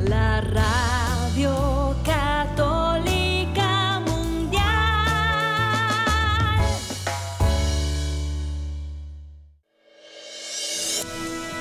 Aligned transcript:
la 0.00 0.40
radio 0.40 1.96
católica 2.04 4.00
mundial. 4.00 4.62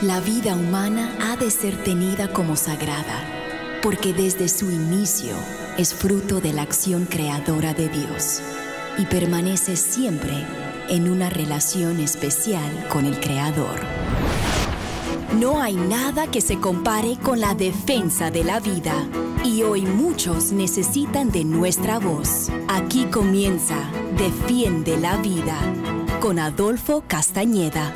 La 0.01 0.19
vida 0.19 0.55
humana 0.55 1.15
ha 1.21 1.37
de 1.37 1.49
ser 1.49 1.81
tenida 1.83 2.27
como 2.33 2.57
sagrada, 2.57 3.23
porque 3.81 4.13
desde 4.13 4.49
su 4.49 4.69
inicio 4.69 5.35
es 5.77 5.93
fruto 5.93 6.41
de 6.41 6.51
la 6.51 6.63
acción 6.63 7.05
creadora 7.05 7.73
de 7.73 7.87
Dios 7.87 8.41
y 8.97 9.05
permanece 9.05 9.77
siempre 9.77 10.45
en 10.89 11.09
una 11.09 11.29
relación 11.29 11.99
especial 11.99 12.87
con 12.89 13.05
el 13.05 13.19
Creador. 13.19 13.79
No 15.39 15.59
hay 15.59 15.73
nada 15.73 16.29
que 16.29 16.41
se 16.41 16.59
compare 16.59 17.17
con 17.17 17.39
la 17.39 17.55
defensa 17.55 18.29
de 18.29 18.43
la 18.43 18.59
vida 18.59 18.93
y 19.43 19.63
hoy 19.63 19.81
muchos 19.81 20.51
necesitan 20.51 21.31
de 21.31 21.43
nuestra 21.43 21.97
voz. 21.97 22.51
Aquí 22.67 23.05
comienza 23.05 23.75
Defiende 24.15 24.95
la 24.97 25.17
Vida 25.17 25.57
con 26.21 26.37
Adolfo 26.37 27.03
Castañeda. 27.07 27.95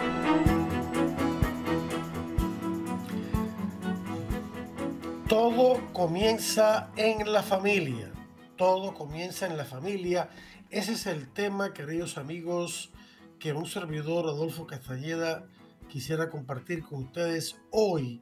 Todo 5.28 5.80
comienza 5.94 6.90
en 6.96 7.32
la 7.32 7.44
familia. 7.44 8.12
Todo 8.56 8.96
comienza 8.96 9.46
en 9.46 9.58
la 9.58 9.66
familia. 9.66 10.30
Ese 10.72 10.94
es 10.94 11.06
el 11.06 11.28
tema, 11.28 11.72
queridos 11.74 12.18
amigos, 12.18 12.90
que 13.38 13.54
un 13.54 13.68
servidor, 13.68 14.26
Adolfo 14.26 14.66
Castañeda, 14.66 15.46
quisiera 15.88 16.30
compartir 16.30 16.84
con 16.84 17.06
ustedes 17.06 17.56
hoy 17.72 18.22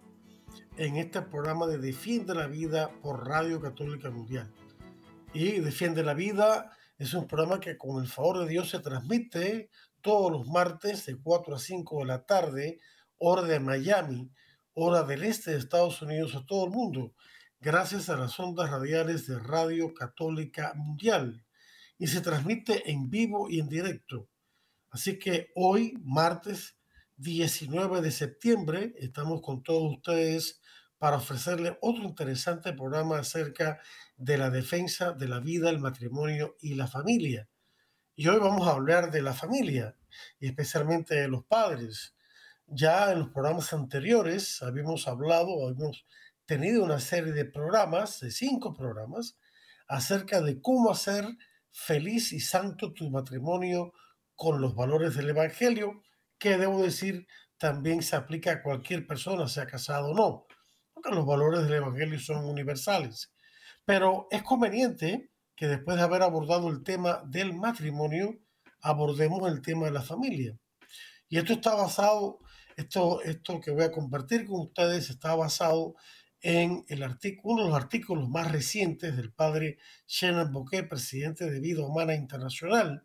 en 0.77 0.97
este 0.97 1.21
programa 1.21 1.65
de 1.65 1.77
Defiende 1.77 2.35
la 2.35 2.47
Vida 2.47 2.91
por 3.01 3.27
Radio 3.27 3.59
Católica 3.59 4.11
Mundial. 4.11 4.53
Y 5.33 5.59
Defiende 5.59 6.03
la 6.03 6.13
Vida 6.13 6.71
es 6.97 7.13
un 7.13 7.27
programa 7.27 7.59
que 7.59 7.77
con 7.77 8.01
el 8.01 8.09
favor 8.09 8.39
de 8.39 8.49
Dios 8.49 8.69
se 8.69 8.79
transmite 8.79 9.69
todos 10.01 10.31
los 10.31 10.47
martes 10.47 11.05
de 11.07 11.17
4 11.17 11.55
a 11.55 11.59
5 11.59 11.99
de 11.99 12.05
la 12.05 12.25
tarde, 12.25 12.79
hora 13.17 13.41
de 13.41 13.59
Miami, 13.59 14.31
hora 14.73 15.03
del 15.03 15.23
este 15.23 15.51
de 15.51 15.57
Estados 15.57 16.01
Unidos 16.01 16.35
a 16.35 16.45
todo 16.45 16.65
el 16.65 16.71
mundo, 16.71 17.13
gracias 17.59 18.09
a 18.09 18.17
las 18.17 18.39
ondas 18.39 18.69
radiales 18.69 19.25
de 19.25 19.39
Radio 19.39 19.93
Católica 19.93 20.73
Mundial. 20.75 21.43
Y 21.97 22.07
se 22.07 22.21
transmite 22.21 22.91
en 22.91 23.09
vivo 23.09 23.49
y 23.49 23.59
en 23.59 23.69
directo. 23.69 24.29
Así 24.91 25.17
que 25.17 25.51
hoy, 25.55 25.97
martes 26.03 26.74
19 27.17 28.01
de 28.01 28.11
septiembre, 28.11 28.93
estamos 28.97 29.41
con 29.41 29.63
todos 29.63 29.95
ustedes 29.95 30.61
para 30.97 31.17
ofrecerles 31.17 31.73
otro 31.81 32.03
interesante 32.03 32.73
programa 32.73 33.19
acerca 33.19 33.79
de 34.17 34.37
la 34.37 34.49
defensa 34.49 35.13
de 35.13 35.29
la 35.29 35.39
vida, 35.39 35.69
el 35.69 35.79
matrimonio 35.79 36.57
y 36.59 36.75
la 36.75 36.87
familia. 36.87 37.47
Y 38.15 38.27
hoy 38.27 38.39
vamos 38.39 38.67
a 38.67 38.71
hablar 38.71 39.11
de 39.11 39.21
la 39.21 39.33
familia, 39.33 39.95
y 40.39 40.47
especialmente 40.47 41.15
de 41.15 41.29
los 41.29 41.45
padres. 41.45 42.15
Ya 42.67 43.11
en 43.11 43.19
los 43.19 43.29
programas 43.29 43.71
anteriores 43.71 44.61
habíamos 44.61 45.07
hablado, 45.07 45.67
habíamos 45.67 46.05
tenido 46.45 46.83
una 46.83 46.99
serie 46.99 47.31
de 47.31 47.45
programas, 47.45 48.19
de 48.19 48.31
cinco 48.31 48.73
programas, 48.73 49.37
acerca 49.87 50.41
de 50.41 50.61
cómo 50.61 50.91
hacer 50.91 51.25
feliz 51.71 52.33
y 52.33 52.41
santo 52.41 52.93
tu 52.93 53.09
matrimonio 53.09 53.93
con 54.35 54.59
los 54.59 54.75
valores 54.75 55.15
del 55.15 55.29
Evangelio, 55.29 56.03
que 56.45 56.59
debo 56.59 56.83
decir 56.83 57.25
también 57.57 58.03
se 58.03 58.15
aplica 58.15 58.51
a 58.51 58.61
cualquier 58.61 59.07
persona, 59.07 59.47
sea 59.47 59.65
casado 59.65 60.11
o 60.11 60.13
no, 60.13 60.45
porque 60.93 61.09
los 61.09 61.25
valores 61.25 61.63
del 61.63 61.73
Evangelio 61.73 62.19
son 62.19 62.45
universales. 62.45 63.33
Pero 63.83 64.27
es 64.29 64.43
conveniente 64.43 65.31
que 65.55 65.67
después 65.67 65.97
de 65.97 66.03
haber 66.03 66.21
abordado 66.21 66.69
el 66.69 66.83
tema 66.83 67.23
del 67.25 67.55
matrimonio, 67.55 68.37
abordemos 68.81 69.51
el 69.51 69.63
tema 69.63 69.87
de 69.87 69.93
la 69.93 70.03
familia. 70.03 70.55
Y 71.29 71.39
esto 71.39 71.53
está 71.53 71.73
basado 71.73 72.37
esto, 72.77 73.23
esto 73.23 73.59
que 73.59 73.71
voy 73.71 73.85
a 73.85 73.91
compartir 73.91 74.45
con 74.45 74.59
ustedes 74.59 75.09
está 75.09 75.33
basado 75.33 75.95
en 76.41 76.85
el 76.89 77.01
artículo, 77.01 77.55
uno 77.55 77.63
de 77.63 77.69
los 77.69 77.77
artículos 77.81 78.29
más 78.29 78.51
recientes 78.51 79.17
del 79.17 79.33
padre 79.33 79.79
Shannon 80.05 80.51
Bouquet, 80.51 80.87
presidente 80.87 81.49
de 81.49 81.59
Vida 81.59 81.83
Humana 81.83 82.13
Internacional, 82.13 83.03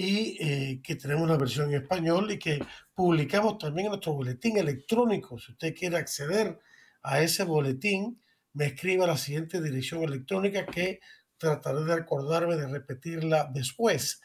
y 0.00 0.36
eh, 0.38 0.80
que 0.80 0.94
tenemos 0.94 1.24
una 1.24 1.36
versión 1.36 1.70
en 1.70 1.82
español 1.82 2.30
y 2.30 2.38
que 2.38 2.64
publicamos 2.94 3.58
también 3.58 3.86
en 3.86 3.90
nuestro 3.90 4.12
boletín 4.12 4.56
electrónico. 4.56 5.40
Si 5.40 5.50
usted 5.50 5.74
quiere 5.74 5.96
acceder 5.96 6.56
a 7.02 7.20
ese 7.20 7.42
boletín, 7.42 8.22
me 8.52 8.66
escriba 8.66 9.08
la 9.08 9.16
siguiente 9.16 9.60
dirección 9.60 10.04
electrónica 10.04 10.66
que 10.66 11.00
trataré 11.36 11.84
de 11.84 11.94
acordarme 11.94 12.54
de 12.54 12.68
repetirla 12.68 13.50
después 13.52 14.20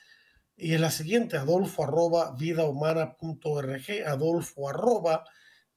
y 0.55 0.75
es 0.75 0.79
la 0.79 0.91
siguiente, 0.91 1.37
adolfo 1.37 1.85
arroba 1.85 2.35
vidahumana.org, 2.37 4.05
adolfo 4.05 4.69
arroba 4.69 5.23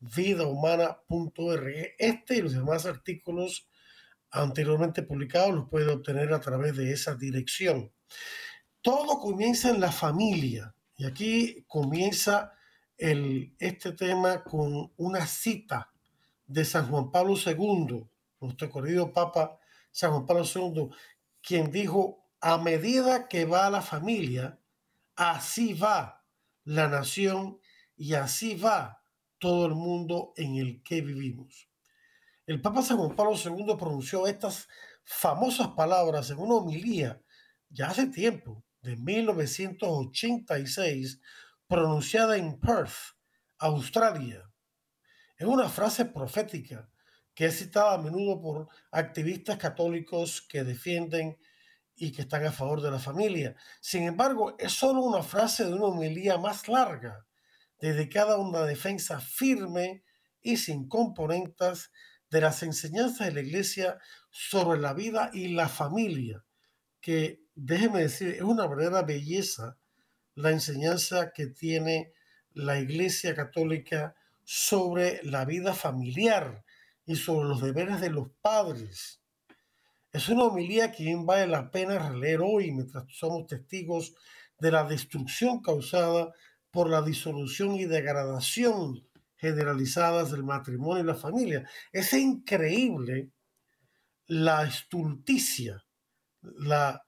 vidahumana.org. 0.01 1.95
Este 1.99 2.37
y 2.37 2.43
los 2.43 2.53
demás 2.53 2.85
artículos 2.85 3.71
anteriormente 4.31 5.03
publicados 5.03 5.55
los 5.55 5.71
puede 5.71 5.91
obtener 5.91 6.35
a 6.35 6.41
través 6.41 6.77
de 6.77 6.93
esa 6.93 7.15
dirección. 7.15 7.91
Todo 8.87 9.19
comienza 9.19 9.71
en 9.71 9.81
la 9.81 9.91
familia 9.91 10.73
y 10.97 11.07
aquí 11.07 11.65
comienza 11.67 12.53
este 12.97 13.91
tema 13.95 14.45
con 14.45 14.93
una 14.97 15.27
cita 15.27 15.91
de 16.47 16.65
San 16.65 16.89
Juan 16.89 17.11
Pablo 17.11 17.35
II, 17.35 18.07
nuestro 18.39 18.71
querido 18.71 19.13
Papa 19.13 19.59
San 19.91 20.13
Juan 20.13 20.25
Pablo 20.25 20.45
II, 20.45 20.91
quien 21.43 21.73
dijo, 21.73 22.29
a 22.41 22.59
medida 22.59 23.27
que 23.27 23.45
va 23.45 23.69
la 23.71 23.83
familia, 23.83 24.61
Así 25.17 25.75
va 25.75 26.25
la 26.63 26.87
nación 26.87 27.59
y 27.97 28.15
así 28.15 28.55
va 28.55 29.03
todo 29.41 29.67
el 29.67 29.75
mundo 29.75 30.33
en 30.37 30.59
el 30.59 30.85
que 30.85 31.01
vivimos. 31.01 31.69
El 32.47 32.63
Papa 32.63 32.83
San 32.83 32.99
Juan 32.99 33.17
Pablo 33.17 33.35
II 33.35 33.75
pronunció 33.77 34.29
estas 34.29 34.69
famosas 35.03 35.71
palabras 35.71 36.31
en 36.31 36.39
una 36.39 36.55
homilía 36.55 37.21
ya 37.69 37.89
hace 37.89 38.07
tiempo, 38.07 38.63
de 38.87 38.97
1986, 38.97 41.21
pronunciada 41.67 42.37
en 42.37 42.61
Perth, 42.61 43.17
Australia. 43.59 44.49
Es 45.37 45.47
una 45.47 45.69
frase 45.69 46.05
profética 46.05 46.89
que 47.35 47.47
es 47.47 47.59
citada 47.59 47.95
a 47.95 47.99
menudo 47.99 48.41
por 48.41 48.69
activistas 48.93 49.59
católicos 49.59 50.47
que 50.49 50.63
defienden 50.63 51.37
y 51.97 52.13
que 52.13 52.23
están 52.23 52.47
a 52.47 52.53
favor 52.53 52.81
de 52.81 52.93
la 52.93 53.01
familia. 53.01 53.57
Sin 53.81 54.05
embargo, 54.05 54.55
es 54.59 54.71
solo 54.73 55.03
una 55.03 55.25
frase 55.25 55.65
de 55.65 55.75
una 55.75 55.87
homilía 55.87 56.39
más 56.39 56.69
larga, 56.69 57.27
dedicada 57.81 58.35
a 58.35 58.39
una 58.39 58.63
defensa 58.63 59.19
firme 59.21 60.05
y 60.41 60.59
sin 60.59 60.87
componentes 60.89 61.91
de 62.31 62.41
las 62.41 62.63
enseñanzas 62.63 63.27
de 63.27 63.35
la 63.35 63.41
iglesia 63.41 63.99
sobre 64.31 64.81
la 64.81 64.95
vida 64.95 65.31
y 65.33 65.49
la 65.49 65.69
familia, 65.69 66.45
que 67.01 67.46
déjeme 67.57 68.03
decir, 68.03 68.29
es 68.29 68.43
una 68.43 68.69
verdadera 68.69 69.03
belleza 69.03 69.77
la 70.37 70.53
enseñanza 70.53 71.33
que 71.33 71.47
tiene 71.49 72.13
la 72.53 72.79
iglesia 72.79 73.35
católica 73.35 74.15
sobre 74.45 75.21
la 75.25 75.45
vida 75.45 75.75
familiar 75.75 76.65
y 77.05 77.17
sobre 77.17 77.49
los 77.49 77.61
deberes 77.61 78.01
de 78.01 78.11
los 78.11 78.29
padres 78.41 79.21
es 80.17 80.31
una 80.31 80.45
homilía 80.45 80.93
que 80.93 81.05
bien 81.05 81.27
vale 81.27 81.47
la 81.47 81.71
pena 81.71 81.99
releer 81.99 82.41
hoy 82.43 82.73
mientras 82.73 83.05
somos 83.11 83.47
testigos 83.47 84.15
de 84.59 84.71
la 84.71 84.85
destrucción 84.85 85.61
causada 85.61 86.33
por 86.71 86.89
la 86.89 87.03
disolución 87.03 87.75
y 87.75 87.85
degradación 87.85 89.07
generalizadas 89.37 90.31
del 90.31 90.43
matrimonio 90.43 91.03
y 91.03 91.07
la 91.07 91.17
familia. 91.17 91.69
Es 91.93 92.15
increíble 92.15 93.31
la 94.27 94.65
estulticia, 94.65 95.85
la, 96.41 97.06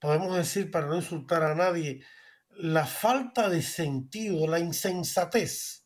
podemos 0.00 0.36
decir 0.36 0.70
para 0.70 0.86
no 0.86 0.96
insultar 0.96 1.42
a 1.42 1.54
nadie, 1.54 2.02
la 2.50 2.86
falta 2.86 3.48
de 3.48 3.62
sentido, 3.62 4.46
la 4.46 4.58
insensatez 4.58 5.84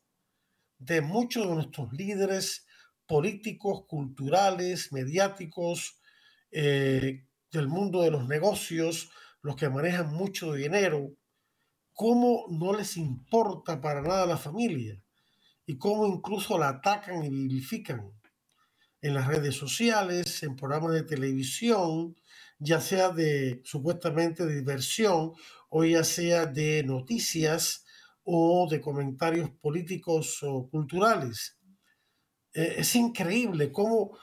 de 0.79 1.01
muchos 1.01 1.47
de 1.47 1.55
nuestros 1.55 1.93
líderes 1.93 2.67
políticos, 3.07 3.85
culturales, 3.87 4.93
mediáticos, 4.93 6.01
eh, 6.53 7.27
del 7.51 7.69
mundo 7.69 8.03
de 8.03 8.11
los 8.11 8.29
negocios, 8.29 9.11
los 9.43 9.57
que 9.57 9.69
manejan 9.69 10.13
mucho 10.15 10.53
dinero, 10.53 11.13
cómo 11.93 12.47
no 12.51 12.73
les 12.73 12.97
importa 12.97 13.81
para 13.81 14.03
nada 14.03 14.27
la 14.27 14.37
familia 14.37 15.03
y 15.67 15.77
cómo 15.77 16.07
incluso 16.07 16.59
la 16.59 16.69
atacan 16.69 17.25
y 17.25 17.31
vilifican 17.31 18.13
en 19.03 19.15
las 19.15 19.27
redes 19.27 19.57
sociales, 19.57 20.43
en 20.43 20.57
programas 20.57 20.93
de 20.93 21.03
televisión, 21.03 22.17
ya 22.61 22.81
sea 22.81 23.09
de 23.09 23.61
supuestamente 23.65 24.47
diversión 24.47 25.33
o 25.71 25.85
ya 25.85 26.05
sea 26.05 26.47
de 26.47 26.85
noticias 26.85 27.85
o 28.23 28.69
de 28.71 28.81
comentarios 28.81 29.51
políticos 29.51 30.39
o 30.43 30.69
culturales. 30.69 31.59
Eh, 32.53 32.77
es 32.79 32.95
increíble 32.95 33.73
cómo 33.73 34.17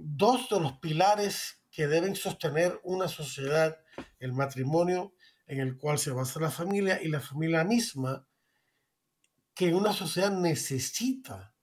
dos 0.00 0.48
de 0.48 0.60
los 0.60 0.78
pilares 0.78 1.60
que 1.70 1.86
deben 1.86 2.14
sostener 2.14 2.80
una 2.84 3.08
sociedad, 3.08 3.76
el 4.20 4.32
matrimonio 4.32 5.14
en 5.46 5.60
el 5.60 5.76
cual 5.76 5.98
se 5.98 6.10
basa 6.10 6.40
la 6.40 6.50
familia 6.50 7.02
y 7.02 7.08
la 7.08 7.20
familia 7.20 7.64
misma, 7.64 8.26
que 9.54 9.74
una 9.74 9.92
sociedad 9.92 10.30
necesita 10.30 11.54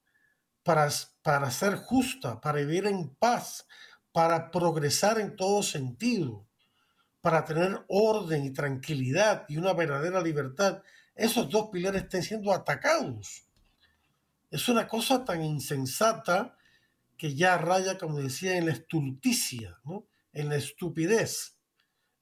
para, 0.64 0.90
para 1.22 1.52
ser 1.52 1.76
justa, 1.76 2.42
para 2.42 2.60
vivir 2.60 2.88
en 2.88 3.16
paz, 3.16 3.68
para 4.16 4.50
progresar 4.50 5.20
en 5.20 5.36
todo 5.36 5.62
sentido, 5.62 6.48
para 7.20 7.44
tener 7.44 7.84
orden 7.90 8.46
y 8.46 8.54
tranquilidad 8.54 9.44
y 9.50 9.58
una 9.58 9.74
verdadera 9.74 10.22
libertad, 10.22 10.82
esos 11.16 11.50
dos 11.50 11.68
pilares 11.70 12.04
estén 12.04 12.24
siendo 12.24 12.54
atacados. 12.54 13.44
Es 14.50 14.70
una 14.70 14.88
cosa 14.88 15.26
tan 15.26 15.44
insensata 15.44 16.56
que 17.18 17.36
ya 17.36 17.58
raya, 17.58 17.98
como 17.98 18.22
decía, 18.22 18.56
en 18.56 18.68
la 18.68 18.72
estulticia, 18.72 19.82
en 20.32 20.48
la 20.48 20.56
estupidez, 20.56 21.58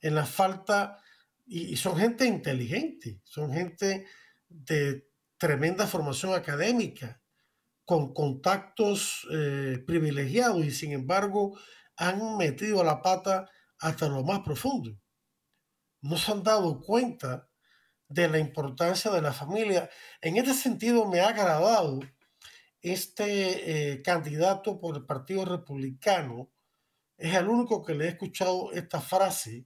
en 0.02 0.16
la 0.16 0.26
falta, 0.26 0.98
y, 1.46 1.76
son 1.76 1.96
gente 1.96 2.26
inteligente, 2.26 3.20
son 3.24 3.54
gente 3.54 4.08
de 4.50 5.08
tremenda 5.38 5.86
formación 5.86 6.34
académica, 6.34 7.22
con 7.86 8.16
contactos 8.16 9.28
eh, 9.32 9.84
privilegiados 9.86 10.66
y 10.66 10.72
sin 10.72 10.94
embargo 10.94 11.56
han 11.98 12.38
metido 12.38 12.84
la 12.84 13.02
pata 13.02 13.50
hasta 13.80 14.08
lo 14.08 14.24
más 14.24 14.40
profundo. 14.40 14.98
No 16.02 16.18
se 16.18 16.32
han 16.32 16.44
dado 16.44 16.82
cuenta 16.82 17.50
de 18.08 18.28
la 18.28 18.40
importancia 18.40 19.12
de 19.12 19.22
la 19.22 19.34
familia. 19.34 19.90
En 20.22 20.38
este 20.38 20.54
sentido 20.54 21.06
me 21.06 21.22
ha 21.22 21.30
agradado 21.30 22.00
este 22.82 23.94
eh, 23.94 24.02
candidato 24.02 24.80
por 24.80 24.98
el 24.98 25.06
Partido 25.06 25.46
Republicano 25.46 26.52
es 27.18 27.34
el 27.36 27.48
único 27.48 27.84
que 27.84 27.94
le 27.94 28.06
he 28.06 28.10
escuchado 28.10 28.72
esta 28.74 29.00
frase. 29.00 29.66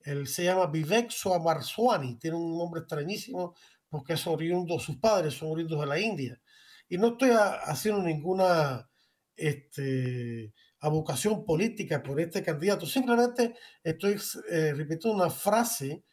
Él 0.00 0.26
se 0.26 0.44
llama 0.44 0.66
Vivek 0.66 1.10
Soamarswani, 1.10 2.18
tiene 2.18 2.36
un 2.36 2.56
nombre 2.56 2.80
extrañísimo 2.80 3.54
porque 3.88 4.14
es 4.14 4.26
oriundo, 4.26 4.78
sus 4.78 4.96
padres 4.96 5.34
son 5.34 5.50
oriundos 5.50 5.80
de 5.80 5.86
la 5.86 5.98
India. 5.98 6.40
Y 6.88 6.96
no 6.98 7.08
estoy 7.08 7.30
haciendo 7.32 8.02
ninguna 8.02 8.88
este, 9.34 10.54
abocación 10.80 11.44
política 11.44 12.02
por 12.02 12.20
este 12.20 12.42
candidato, 12.42 12.86
simplemente 12.86 13.54
estoy 13.82 14.20
eh, 14.50 14.74
repitiendo 14.74 15.12
una 15.12 15.30
frase 15.30 16.04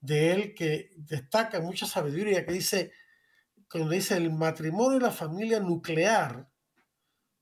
de 0.00 0.32
él 0.32 0.54
que 0.54 0.90
destaca 0.96 1.60
mucha 1.60 1.86
sabiduría, 1.86 2.44
que 2.44 2.52
dice, 2.52 2.92
cuando 3.70 3.90
dice 3.90 4.16
el 4.16 4.32
matrimonio 4.32 4.98
y 4.98 5.00
la 5.00 5.10
familia 5.10 5.60
nuclear 5.60 6.48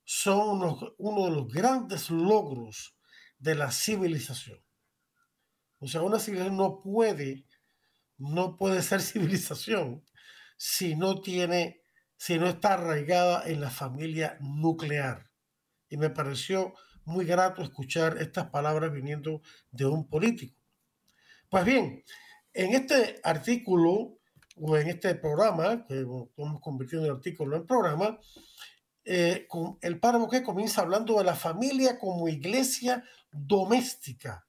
son 0.04 0.62
uno, 0.98 1.24
de 1.24 1.30
los 1.30 1.48
grandes 1.48 2.10
logros 2.10 2.96
de 3.38 3.54
la 3.54 3.70
civilización. 3.70 4.62
O 5.78 5.86
sea, 5.86 6.02
una 6.02 6.18
civilización 6.18 6.56
no 6.56 6.80
puede, 6.80 7.46
no 8.18 8.56
puede 8.56 8.82
ser 8.82 9.00
civilización 9.02 10.04
si 10.56 10.94
no 10.96 11.20
tiene, 11.20 11.82
si 12.16 12.38
no 12.38 12.46
está 12.46 12.74
arraigada 12.74 13.48
en 13.48 13.60
la 13.60 13.70
familia 13.70 14.36
nuclear. 14.40 15.33
Y 15.94 15.96
me 15.96 16.10
pareció 16.10 16.74
muy 17.04 17.24
grato 17.24 17.62
escuchar 17.62 18.20
estas 18.20 18.50
palabras 18.50 18.92
viniendo 18.92 19.42
de 19.70 19.86
un 19.86 20.08
político. 20.08 20.60
Pues 21.48 21.64
bien, 21.64 22.02
en 22.52 22.74
este 22.74 23.20
artículo 23.22 24.18
o 24.56 24.76
en 24.76 24.88
este 24.88 25.14
programa, 25.14 25.86
que 25.86 26.00
hemos 26.00 26.60
convertido 26.60 27.04
el 27.04 27.12
artículo 27.12 27.56
en 27.56 27.64
programa, 27.64 28.18
eh, 29.04 29.46
el 29.82 30.00
párrafo 30.00 30.28
que 30.28 30.42
comienza 30.42 30.80
hablando 30.80 31.16
de 31.16 31.22
la 31.22 31.36
familia 31.36 31.96
como 31.96 32.26
iglesia 32.26 33.04
doméstica. 33.30 34.48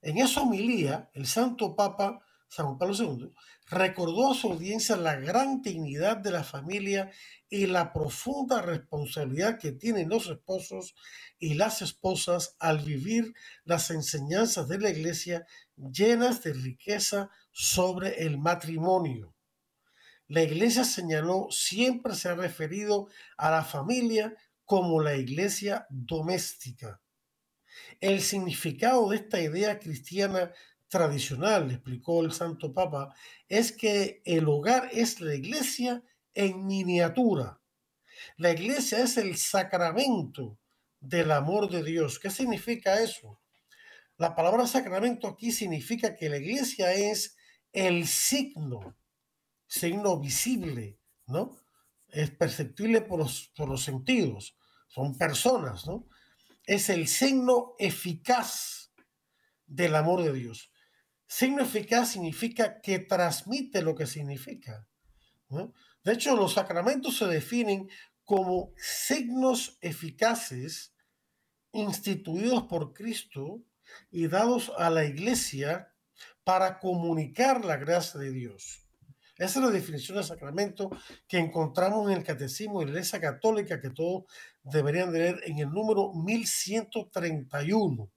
En 0.00 0.16
esa 0.16 0.40
homilía, 0.40 1.10
el 1.12 1.26
Santo 1.26 1.76
Papa 1.76 2.22
San 2.48 2.78
Pablo 2.78 2.94
II 2.94 3.32
recordó 3.68 4.30
a 4.30 4.34
su 4.34 4.52
audiencia 4.52 4.96
la 4.96 5.16
gran 5.16 5.62
dignidad 5.62 6.16
de 6.16 6.30
la 6.30 6.44
familia 6.44 7.10
y 7.48 7.66
la 7.66 7.92
profunda 7.92 8.62
responsabilidad 8.62 9.58
que 9.58 9.72
tienen 9.72 10.08
los 10.08 10.28
esposos 10.28 10.94
y 11.38 11.54
las 11.54 11.82
esposas 11.82 12.56
al 12.58 12.78
vivir 12.80 13.34
las 13.64 13.90
enseñanzas 13.90 14.68
de 14.68 14.78
la 14.78 14.90
iglesia 14.90 15.46
llenas 15.76 16.42
de 16.42 16.52
riqueza 16.52 17.30
sobre 17.52 18.24
el 18.24 18.38
matrimonio. 18.38 19.34
La 20.28 20.42
iglesia 20.42 20.84
señaló 20.84 21.48
siempre 21.50 22.14
se 22.14 22.28
ha 22.28 22.34
referido 22.34 23.08
a 23.36 23.50
la 23.50 23.64
familia 23.64 24.34
como 24.64 25.00
la 25.00 25.16
iglesia 25.16 25.86
doméstica. 25.88 27.00
El 28.00 28.20
significado 28.20 29.08
de 29.08 29.16
esta 29.16 29.40
idea 29.40 29.78
cristiana 29.78 30.52
tradicional, 30.88 31.70
explicó 31.70 32.22
el 32.22 32.32
Santo 32.32 32.72
Papa, 32.72 33.14
es 33.48 33.72
que 33.72 34.22
el 34.24 34.48
hogar 34.48 34.88
es 34.92 35.20
la 35.20 35.34
iglesia 35.34 36.02
en 36.34 36.66
miniatura. 36.66 37.60
La 38.36 38.52
iglesia 38.52 39.00
es 39.00 39.16
el 39.16 39.36
sacramento 39.36 40.58
del 41.00 41.30
amor 41.32 41.70
de 41.70 41.82
Dios. 41.82 42.18
¿Qué 42.18 42.30
significa 42.30 43.00
eso? 43.00 43.40
La 44.16 44.34
palabra 44.34 44.66
sacramento 44.66 45.28
aquí 45.28 45.52
significa 45.52 46.16
que 46.16 46.28
la 46.28 46.38
iglesia 46.38 46.92
es 46.94 47.36
el 47.72 48.06
signo, 48.06 48.96
signo 49.66 50.18
visible, 50.18 50.98
¿no? 51.26 51.56
Es 52.08 52.30
perceptible 52.30 53.02
por 53.02 53.18
los, 53.18 53.52
por 53.54 53.68
los 53.68 53.82
sentidos, 53.82 54.56
son 54.88 55.18
personas, 55.18 55.86
¿no? 55.86 56.08
Es 56.64 56.88
el 56.88 57.08
signo 57.08 57.74
eficaz 57.78 58.92
del 59.66 59.94
amor 59.94 60.22
de 60.22 60.32
Dios. 60.32 60.70
Signo 61.26 61.62
eficaz 61.62 62.12
significa 62.12 62.80
que 62.80 62.98
transmite 63.00 63.82
lo 63.82 63.94
que 63.94 64.06
significa. 64.06 64.86
De 66.04 66.12
hecho, 66.12 66.36
los 66.36 66.54
sacramentos 66.54 67.16
se 67.18 67.26
definen 67.26 67.88
como 68.24 68.72
signos 68.76 69.78
eficaces 69.80 70.94
instituidos 71.72 72.64
por 72.64 72.92
Cristo 72.92 73.62
y 74.10 74.26
dados 74.28 74.72
a 74.78 74.90
la 74.90 75.04
iglesia 75.04 75.92
para 76.44 76.78
comunicar 76.78 77.64
la 77.64 77.76
gracia 77.76 78.20
de 78.20 78.30
Dios. 78.30 78.86
Esa 79.38 79.58
es 79.58 79.64
la 79.66 79.70
definición 79.70 80.16
de 80.16 80.24
sacramento 80.24 80.90
que 81.28 81.38
encontramos 81.38 82.10
en 82.10 82.16
el 82.16 82.24
Catecismo 82.24 82.80
de 82.80 82.86
la 82.86 82.92
Iglesia 82.92 83.20
Católica 83.20 83.80
que 83.80 83.90
todos 83.90 84.24
deberían 84.62 85.12
leer 85.12 85.40
en 85.44 85.58
el 85.58 85.70
número 85.70 86.12
1131. 86.14 88.10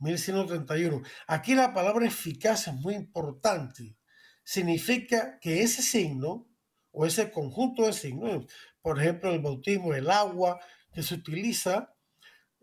1131. 0.00 1.02
Aquí 1.26 1.54
la 1.54 1.72
palabra 1.72 2.06
eficaz 2.06 2.68
es 2.68 2.74
muy 2.74 2.94
importante. 2.94 3.96
Significa 4.42 5.38
que 5.40 5.62
ese 5.62 5.82
signo 5.82 6.48
o 6.92 7.06
ese 7.06 7.30
conjunto 7.30 7.86
de 7.86 7.92
signos, 7.92 8.46
por 8.82 8.98
ejemplo, 8.98 9.32
el 9.32 9.40
bautismo, 9.40 9.94
el 9.94 10.10
agua 10.10 10.60
que 10.92 11.02
se 11.02 11.14
utiliza 11.14 11.94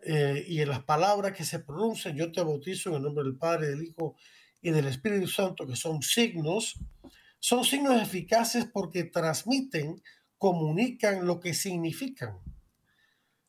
eh, 0.03 0.45
y 0.47 0.61
en 0.61 0.69
las 0.69 0.83
palabras 0.83 1.33
que 1.33 1.45
se 1.45 1.59
pronuncian, 1.59 2.15
yo 2.15 2.31
te 2.31 2.41
bautizo 2.41 2.89
en 2.89 2.97
el 2.97 3.01
nombre 3.03 3.23
del 3.23 3.37
Padre, 3.37 3.67
del 3.67 3.83
Hijo 3.83 4.15
y 4.61 4.71
del 4.71 4.87
Espíritu 4.87 5.27
Santo, 5.27 5.65
que 5.65 5.75
son 5.75 6.01
signos, 6.01 6.79
son 7.39 7.63
signos 7.63 8.01
eficaces 8.01 8.65
porque 8.65 9.05
transmiten, 9.05 10.01
comunican 10.37 11.25
lo 11.25 11.39
que 11.39 11.53
significan. 11.53 12.39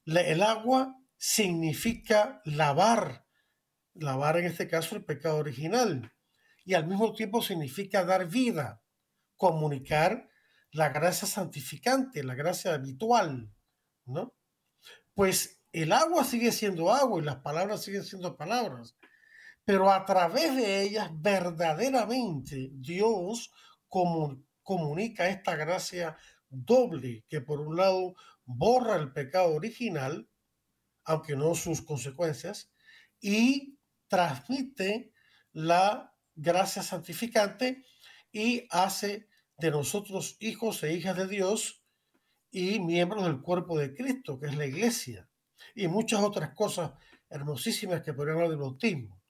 el 0.07 0.43
agua 0.43 0.99
significa 1.19 2.41
lavar, 2.45 3.27
lavar 3.99 4.39
en 4.39 4.47
este 4.47 4.69
caso 4.69 4.97
el 4.97 5.05
pecado 5.05 5.37
original, 5.37 6.13
y 6.65 6.75
al 6.75 6.87
mismo 6.87 7.13
tiempo 7.15 7.43
significa 7.43 8.05
dar 8.05 8.29
vida, 8.29 8.83
comunicar 9.37 10.29
la 10.71 10.91
gracia 10.91 11.27
santificante, 11.27 12.23
la 12.23 12.35
gracia 12.35 12.75
habitual, 12.75 13.51
¿no? 14.05 14.35
Pues 15.15 15.63
el 15.73 15.93
agua 15.93 16.25
sigue 16.25 16.53
siendo 16.53 16.93
agua 16.93 17.21
y 17.21 17.25
las 17.25 17.37
palabras 17.37 17.83
siguen 17.83 18.05
siendo 18.05 18.37
palabras, 18.37 18.97
pero 19.65 19.91
a 19.91 20.05
través 20.05 20.57
de 20.57 20.83
ellas 20.83 21.11
verdaderamente 21.13 22.71
Dios 22.73 23.51
comunica 24.63 25.29
esta 25.29 25.57
gracia 25.57 26.17
doble 26.49 27.25
que 27.29 27.41
por 27.41 27.61
un 27.61 27.77
lado 27.77 28.15
borra 28.45 28.97
el 28.97 29.13
pecado 29.13 29.55
original, 29.55 30.29
aunque 31.05 31.37
no 31.37 31.55
sus 31.55 31.83
consecuencias, 31.83 32.71
y 33.21 33.78
transmite 34.09 35.13
la 35.53 36.15
gracia 36.35 36.83
santificante 36.83 37.85
y 38.33 38.67
hace 38.71 39.29
de 39.59 39.71
nosotros 39.71 40.37
hijos 40.41 40.83
e 40.83 40.95
hijas 40.95 41.17
de 41.17 41.27
Dios 41.27 41.83
y 42.51 42.81
miembros 42.81 43.25
del 43.25 43.41
cuerpo 43.41 43.79
de 43.79 43.95
Cristo, 43.95 44.39
que 44.39 44.47
es 44.47 44.57
la 44.57 44.67
iglesia 44.67 45.29
y 45.75 45.89
muchas 45.89 46.21
otras 46.21 46.55
cosas 46.55 46.93
hermosísimas 47.31 48.03
que 48.03 48.15
podrían 48.15 48.37
hablar 48.37 48.51
del 48.51 48.59
bautismo. 48.59 49.21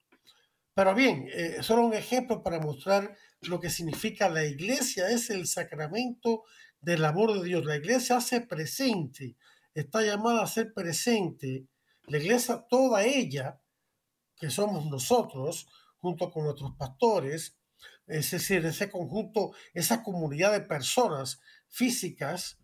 Pero 0.73 0.95
bien, 0.95 1.27
eh, 1.33 1.57
solo 1.61 1.85
un 1.85 1.93
ejemplo 1.93 2.41
para 2.41 2.59
mostrar 2.59 3.15
lo 3.41 3.59
que 3.59 3.69
significa 3.69 4.29
la 4.29 4.45
iglesia, 4.45 5.09
es 5.09 5.29
el 5.29 5.47
sacramento 5.47 6.43
del 6.79 7.03
amor 7.03 7.33
de 7.33 7.43
Dios. 7.43 7.65
La 7.65 7.75
iglesia 7.75 8.17
hace 8.17 8.41
presente, 8.41 9.35
está 9.73 10.01
llamada 10.01 10.43
a 10.43 10.47
ser 10.47 10.73
presente. 10.73 11.67
La 12.07 12.17
iglesia, 12.17 12.65
toda 12.69 13.03
ella, 13.03 13.59
que 14.39 14.49
somos 14.49 14.85
nosotros, 14.85 15.67
junto 15.97 16.31
con 16.31 16.45
nuestros 16.45 16.75
pastores, 16.75 17.57
es 18.07 18.31
decir, 18.31 18.65
ese 18.65 18.89
conjunto, 18.89 19.53
esa 19.73 20.01
comunidad 20.01 20.51
de 20.53 20.61
personas 20.61 21.39
físicas, 21.67 22.59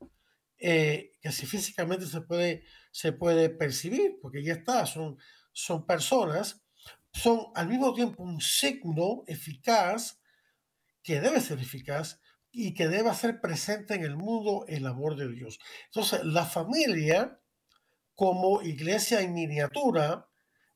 eh, 0.58 1.12
que 1.22 1.32
si 1.32 1.46
físicamente 1.46 2.06
se 2.08 2.22
puede, 2.22 2.64
se 2.92 3.12
puede 3.12 3.50
percibir, 3.50 4.18
porque 4.22 4.44
ya 4.44 4.54
está, 4.54 4.86
son, 4.86 5.18
son 5.52 5.86
personas, 5.86 6.64
son 7.12 7.48
al 7.56 7.68
mismo 7.68 7.94
tiempo 7.94 8.24
un 8.24 8.42
signo 8.42 9.24
eficaz, 9.28 10.20
que 11.04 11.22
debe 11.22 11.40
ser 11.40 11.60
eficaz 11.60 12.20
y 12.52 12.74
que 12.74 12.88
debe 12.88 13.14
ser 13.14 13.40
presente 13.40 13.94
en 13.94 14.04
el 14.04 14.16
mundo 14.16 14.66
el 14.68 14.88
amor 14.88 15.16
de 15.16 15.30
Dios. 15.30 15.60
Entonces, 15.86 16.24
la 16.24 16.46
familia 16.46 17.40
como 18.16 18.62
iglesia 18.64 19.22
en 19.22 19.34
miniatura 19.34 20.28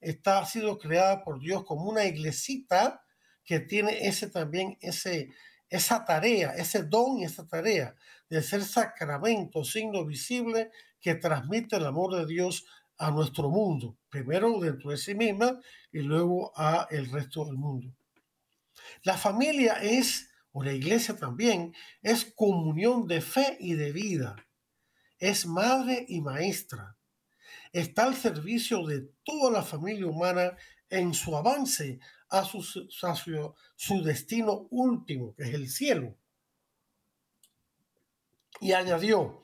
está, 0.01 0.39
ha 0.39 0.46
sido 0.46 0.77
creada 0.77 1.24
por 1.24 1.39
Dios 1.39 1.63
como 1.65 1.89
una 1.89 2.06
iglesita 2.06 3.03
que 3.44 3.60
tiene 3.60 4.08
ese 4.08 4.29
también, 4.29 4.77
ese, 4.82 5.29
esa 5.70 6.06
tarea, 6.06 6.51
ese 6.51 6.84
don 6.84 7.18
y 7.18 7.25
esa 7.25 7.48
tarea 7.48 7.96
de 8.29 8.44
ser 8.44 8.63
sacramento, 8.63 9.63
signo 9.63 10.06
visible 10.06 10.72
que 11.01 11.15
transmite 11.15 11.77
el 11.77 11.86
amor 11.86 12.15
de 12.15 12.25
Dios 12.25 12.65
a 12.98 13.12
nuestro 13.12 13.50
mundo, 13.50 13.98
primero 14.10 14.60
dentro 14.60 14.91
de 14.91 14.98
sí 14.98 15.15
misma 15.15 15.60
y 15.91 16.00
luego 16.00 16.51
a 16.56 16.88
el 16.91 17.10
resto 17.10 17.46
del 17.46 17.56
mundo. 17.56 17.96
La 19.03 19.18
familia 19.18 19.75
es, 19.82 20.29
o 20.51 20.63
la 20.63 20.74
iglesia 20.74 21.15
también, 21.15 21.74
es 22.01 22.25
comunión 22.25 23.08
de 23.08 23.22
fe 23.22 23.58
y 23.60 23.74
de 23.74 23.91
vida. 23.91 24.36
Es 25.18 25.46
madre 25.46 26.06
y 26.08 26.22
maestra. 26.22 26.98
Está 27.71 28.05
al 28.05 28.15
servicio 28.15 28.85
de 28.85 29.09
toda 29.23 29.51
la 29.51 29.63
familia 29.63 30.07
humana 30.07 30.55
en 30.89 31.13
su 31.13 31.35
avance 31.35 31.99
a 32.29 32.43
su, 32.43 34.03
destino 34.03 34.67
último, 34.69 35.35
que 35.35 35.43
es 35.43 35.53
el 35.53 35.69
cielo. 35.69 36.15
Y 38.61 38.73
añadió 38.73 39.41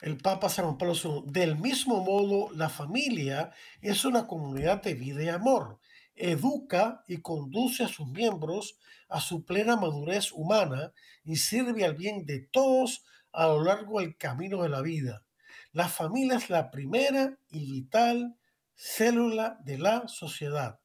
el 0.00 0.16
Papa 0.18 0.48
San 0.48 0.78
Pablo 0.78 0.94
II, 0.94 1.24
del 1.26 1.56
mismo 1.56 2.02
modo, 2.02 2.50
la 2.54 2.68
familia 2.68 3.52
es 3.80 4.04
una 4.04 4.26
comunidad 4.26 4.82
de 4.82 4.94
vida 4.94 5.22
y 5.22 5.28
amor. 5.28 5.78
Educa 6.14 7.04
y 7.08 7.18
conduce 7.18 7.84
a 7.84 7.88
sus 7.88 8.06
miembros 8.08 8.78
a 9.08 9.20
su 9.20 9.44
plena 9.44 9.76
madurez 9.76 10.32
humana 10.32 10.92
y 11.24 11.36
sirve 11.36 11.84
al 11.84 11.94
bien 11.94 12.24
de 12.24 12.40
todos 12.40 13.04
a 13.32 13.46
lo 13.46 13.62
largo 13.62 14.00
del 14.00 14.16
camino 14.16 14.62
de 14.62 14.68
la 14.70 14.80
vida. 14.80 15.24
La 15.72 15.88
familia 15.88 16.36
es 16.36 16.50
la 16.50 16.70
primera 16.70 17.38
y 17.50 17.70
vital 17.70 18.36
célula 18.74 19.58
de 19.64 19.78
la 19.78 20.06
sociedad 20.08 20.82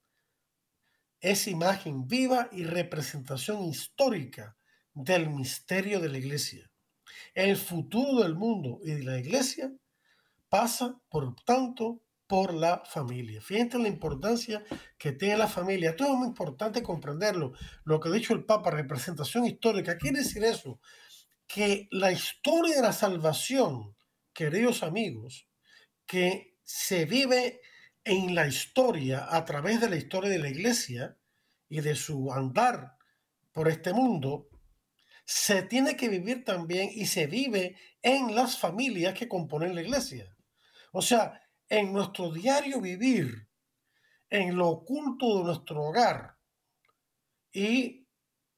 es 1.19 1.47
imagen 1.47 2.07
viva 2.07 2.49
y 2.51 2.63
representación 2.63 3.63
histórica 3.65 4.55
del 4.93 5.29
misterio 5.29 5.99
de 5.99 6.09
la 6.09 6.17
iglesia. 6.17 6.71
El 7.33 7.57
futuro 7.57 8.23
del 8.23 8.35
mundo 8.35 8.79
y 8.83 8.91
de 8.91 9.03
la 9.03 9.17
iglesia 9.17 9.71
pasa, 10.49 10.99
por 11.09 11.35
tanto, 11.43 12.01
por 12.27 12.53
la 12.53 12.83
familia. 12.85 13.41
Fíjense 13.41 13.79
la 13.79 13.87
importancia 13.87 14.63
que 14.97 15.11
tiene 15.11 15.37
la 15.37 15.47
familia. 15.47 15.91
Esto 15.91 16.05
es 16.05 16.11
muy 16.11 16.27
importante 16.27 16.83
comprenderlo. 16.83 17.53
Lo 17.83 17.99
que 17.99 18.09
ha 18.09 18.11
dicho 18.11 18.33
el 18.33 18.45
Papa, 18.45 18.69
representación 18.69 19.45
histórica. 19.45 19.97
Quiere 19.97 20.19
decir 20.19 20.43
eso, 20.43 20.79
que 21.47 21.87
la 21.91 22.11
historia 22.11 22.75
de 22.75 22.81
la 22.81 22.93
salvación, 22.93 23.95
queridos 24.37 24.83
amigos, 24.83 25.49
que 26.05 26.59
se 26.63 27.05
vive 27.05 27.59
en 28.03 28.35
la 28.35 28.45
historia, 28.45 29.25
a 29.35 29.43
través 29.45 29.81
de 29.81 29.89
la 29.89 29.95
historia 29.95 30.29
de 30.29 30.37
la 30.37 30.49
iglesia 30.49 31.17
y 31.67 31.81
de 31.81 31.95
su 31.95 32.31
andar 32.31 32.97
por 33.51 33.67
este 33.67 33.93
mundo, 33.93 34.47
se 35.25 35.63
tiene 35.63 35.97
que 35.97 36.07
vivir 36.07 36.45
también 36.45 36.91
y 36.93 37.07
se 37.07 37.25
vive 37.25 37.77
en 38.03 38.35
las 38.35 38.59
familias 38.59 39.15
que 39.15 39.27
componen 39.27 39.73
la 39.73 39.81
iglesia. 39.81 40.37
O 40.91 41.01
sea, 41.01 41.41
en 41.67 41.91
nuestro 41.91 42.31
diario 42.31 42.79
vivir, 42.79 43.49
en 44.29 44.55
lo 44.55 44.67
oculto 44.67 45.39
de 45.39 45.45
nuestro 45.45 45.81
hogar 45.81 46.37
y 47.51 48.07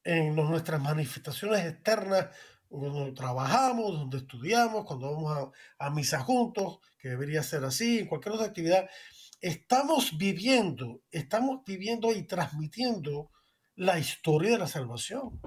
en 0.03 0.35
nuestras 0.35 0.81
manifestaciones 0.81 1.65
externas, 1.65 2.35
donde 2.69 3.11
trabajamos, 3.13 3.93
donde 3.93 4.17
estudiamos, 4.17 4.85
cuando 4.85 5.11
vamos 5.11 5.51
a, 5.77 5.85
a 5.85 5.89
misa 5.89 6.19
juntos, 6.19 6.79
que 6.99 7.09
debería 7.09 7.41
ser 7.43 7.63
así, 7.63 7.99
en 7.99 8.07
cualquier 8.07 8.35
otra 8.35 8.47
actividad, 8.47 8.89
estamos 9.41 10.17
viviendo, 10.17 11.01
estamos 11.11 11.63
viviendo 11.65 12.11
y 12.13 12.23
transmitiendo 12.23 13.31
la 13.75 13.97
historia 13.97 14.51
de 14.51 14.57
la 14.59 14.67
salvación. 14.67 15.39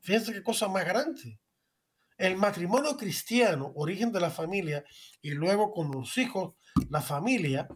Fíjense 0.00 0.32
qué 0.32 0.42
cosa 0.42 0.68
más 0.68 0.84
grande. 0.84 1.38
El 2.16 2.36
matrimonio 2.36 2.96
cristiano, 2.96 3.72
origen 3.74 4.12
de 4.12 4.20
la 4.20 4.30
familia, 4.30 4.84
y 5.20 5.30
luego 5.30 5.72
con 5.72 5.90
los 5.90 6.16
hijos, 6.16 6.54
la 6.88 7.02
familia, 7.02 7.68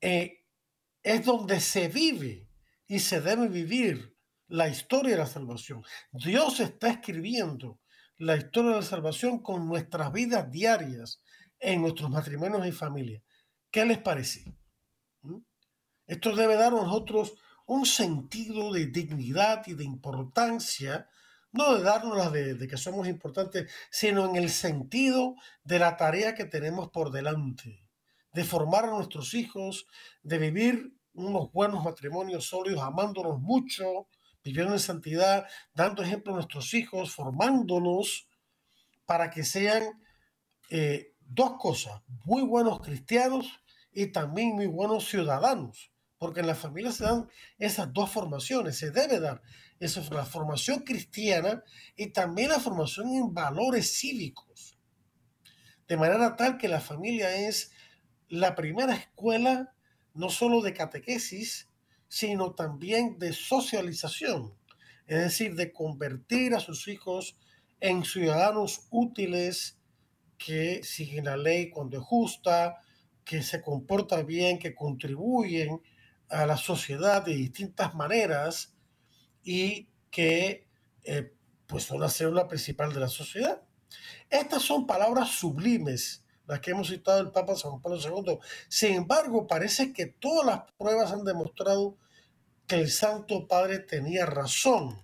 eh, 0.00 0.44
es 1.02 1.24
donde 1.24 1.60
se 1.60 1.88
vive 1.88 2.48
y 2.86 3.00
se 3.00 3.20
debe 3.20 3.48
vivir 3.48 4.15
la 4.48 4.68
historia 4.68 5.12
de 5.12 5.18
la 5.18 5.26
salvación. 5.26 5.82
Dios 6.12 6.60
está 6.60 6.88
escribiendo 6.88 7.80
la 8.18 8.36
historia 8.36 8.70
de 8.70 8.76
la 8.76 8.82
salvación 8.82 9.40
con 9.40 9.66
nuestras 9.66 10.12
vidas 10.12 10.50
diarias 10.50 11.22
en 11.58 11.82
nuestros 11.82 12.10
matrimonios 12.10 12.66
y 12.66 12.72
familias. 12.72 13.22
¿Qué 13.70 13.84
les 13.84 13.98
parece? 13.98 14.56
¿Mm? 15.22 15.38
Esto 16.06 16.34
debe 16.34 16.54
dar 16.54 16.72
a 16.72 16.76
nosotros 16.76 17.34
un 17.66 17.84
sentido 17.84 18.72
de 18.72 18.86
dignidad 18.86 19.66
y 19.66 19.74
de 19.74 19.84
importancia, 19.84 21.08
no 21.52 21.74
de 21.74 21.82
darnos 21.82 22.16
la 22.16 22.30
de, 22.30 22.54
de 22.54 22.68
que 22.68 22.76
somos 22.76 23.08
importantes, 23.08 23.70
sino 23.90 24.28
en 24.28 24.36
el 24.36 24.50
sentido 24.50 25.34
de 25.64 25.78
la 25.78 25.96
tarea 25.96 26.34
que 26.34 26.44
tenemos 26.44 26.90
por 26.90 27.10
delante, 27.10 27.82
de 28.32 28.44
formar 28.44 28.84
a 28.84 28.90
nuestros 28.90 29.34
hijos, 29.34 29.86
de 30.22 30.38
vivir 30.38 30.92
unos 31.14 31.50
buenos 31.50 31.82
matrimonios 31.82 32.46
sólidos, 32.46 32.82
amándonos 32.82 33.40
mucho, 33.40 34.06
viviendo 34.46 34.74
en 34.74 34.80
santidad, 34.80 35.46
dando 35.74 36.04
ejemplo 36.04 36.32
a 36.32 36.36
nuestros 36.36 36.72
hijos, 36.72 37.12
formándonos 37.12 38.28
para 39.04 39.28
que 39.28 39.42
sean 39.42 39.82
eh, 40.70 41.14
dos 41.20 41.54
cosas, 41.58 42.00
muy 42.24 42.42
buenos 42.42 42.80
cristianos 42.80 43.60
y 43.92 44.06
también 44.12 44.54
muy 44.54 44.68
buenos 44.68 45.08
ciudadanos, 45.08 45.90
porque 46.16 46.40
en 46.40 46.46
la 46.46 46.54
familia 46.54 46.92
se 46.92 47.02
dan 47.02 47.28
esas 47.58 47.92
dos 47.92 48.08
formaciones, 48.08 48.78
se 48.78 48.92
debe 48.92 49.18
dar 49.18 49.42
esa, 49.80 50.00
la 50.14 50.24
formación 50.24 50.84
cristiana 50.84 51.64
y 51.96 52.12
también 52.12 52.50
la 52.50 52.60
formación 52.60 53.08
en 53.14 53.34
valores 53.34 53.98
cívicos, 53.98 54.78
de 55.88 55.96
manera 55.96 56.36
tal 56.36 56.56
que 56.56 56.68
la 56.68 56.80
familia 56.80 57.34
es 57.34 57.72
la 58.28 58.54
primera 58.54 58.94
escuela 58.94 59.74
no 60.14 60.30
solo 60.30 60.62
de 60.62 60.72
catequesis, 60.72 61.68
sino 62.08 62.54
también 62.54 63.18
de 63.18 63.32
socialización, 63.32 64.54
es 65.06 65.18
decir, 65.18 65.54
de 65.54 65.72
convertir 65.72 66.54
a 66.54 66.60
sus 66.60 66.88
hijos 66.88 67.36
en 67.80 68.04
ciudadanos 68.04 68.86
útiles 68.90 69.78
que 70.38 70.82
siguen 70.82 71.26
la 71.26 71.36
ley 71.36 71.70
cuando 71.70 71.98
es 71.98 72.02
justa, 72.02 72.78
que 73.24 73.42
se 73.42 73.60
comportan 73.60 74.26
bien, 74.26 74.58
que 74.58 74.74
contribuyen 74.74 75.82
a 76.28 76.46
la 76.46 76.56
sociedad 76.56 77.24
de 77.24 77.34
distintas 77.34 77.94
maneras 77.94 78.74
y 79.42 79.88
que 80.10 80.66
eh, 81.04 81.32
pues 81.66 81.84
son 81.84 82.00
la 82.00 82.08
célula 82.08 82.48
principal 82.48 82.92
de 82.92 83.00
la 83.00 83.08
sociedad. 83.08 83.62
Estas 84.30 84.62
son 84.62 84.86
palabras 84.86 85.30
sublimes, 85.30 86.24
las 86.46 86.60
que 86.60 86.70
hemos 86.70 86.88
citado 86.88 87.20
el 87.20 87.30
Papa 87.30 87.56
San 87.56 87.80
Pablo 87.80 87.98
II. 87.98 88.38
Sin 88.68 88.94
embargo, 88.94 89.46
parece 89.46 89.92
que 89.92 90.06
todas 90.06 90.46
las 90.46 90.72
pruebas 90.72 91.12
han 91.12 91.24
demostrado 91.24 91.96
que 92.66 92.76
el 92.76 92.90
Santo 92.90 93.46
Padre 93.46 93.78
tenía 93.78 94.26
razón. 94.26 95.00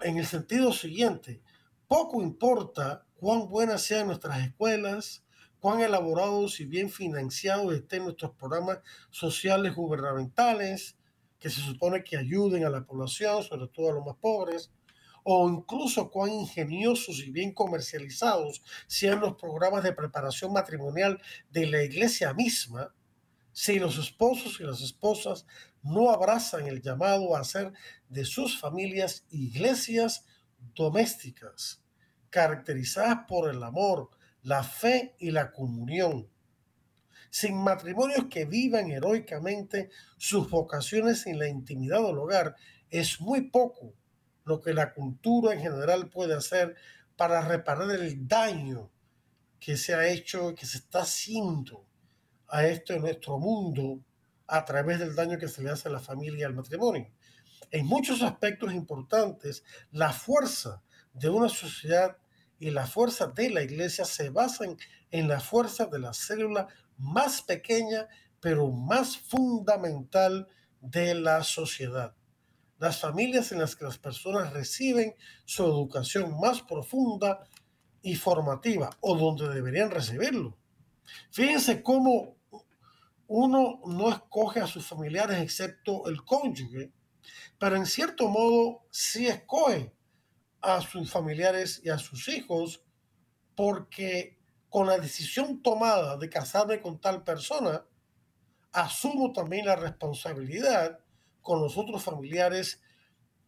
En 0.00 0.18
el 0.18 0.26
sentido 0.26 0.72
siguiente, 0.72 1.40
poco 1.88 2.22
importa 2.22 3.04
cuán 3.16 3.48
buenas 3.48 3.82
sean 3.82 4.08
nuestras 4.08 4.40
escuelas, 4.40 5.24
cuán 5.60 5.80
elaborados 5.80 6.60
y 6.60 6.64
bien 6.64 6.90
financiados 6.90 7.74
estén 7.74 8.04
nuestros 8.04 8.32
programas 8.32 8.78
sociales 9.10 9.74
gubernamentales, 9.74 10.96
que 11.38 11.50
se 11.50 11.60
supone 11.60 12.02
que 12.02 12.16
ayuden 12.16 12.64
a 12.64 12.70
la 12.70 12.84
población, 12.84 13.42
sobre 13.42 13.68
todo 13.68 13.90
a 13.90 13.94
los 13.94 14.04
más 14.04 14.16
pobres, 14.16 14.70
o 15.28 15.50
incluso 15.50 16.08
cuán 16.08 16.30
ingeniosos 16.30 17.18
y 17.18 17.32
bien 17.32 17.52
comercializados 17.52 18.62
sean 18.86 19.18
los 19.18 19.34
programas 19.34 19.82
de 19.82 19.92
preparación 19.92 20.52
matrimonial 20.52 21.20
de 21.50 21.66
la 21.66 21.82
iglesia 21.82 22.32
misma, 22.32 22.94
si 23.50 23.80
los 23.80 23.98
esposos 23.98 24.60
y 24.60 24.62
las 24.62 24.80
esposas 24.80 25.44
no 25.82 26.10
abrazan 26.10 26.68
el 26.68 26.80
llamado 26.80 27.34
a 27.34 27.40
hacer 27.40 27.72
de 28.08 28.24
sus 28.24 28.60
familias 28.60 29.26
iglesias 29.30 30.24
domésticas, 30.76 31.82
caracterizadas 32.30 33.24
por 33.26 33.50
el 33.50 33.60
amor, 33.64 34.10
la 34.44 34.62
fe 34.62 35.16
y 35.18 35.32
la 35.32 35.50
comunión, 35.50 36.30
sin 37.30 37.56
matrimonios 37.64 38.26
que 38.30 38.44
vivan 38.44 38.92
heroicamente 38.92 39.90
sus 40.18 40.48
vocaciones 40.48 41.26
en 41.26 41.40
la 41.40 41.48
intimidad 41.48 42.00
del 42.04 42.16
hogar, 42.16 42.54
es 42.90 43.20
muy 43.20 43.50
poco 43.50 43.92
lo 44.46 44.62
que 44.62 44.72
la 44.72 44.94
cultura 44.94 45.52
en 45.52 45.60
general 45.60 46.08
puede 46.08 46.34
hacer 46.34 46.76
para 47.16 47.42
reparar 47.42 47.90
el 47.90 48.26
daño 48.26 48.90
que 49.60 49.76
se 49.76 49.94
ha 49.94 50.08
hecho 50.08 50.54
que 50.54 50.64
se 50.64 50.78
está 50.78 51.00
haciendo 51.00 51.84
a 52.48 52.64
esto 52.64 52.96
nuestro 52.98 53.38
mundo 53.38 54.00
a 54.46 54.64
través 54.64 55.00
del 55.00 55.16
daño 55.16 55.38
que 55.38 55.48
se 55.48 55.62
le 55.62 55.70
hace 55.70 55.88
a 55.88 55.92
la 55.92 55.98
familia 55.98 56.40
y 56.40 56.44
al 56.44 56.54
matrimonio. 56.54 57.10
En 57.72 57.86
muchos 57.86 58.22
aspectos 58.22 58.72
importantes, 58.72 59.64
la 59.90 60.12
fuerza 60.12 60.82
de 61.12 61.28
una 61.28 61.48
sociedad 61.48 62.16
y 62.60 62.70
la 62.70 62.86
fuerza 62.86 63.26
de 63.26 63.50
la 63.50 63.62
iglesia 63.62 64.04
se 64.04 64.30
basan 64.30 64.76
en 65.10 65.26
la 65.26 65.40
fuerza 65.40 65.86
de 65.86 65.98
la 65.98 66.14
célula 66.14 66.68
más 66.96 67.42
pequeña, 67.42 68.06
pero 68.40 68.70
más 68.70 69.18
fundamental 69.18 70.46
de 70.80 71.16
la 71.16 71.42
sociedad. 71.42 72.14
Las 72.78 73.00
familias 73.00 73.52
en 73.52 73.60
las 73.60 73.74
que 73.74 73.84
las 73.84 73.98
personas 73.98 74.52
reciben 74.52 75.14
su 75.44 75.64
educación 75.64 76.38
más 76.38 76.62
profunda 76.62 77.46
y 78.02 78.14
formativa, 78.14 78.90
o 79.00 79.16
donde 79.16 79.52
deberían 79.52 79.90
recibirlo. 79.90 80.56
Fíjense 81.30 81.82
cómo 81.82 82.36
uno 83.28 83.80
no 83.86 84.10
escoge 84.10 84.60
a 84.60 84.66
sus 84.66 84.86
familiares 84.86 85.38
excepto 85.38 86.06
el 86.06 86.24
cónyuge, 86.24 86.92
pero 87.58 87.76
en 87.76 87.86
cierto 87.86 88.28
modo 88.28 88.86
sí 88.90 89.26
escoge 89.26 89.92
a 90.60 90.80
sus 90.80 91.10
familiares 91.10 91.80
y 91.84 91.88
a 91.88 91.98
sus 91.98 92.28
hijos 92.28 92.82
porque 93.54 94.38
con 94.68 94.86
la 94.86 94.98
decisión 94.98 95.62
tomada 95.62 96.16
de 96.16 96.28
casarme 96.28 96.80
con 96.80 97.00
tal 97.00 97.24
persona, 97.24 97.84
asumo 98.72 99.32
también 99.32 99.66
la 99.66 99.76
responsabilidad 99.76 101.00
con 101.46 101.62
los 101.62 101.78
otros 101.78 102.02
familiares 102.02 102.82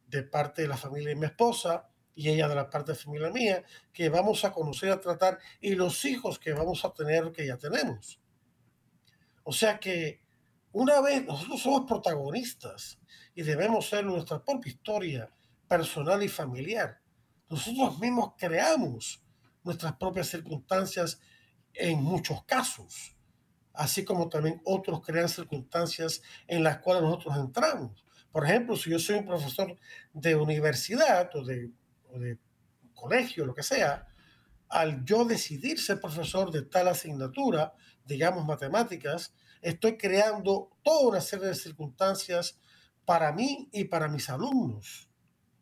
de 0.07 0.23
parte 0.23 0.63
de 0.63 0.69
la 0.69 0.77
familia 0.77 1.09
de 1.09 1.17
mi 1.17 1.27
esposa 1.27 1.91
y 2.15 2.29
ella 2.29 2.47
de 2.47 2.55
la 2.55 2.71
parte 2.71 2.93
de 2.93 2.99
familia 2.99 3.29
mía, 3.31 3.65
que 3.93 4.09
vamos 4.09 4.45
a 4.45 4.53
conocer, 4.53 4.93
a 4.93 5.01
tratar, 5.01 5.41
y 5.61 5.75
los 5.75 6.05
hijos 6.05 6.39
que 6.39 6.53
vamos 6.53 6.85
a 6.85 6.93
tener, 6.93 7.33
que 7.33 7.45
ya 7.45 7.57
tenemos. 7.57 8.21
O 9.43 9.53
sea 9.53 9.81
que 9.81 10.23
una 10.71 11.01
vez 11.01 11.27
nosotros 11.27 11.61
somos 11.61 11.87
protagonistas 11.89 13.01
y 13.35 13.43
debemos 13.43 13.89
ser 13.89 14.05
nuestra 14.05 14.45
propia 14.45 14.71
historia 14.71 15.29
personal 15.67 16.23
y 16.23 16.29
familiar. 16.29 17.01
Nosotros 17.49 17.99
mismos 17.99 18.35
creamos 18.39 19.25
nuestras 19.65 19.97
propias 19.97 20.29
circunstancias 20.29 21.21
en 21.75 22.01
muchos 22.01 22.45
casos, 22.45 23.17
así 23.79 24.05
como 24.05 24.29
también 24.29 24.61
otros 24.65 25.01
crean 25.07 25.29
circunstancias 25.29 26.21
en 26.49 26.65
las 26.65 26.79
cuales 26.79 27.05
nosotros 27.05 27.37
entramos. 27.37 28.05
Por 28.33 28.45
ejemplo, 28.45 28.75
si 28.77 28.91
yo 28.91 28.99
soy 28.99 29.17
un 29.17 29.27
profesor 29.27 29.79
de 30.13 30.35
universidad 30.35 31.31
o 31.37 31.45
de, 31.45 31.71
o 32.13 32.19
de 32.19 32.39
colegio, 32.93 33.47
lo 33.47 33.55
que 33.55 33.63
sea, 33.63 34.09
al 34.69 35.05
yo 35.05 35.25
decidir 35.25 35.79
ser 35.79 36.01
profesor 36.01 36.51
de 36.51 36.63
tal 36.63 36.89
asignatura, 36.89 37.73
digamos 38.05 38.45
matemáticas, 38.45 39.33
estoy 39.63 39.97
creando 39.97 40.71
toda 40.83 41.11
una 41.11 41.21
serie 41.21 41.47
de 41.47 41.55
circunstancias 41.55 42.59
para 43.05 43.31
mí 43.31 43.69
y 43.73 43.85
para 43.85 44.09
mis 44.09 44.29
alumnos 44.29 45.09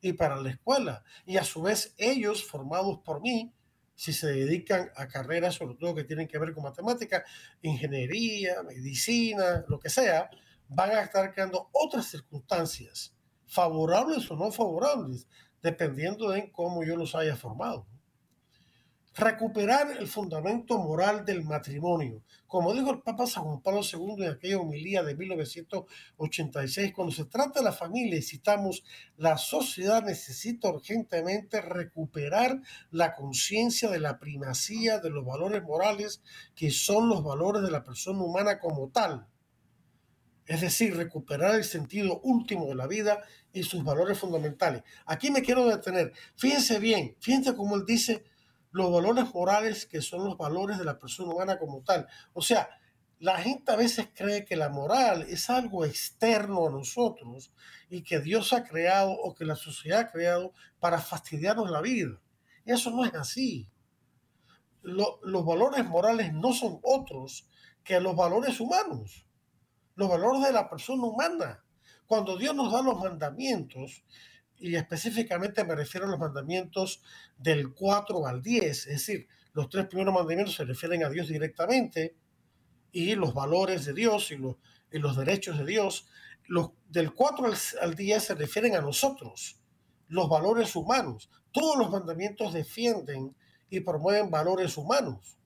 y 0.01 0.15
para 0.15 0.41
la 0.41 0.51
escuela. 0.51 1.05
Y 1.27 1.37
a 1.37 1.45
su 1.45 1.61
vez 1.61 1.95
ellos, 1.99 2.43
formados 2.43 3.01
por 3.05 3.21
mí, 3.21 3.53
si 3.97 4.13
se 4.13 4.29
dedican 4.29 4.91
a 4.95 5.09
carreras 5.09 5.55
sobre 5.57 5.75
todo 5.75 5.95
que 5.95 6.05
tienen 6.05 6.29
que 6.29 6.39
ver 6.39 6.55
con 6.55 6.63
matemática, 6.63 7.25
ingeniería, 7.63 8.63
medicina, 8.63 9.65
lo 9.69 9.81
que 9.81 9.91
sea, 9.91 10.31
van 10.69 10.91
a 10.91 11.01
estar 11.01 11.33
creando 11.33 11.69
otras 11.73 12.07
circunstancias, 12.07 13.13
favorables 13.47 14.31
o 14.31 14.37
no 14.37 14.53
favorables, 14.53 15.27
dependiendo 15.63 16.31
de 16.31 16.53
cómo 16.53 16.85
yo 16.85 16.97
los 16.97 17.15
haya 17.15 17.35
formado 17.35 17.89
recuperar 19.17 19.97
el 19.99 20.07
fundamento 20.09 20.77
moral 20.79 21.25
del 21.25 21.43
matrimonio. 21.43 22.23
Como 22.47 22.75
dijo 22.75 22.91
el 22.91 23.01
Papa 23.01 23.27
San 23.27 23.45
Juan 23.45 23.63
Pablo 23.63 23.81
II 23.81 24.25
en 24.25 24.31
aquella 24.33 24.59
homilía 24.59 25.03
de 25.03 25.17
1986, 25.17 26.93
cuando 26.95 27.15
se 27.15 27.25
trata 27.25 27.61
de 27.61 27.65
la 27.65 27.73
familia 27.73 28.19
y 28.19 28.23
citamos, 28.23 28.85
la 29.17 29.39
sociedad 29.39 30.03
necesita 30.03 30.69
urgentemente 30.69 31.63
recuperar 31.63 32.61
la 32.91 33.15
conciencia 33.15 33.89
de 33.89 34.01
la 34.01 34.19
primacía 34.19 34.99
de 34.99 35.09
los 35.09 35.25
valores 35.25 35.63
morales 35.63 36.23
que 36.55 36.71
son 36.71 37.09
los 37.09 37.25
valores 37.25 37.63
de 37.63 37.71
la 37.71 37.85
persona 37.85 38.23
humana 38.23 38.59
como 38.59 38.91
tal. 38.91 39.27
Es 40.45 40.61
decir, 40.61 40.95
recuperar 40.95 41.55
el 41.57 41.65
sentido 41.65 42.21
último 42.21 42.67
de 42.67 42.77
la 42.77 42.87
vida 42.87 43.23
y 43.53 43.63
sus 43.63 43.83
valores 43.83 44.19
fundamentales. 44.19 44.83
Aquí 45.07 45.31
me 45.31 45.43
quiero 45.43 45.67
detener. 45.67 46.13
Fíjense 46.37 46.79
bien, 46.79 47.17
fíjense 47.19 47.57
cómo 47.57 47.75
él 47.75 47.85
dice, 47.85 48.23
los 48.77 48.93
valores 48.93 49.33
morales 49.33 49.87
que 49.87 50.03
son 50.03 50.25
los 50.25 50.37
valores 50.37 50.77
de 50.77 50.85
la 50.85 50.99
persona 50.99 51.33
humana 51.33 51.59
como 51.59 51.81
tal. 51.81 52.07
O 52.35 52.43
sea, 52.43 52.69
la 53.19 53.39
gente 53.39 53.73
a 53.73 53.77
veces 53.77 54.11
cree 54.15 54.45
que 54.45 54.55
la 54.55 54.69
moral 54.69 55.23
es 55.23 55.49
algo 55.49 55.87
externo 55.87 56.67
a 56.67 56.71
nosotros 56.71 57.55
y 57.89 58.03
que 58.03 58.21
Dios 58.21 58.53
ha 58.53 58.65
creado 58.65 59.13
o 59.13 59.35
que 59.35 59.47
la 59.47 59.57
sociedad 59.57 60.01
ha 60.01 60.13
creado 60.13 60.53
para 60.79 61.01
fastidiarnos 61.01 61.71
la 61.71 61.81
vida. 61.81 62.21
Eso 62.67 62.91
no 62.91 63.07
es 63.07 63.15
así. 63.15 63.71
los 64.83 65.47
valores 65.47 65.87
morales 65.87 66.35
no 66.35 66.53
son 66.53 66.79
otros 66.83 67.49
que 67.83 67.99
los 67.99 68.15
valores 68.15 68.61
humanos, 68.61 69.25
los 69.95 70.11
valores 70.11 70.43
de 70.43 70.53
la 70.53 70.69
persona 70.69 71.03
humana. 71.03 71.65
Cuando 72.07 72.37
Dios 72.37 72.55
nos 72.55 72.71
da 72.71 72.83
los 72.83 73.01
mandamientos, 73.01 74.05
y 74.59 74.75
específicamente 74.77 75.65
me 75.65 75.75
refiero 75.75 76.07
a 76.07 76.11
los 76.11 76.19
mandamientos 76.19 77.03
del 77.39 77.73
4 77.73 78.27
al 78.27 78.43
10, 78.43 78.71
es 78.71 78.87
decir, 78.87 79.29
los 79.53 79.69
tres 79.69 79.87
primeros 79.87 80.13
mandamientos 80.13 80.55
se 80.55 80.65
refieren 80.65 81.03
a 81.03 81.09
Dios 81.09 81.29
directamente 81.29 82.15
y 82.93 83.15
los 83.15 83.33
valores 83.33 83.87
de 83.87 83.95
Dios 83.95 84.31
y 84.31 84.37
los, 84.37 84.57
y 84.93 84.99
los 84.99 85.17
derechos 85.17 85.59
de 85.59 85.65
Dios. 85.65 86.07
Los, 86.47 86.73
del 86.89 87.13
4 87.13 87.51
al 87.81 87.95
10 87.95 88.23
se 88.23 88.35
refieren 88.35 88.77
a 88.77 88.81
nosotros, 88.81 89.59
los 90.09 90.29
valores 90.29 90.77
humanos. 90.77 91.31
Todos 91.53 91.79
los 91.79 91.91
mandamientos 91.91 92.53
defienden 92.53 93.35
y 93.71 93.81
promueven 93.81 94.31
valores 94.31 94.77
humanos. 94.77 95.39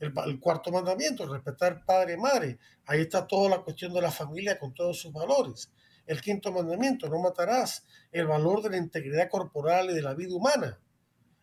El, 0.00 0.12
el, 0.26 0.40
cuarto 0.40 0.72
mandamiento, 0.72 1.24
respetar 1.32 1.84
padre 1.84 2.14
y 2.14 2.16
madre. 2.16 2.58
Ahí 2.84 3.02
está 3.02 3.26
toda 3.26 3.48
la 3.48 3.62
cuestión 3.62 3.92
de 3.92 4.02
la 4.02 4.10
familia 4.10 4.58
con 4.58 4.74
todos 4.74 5.00
sus 5.00 5.12
valores. 5.12 5.72
El 6.06 6.20
quinto 6.20 6.52
mandamiento, 6.52 7.08
no 7.08 7.18
matarás, 7.18 7.86
el 8.12 8.26
valor 8.26 8.62
de 8.62 8.70
la 8.70 8.76
integridad 8.76 9.28
corporal 9.28 9.90
y 9.90 9.94
de 9.94 10.02
la 10.02 10.14
vida 10.14 10.34
humana. 10.34 10.78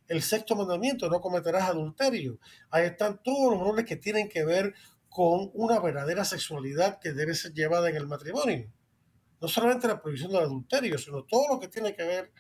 El 0.08 0.22
sexto 0.22 0.56
mandamiento, 0.56 1.10
no 1.10 1.22
cometerás 1.22 1.70
adulterio. 1.70 2.40
Ahí 2.70 2.86
están 2.86 3.22
todos 3.24 3.52
los 3.52 3.60
valores 3.60 3.86
que 3.86 3.96
tienen 3.96 4.30
que 4.30 4.44
ver 4.44 4.74
con 5.10 5.52
una 5.54 5.80
verdadera 5.80 6.24
sexualidad 6.24 7.00
que 7.00 7.14
debe 7.14 7.34
ser 7.34 7.54
llevada 7.54 7.90
en 7.90 7.96
el 7.96 8.08
matrimonio. 8.08 8.72
No 9.40 9.48
solamente 9.48 9.88
la 9.88 10.02
prohibición 10.02 10.32
del 10.32 10.44
adulterio, 10.44 10.98
sino 10.98 11.24
todo 11.24 11.48
lo 11.50 11.60
que 11.60 11.68
tiene 11.68 11.96
que 11.96 12.04
ver 12.04 12.32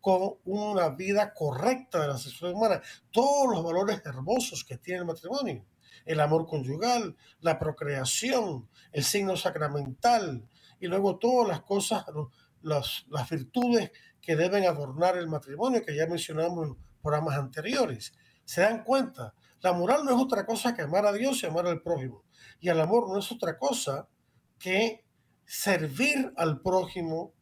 con 0.00 0.34
una 0.44 0.90
vida 0.90 1.32
correcta 1.32 2.02
de 2.02 2.08
la 2.08 2.18
sexualidad 2.18 2.58
humana, 2.58 2.82
todos 3.10 3.50
los 3.50 3.64
valores 3.64 4.02
hermosos 4.04 4.64
que 4.64 4.78
tiene 4.78 5.00
el 5.00 5.06
matrimonio, 5.06 5.64
el 6.04 6.20
amor 6.20 6.46
conyugal, 6.46 7.16
la 7.40 7.58
procreación, 7.58 8.68
el 8.92 9.04
signo 9.04 9.36
sacramental, 9.36 10.48
y 10.80 10.86
luego 10.86 11.18
todas 11.18 11.48
las 11.48 11.62
cosas, 11.62 12.04
las, 12.62 13.04
virtudes 13.30 13.90
que 14.20 14.36
deben 14.36 14.64
adornar 14.66 15.16
el 15.16 15.28
matrimonio, 15.28 15.84
que 15.84 15.96
ya 15.96 16.06
mencionamos 16.06 16.68
en 16.68 16.76
programas 17.02 17.36
anteriores. 17.36 18.12
Se 18.44 18.60
dan 18.60 18.84
cuenta, 18.84 19.34
la 19.60 19.72
moral 19.72 20.04
no 20.04 20.14
es 20.14 20.22
otra 20.22 20.46
cosa 20.46 20.74
que 20.74 20.82
amar 20.82 21.06
a 21.06 21.12
Dios 21.12 21.42
y 21.42 21.46
amar 21.46 21.66
al 21.66 21.82
prójimo. 21.82 22.24
Y 22.60 22.68
el 22.68 22.80
amor 22.80 23.08
no 23.08 23.18
es 23.18 23.30
otra 23.32 23.58
cosa 23.58 24.08
que 24.58 25.04
servir 25.44 26.32
al 26.36 26.60
prójimo, 26.60 27.32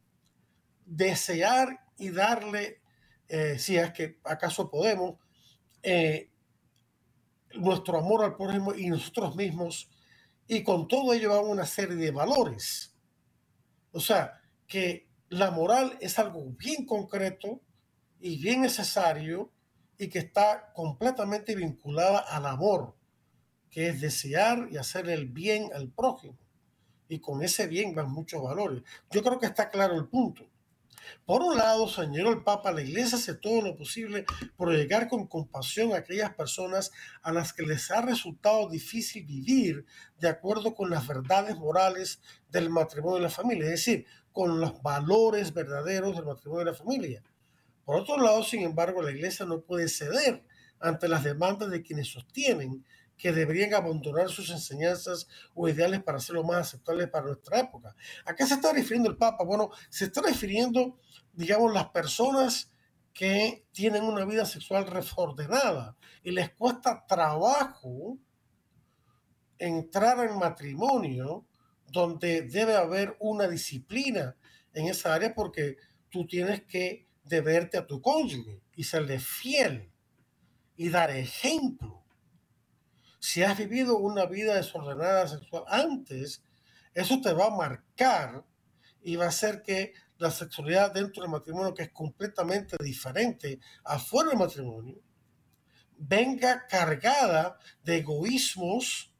desear 0.85 1.79
y 1.97 2.09
darle, 2.09 2.81
eh, 3.27 3.57
si 3.59 3.77
es 3.77 3.91
que 3.91 4.19
acaso 4.23 4.69
podemos, 4.69 5.17
eh, 5.83 6.31
nuestro 7.55 7.97
amor 7.97 8.23
al 8.23 8.35
prójimo 8.35 8.73
y 8.73 8.87
nosotros 8.87 9.35
mismos. 9.35 9.89
Y 10.47 10.63
con 10.63 10.87
todo 10.87 11.13
ello 11.13 11.31
va 11.31 11.41
una 11.41 11.65
serie 11.65 11.97
de 11.97 12.11
valores 12.11 12.96
o 13.97 13.99
sea, 13.99 14.39
que 14.67 15.07
la 15.29 15.49
moral 15.49 15.97
es 16.01 16.19
algo 16.19 16.45
bien 16.51 16.85
concreto 16.85 17.61
y 18.19 18.37
bien 18.37 18.61
necesario 18.61 19.51
y 19.97 20.07
que 20.07 20.19
está 20.19 20.71
completamente 20.73 21.55
vinculada 21.55 22.19
al 22.19 22.45
amor, 22.45 22.95
que 23.71 23.89
es 23.89 23.99
desear 23.99 24.67
y 24.71 24.77
hacer 24.77 25.09
el 25.09 25.25
bien 25.25 25.71
al 25.73 25.89
prójimo. 25.89 26.37
Y 27.09 27.19
con 27.19 27.41
ese 27.41 27.65
bien 27.65 27.95
van 27.95 28.11
muchos 28.11 28.43
valores. 28.43 28.83
Yo 29.09 29.23
creo 29.23 29.39
que 29.39 29.47
está 29.47 29.71
claro 29.71 29.95
el 29.95 30.07
punto. 30.07 30.47
Por 31.25 31.41
un 31.41 31.57
lado, 31.57 31.87
señaló 31.87 32.31
el 32.31 32.43
Papa, 32.43 32.71
la 32.71 32.81
Iglesia 32.81 33.17
hace 33.17 33.35
todo 33.35 33.61
lo 33.61 33.75
posible 33.75 34.25
por 34.55 34.71
llegar 34.71 35.07
con 35.07 35.27
compasión 35.27 35.93
a 35.93 35.97
aquellas 35.97 36.33
personas 36.33 36.91
a 37.21 37.31
las 37.31 37.53
que 37.53 37.63
les 37.63 37.91
ha 37.91 38.01
resultado 38.01 38.69
difícil 38.69 39.25
vivir 39.25 39.85
de 40.19 40.29
acuerdo 40.29 40.75
con 40.75 40.89
las 40.89 41.07
verdades 41.07 41.57
morales 41.57 42.21
del 42.49 42.69
matrimonio 42.69 43.19
y 43.19 43.23
la 43.23 43.29
familia, 43.29 43.65
es 43.65 43.71
decir, 43.71 44.05
con 44.31 44.59
los 44.59 44.81
valores 44.81 45.53
verdaderos 45.53 46.15
del 46.15 46.25
matrimonio 46.25 46.63
y 46.63 46.65
la 46.65 46.73
familia. 46.73 47.23
Por 47.83 47.95
otro 47.95 48.17
lado, 48.17 48.43
sin 48.43 48.61
embargo, 48.61 49.01
la 49.01 49.11
Iglesia 49.11 49.45
no 49.45 49.61
puede 49.61 49.87
ceder 49.87 50.43
ante 50.79 51.07
las 51.07 51.23
demandas 51.23 51.69
de 51.69 51.81
quienes 51.81 52.07
sostienen 52.07 52.85
que 53.17 53.31
deberían 53.31 53.73
abandonar 53.73 54.29
sus 54.29 54.49
enseñanzas 54.51 55.27
o 55.53 55.67
ideales 55.67 56.03
para 56.03 56.19
ser 56.19 56.35
lo 56.35 56.43
más 56.43 56.67
aceptables 56.67 57.09
para 57.09 57.25
nuestra 57.25 57.59
época. 57.59 57.95
¿A 58.25 58.35
qué 58.35 58.45
se 58.45 58.55
está 58.55 58.71
refiriendo 58.71 59.09
el 59.09 59.17
Papa? 59.17 59.43
Bueno, 59.43 59.71
se 59.89 60.05
está 60.05 60.21
refiriendo, 60.21 60.97
digamos, 61.33 61.73
las 61.73 61.89
personas 61.89 62.71
que 63.13 63.65
tienen 63.71 64.03
una 64.03 64.25
vida 64.25 64.45
sexual 64.45 64.85
desordenada 64.93 65.97
y 66.23 66.31
les 66.31 66.51
cuesta 66.51 67.05
trabajo 67.07 68.19
entrar 69.57 70.23
en 70.23 70.37
matrimonio 70.37 71.45
donde 71.91 72.43
debe 72.43 72.75
haber 72.75 73.17
una 73.19 73.47
disciplina 73.47 74.35
en 74.73 74.87
esa 74.87 75.15
área 75.15 75.33
porque 75.33 75.77
tú 76.09 76.27
tienes 76.27 76.63
que 76.65 77.07
deberte 77.23 77.77
a 77.77 77.87
tu 77.87 78.01
cónyuge 78.01 78.61
y 78.75 78.83
serle 78.83 79.19
fiel 79.19 79.89
y 80.75 80.89
dar 80.89 81.09
ejemplo 81.09 82.03
si 83.27 83.43
has 83.43 83.57
vivido 83.57 83.97
una 83.97 84.25
vida 84.25 84.55
desordenada 84.55 85.27
sexual 85.27 85.65
antes, 85.67 86.41
eso 86.93 87.19
te 87.19 87.33
va 87.33 87.47
a 87.47 87.57
marcar 87.57 88.45
y 89.01 89.17
va 89.17 89.25
a 89.25 89.27
hacer 89.27 89.61
que 89.63 89.91
la 90.17 90.31
sexualidad 90.31 90.93
dentro 90.93 91.23
del 91.23 91.31
matrimonio, 91.31 91.73
que 91.73 91.83
es 91.83 91.91
completamente 91.91 92.77
diferente 92.81 93.59
afuera 93.83 94.29
del 94.29 94.39
matrimonio, 94.39 95.01
venga 95.97 96.67
cargada 96.67 97.59
de 97.83 97.97
egoísmos, 97.97 99.13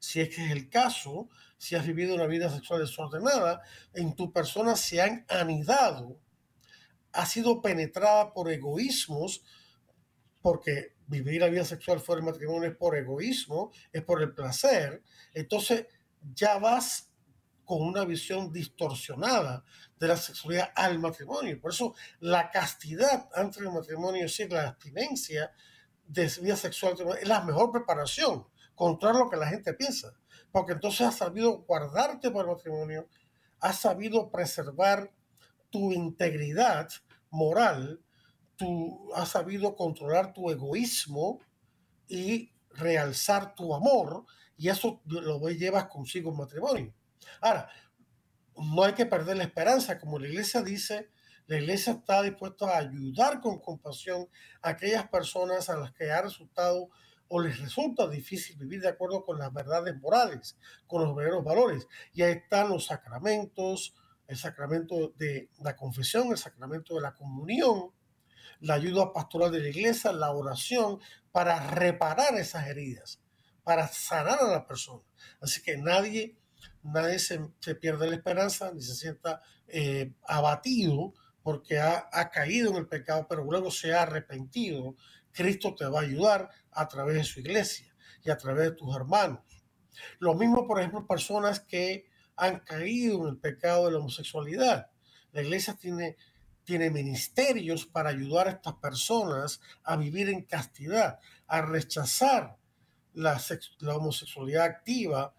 si 0.00 0.20
es 0.20 0.34
que 0.34 0.44
es 0.44 0.50
el 0.50 0.68
caso, 0.68 1.28
si 1.56 1.76
has 1.76 1.86
vivido 1.86 2.16
una 2.16 2.26
vida 2.26 2.50
sexual 2.50 2.80
desordenada, 2.80 3.62
en 3.94 4.16
tu 4.16 4.32
persona 4.32 4.74
se 4.74 5.00
han 5.00 5.24
anidado, 5.28 6.18
ha 7.12 7.24
sido 7.26 7.62
penetrada 7.62 8.32
por 8.32 8.50
egoísmos, 8.50 9.44
porque 10.46 10.94
vivir 11.08 11.40
la 11.40 11.48
vida 11.48 11.64
sexual 11.64 11.98
fuera 11.98 12.20
del 12.20 12.30
matrimonio 12.30 12.70
es 12.70 12.76
por 12.76 12.94
egoísmo, 12.94 13.72
es 13.92 14.04
por 14.04 14.22
el 14.22 14.32
placer, 14.32 15.02
entonces 15.34 15.86
ya 16.36 16.56
vas 16.60 17.10
con 17.64 17.82
una 17.82 18.04
visión 18.04 18.52
distorsionada 18.52 19.64
de 19.98 20.06
la 20.06 20.16
sexualidad 20.16 20.70
al 20.76 21.00
matrimonio. 21.00 21.60
Por 21.60 21.72
eso 21.72 21.96
la 22.20 22.48
castidad 22.52 23.28
antes 23.34 23.60
del 23.60 23.72
matrimonio, 23.72 24.24
es 24.24 24.38
decir, 24.38 24.52
la 24.52 24.68
abstinencia 24.68 25.50
de 26.06 26.30
vida 26.40 26.54
sexual 26.54 26.94
es 27.20 27.26
la 27.26 27.42
mejor 27.42 27.72
preparación 27.72 28.46
contra 28.76 29.12
lo 29.12 29.28
que 29.28 29.38
la 29.38 29.48
gente 29.48 29.74
piensa. 29.74 30.14
Porque 30.52 30.74
entonces 30.74 31.08
has 31.08 31.16
sabido 31.16 31.64
guardarte 31.64 32.30
por 32.30 32.44
el 32.44 32.52
matrimonio, 32.52 33.08
has 33.58 33.80
sabido 33.80 34.30
preservar 34.30 35.12
tu 35.70 35.90
integridad 35.90 36.88
moral 37.30 38.00
tú 38.56 39.12
has 39.14 39.28
sabido 39.30 39.76
controlar 39.76 40.32
tu 40.32 40.50
egoísmo 40.50 41.40
y 42.08 42.52
realzar 42.70 43.54
tu 43.54 43.74
amor, 43.74 44.24
y 44.56 44.68
eso 44.68 45.00
lo 45.04 45.38
llevas 45.50 45.86
consigo 45.86 46.30
en 46.30 46.36
matrimonio. 46.36 46.94
Ahora, 47.40 47.68
no 48.56 48.84
hay 48.84 48.94
que 48.94 49.06
perder 49.06 49.36
la 49.36 49.44
esperanza, 49.44 49.98
como 49.98 50.18
la 50.18 50.28
iglesia 50.28 50.62
dice, 50.62 51.10
la 51.46 51.58
iglesia 51.58 51.92
está 51.92 52.22
dispuesta 52.22 52.66
a 52.66 52.78
ayudar 52.78 53.40
con 53.40 53.60
compasión 53.60 54.28
a 54.62 54.70
aquellas 54.70 55.08
personas 55.08 55.68
a 55.68 55.76
las 55.76 55.92
que 55.92 56.10
ha 56.10 56.22
resultado 56.22 56.88
o 57.28 57.40
les 57.40 57.58
resulta 57.60 58.08
difícil 58.08 58.56
vivir 58.56 58.80
de 58.80 58.88
acuerdo 58.88 59.24
con 59.24 59.38
las 59.38 59.52
verdades 59.52 59.96
morales, 60.00 60.56
con 60.86 61.02
los 61.02 61.14
verdaderos 61.14 61.44
valores. 61.44 61.86
Y 62.12 62.22
ahí 62.22 62.32
están 62.32 62.68
los 62.68 62.86
sacramentos, 62.86 63.94
el 64.26 64.36
sacramento 64.36 65.12
de 65.16 65.50
la 65.60 65.76
confesión, 65.76 66.28
el 66.28 66.38
sacramento 66.38 66.94
de 66.94 67.00
la 67.00 67.14
comunión, 67.14 67.92
la 68.60 68.74
ayuda 68.74 69.12
pastoral 69.12 69.52
de 69.52 69.60
la 69.60 69.68
iglesia, 69.68 70.12
la 70.12 70.30
oración, 70.30 71.00
para 71.32 71.70
reparar 71.70 72.34
esas 72.36 72.66
heridas, 72.66 73.20
para 73.62 73.88
sanar 73.88 74.38
a 74.40 74.50
la 74.50 74.66
persona. 74.66 75.02
Así 75.40 75.62
que 75.62 75.76
nadie, 75.76 76.38
nadie 76.82 77.18
se, 77.18 77.40
pierde 77.74 78.08
la 78.08 78.16
esperanza 78.16 78.72
ni 78.72 78.82
se 78.82 78.94
sienta 78.94 79.42
eh, 79.68 80.12
abatido 80.26 81.14
porque 81.42 81.78
ha, 81.78 82.08
ha 82.12 82.30
caído 82.30 82.70
en 82.70 82.76
el 82.76 82.88
pecado, 82.88 83.26
pero 83.28 83.44
luego 83.44 83.70
se 83.70 83.94
ha 83.94 84.02
arrepentido. 84.02 84.96
Cristo 85.32 85.74
te 85.74 85.86
va 85.86 86.00
a 86.00 86.04
ayudar 86.04 86.50
a 86.72 86.88
través 86.88 87.16
de 87.16 87.24
su 87.24 87.40
iglesia 87.40 87.94
y 88.24 88.30
a 88.30 88.36
través 88.36 88.70
de 88.70 88.76
tus 88.76 88.94
hermanos. 88.94 89.40
Lo 90.18 90.34
mismo, 90.34 90.66
por 90.66 90.78
ejemplo, 90.78 91.06
personas 91.06 91.60
que 91.60 92.06
han 92.36 92.60
caído 92.60 93.22
en 93.22 93.34
el 93.34 93.38
pecado 93.38 93.86
de 93.86 93.92
la 93.92 93.98
homosexualidad. 93.98 94.90
La 95.32 95.42
iglesia 95.42 95.74
tiene 95.74 96.16
tiene 96.66 96.90
ministerios 96.90 97.86
para 97.86 98.10
ayudar 98.10 98.48
a 98.48 98.50
estas 98.50 98.74
personas 98.74 99.60
a 99.84 99.96
vivir 99.96 100.28
en 100.28 100.42
castidad, 100.42 101.20
a 101.46 101.62
rechazar 101.62 102.58
la, 103.14 103.40
homosexualidad 103.94 104.64
activa 104.64 105.32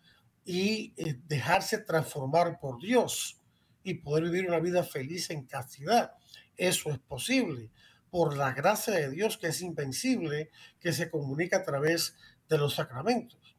y 0.45 0.93
eh, 0.95 1.19
dejarse 1.27 1.79
transformar 1.79 2.59
por 2.59 2.81
Dios 2.81 3.39
y 3.83 3.95
poder 3.95 4.23
vivir 4.23 4.47
una 4.47 4.59
vida 4.59 4.83
feliz 4.83 5.29
en 5.29 5.45
castidad. 5.45 6.13
Eso 6.55 6.89
es 6.89 6.97
posible 6.97 7.69
por 8.09 8.35
la 8.35 8.53
gracia 8.53 8.93
de 8.93 9.09
Dios 9.09 9.37
que 9.37 9.47
es 9.47 9.61
invencible, 9.61 10.49
que 10.79 10.93
se 10.93 11.11
comunica 11.11 11.57
a 11.57 11.63
través 11.63 12.15
de 12.47 12.57
los 12.57 12.75
sacramentos. 12.75 13.57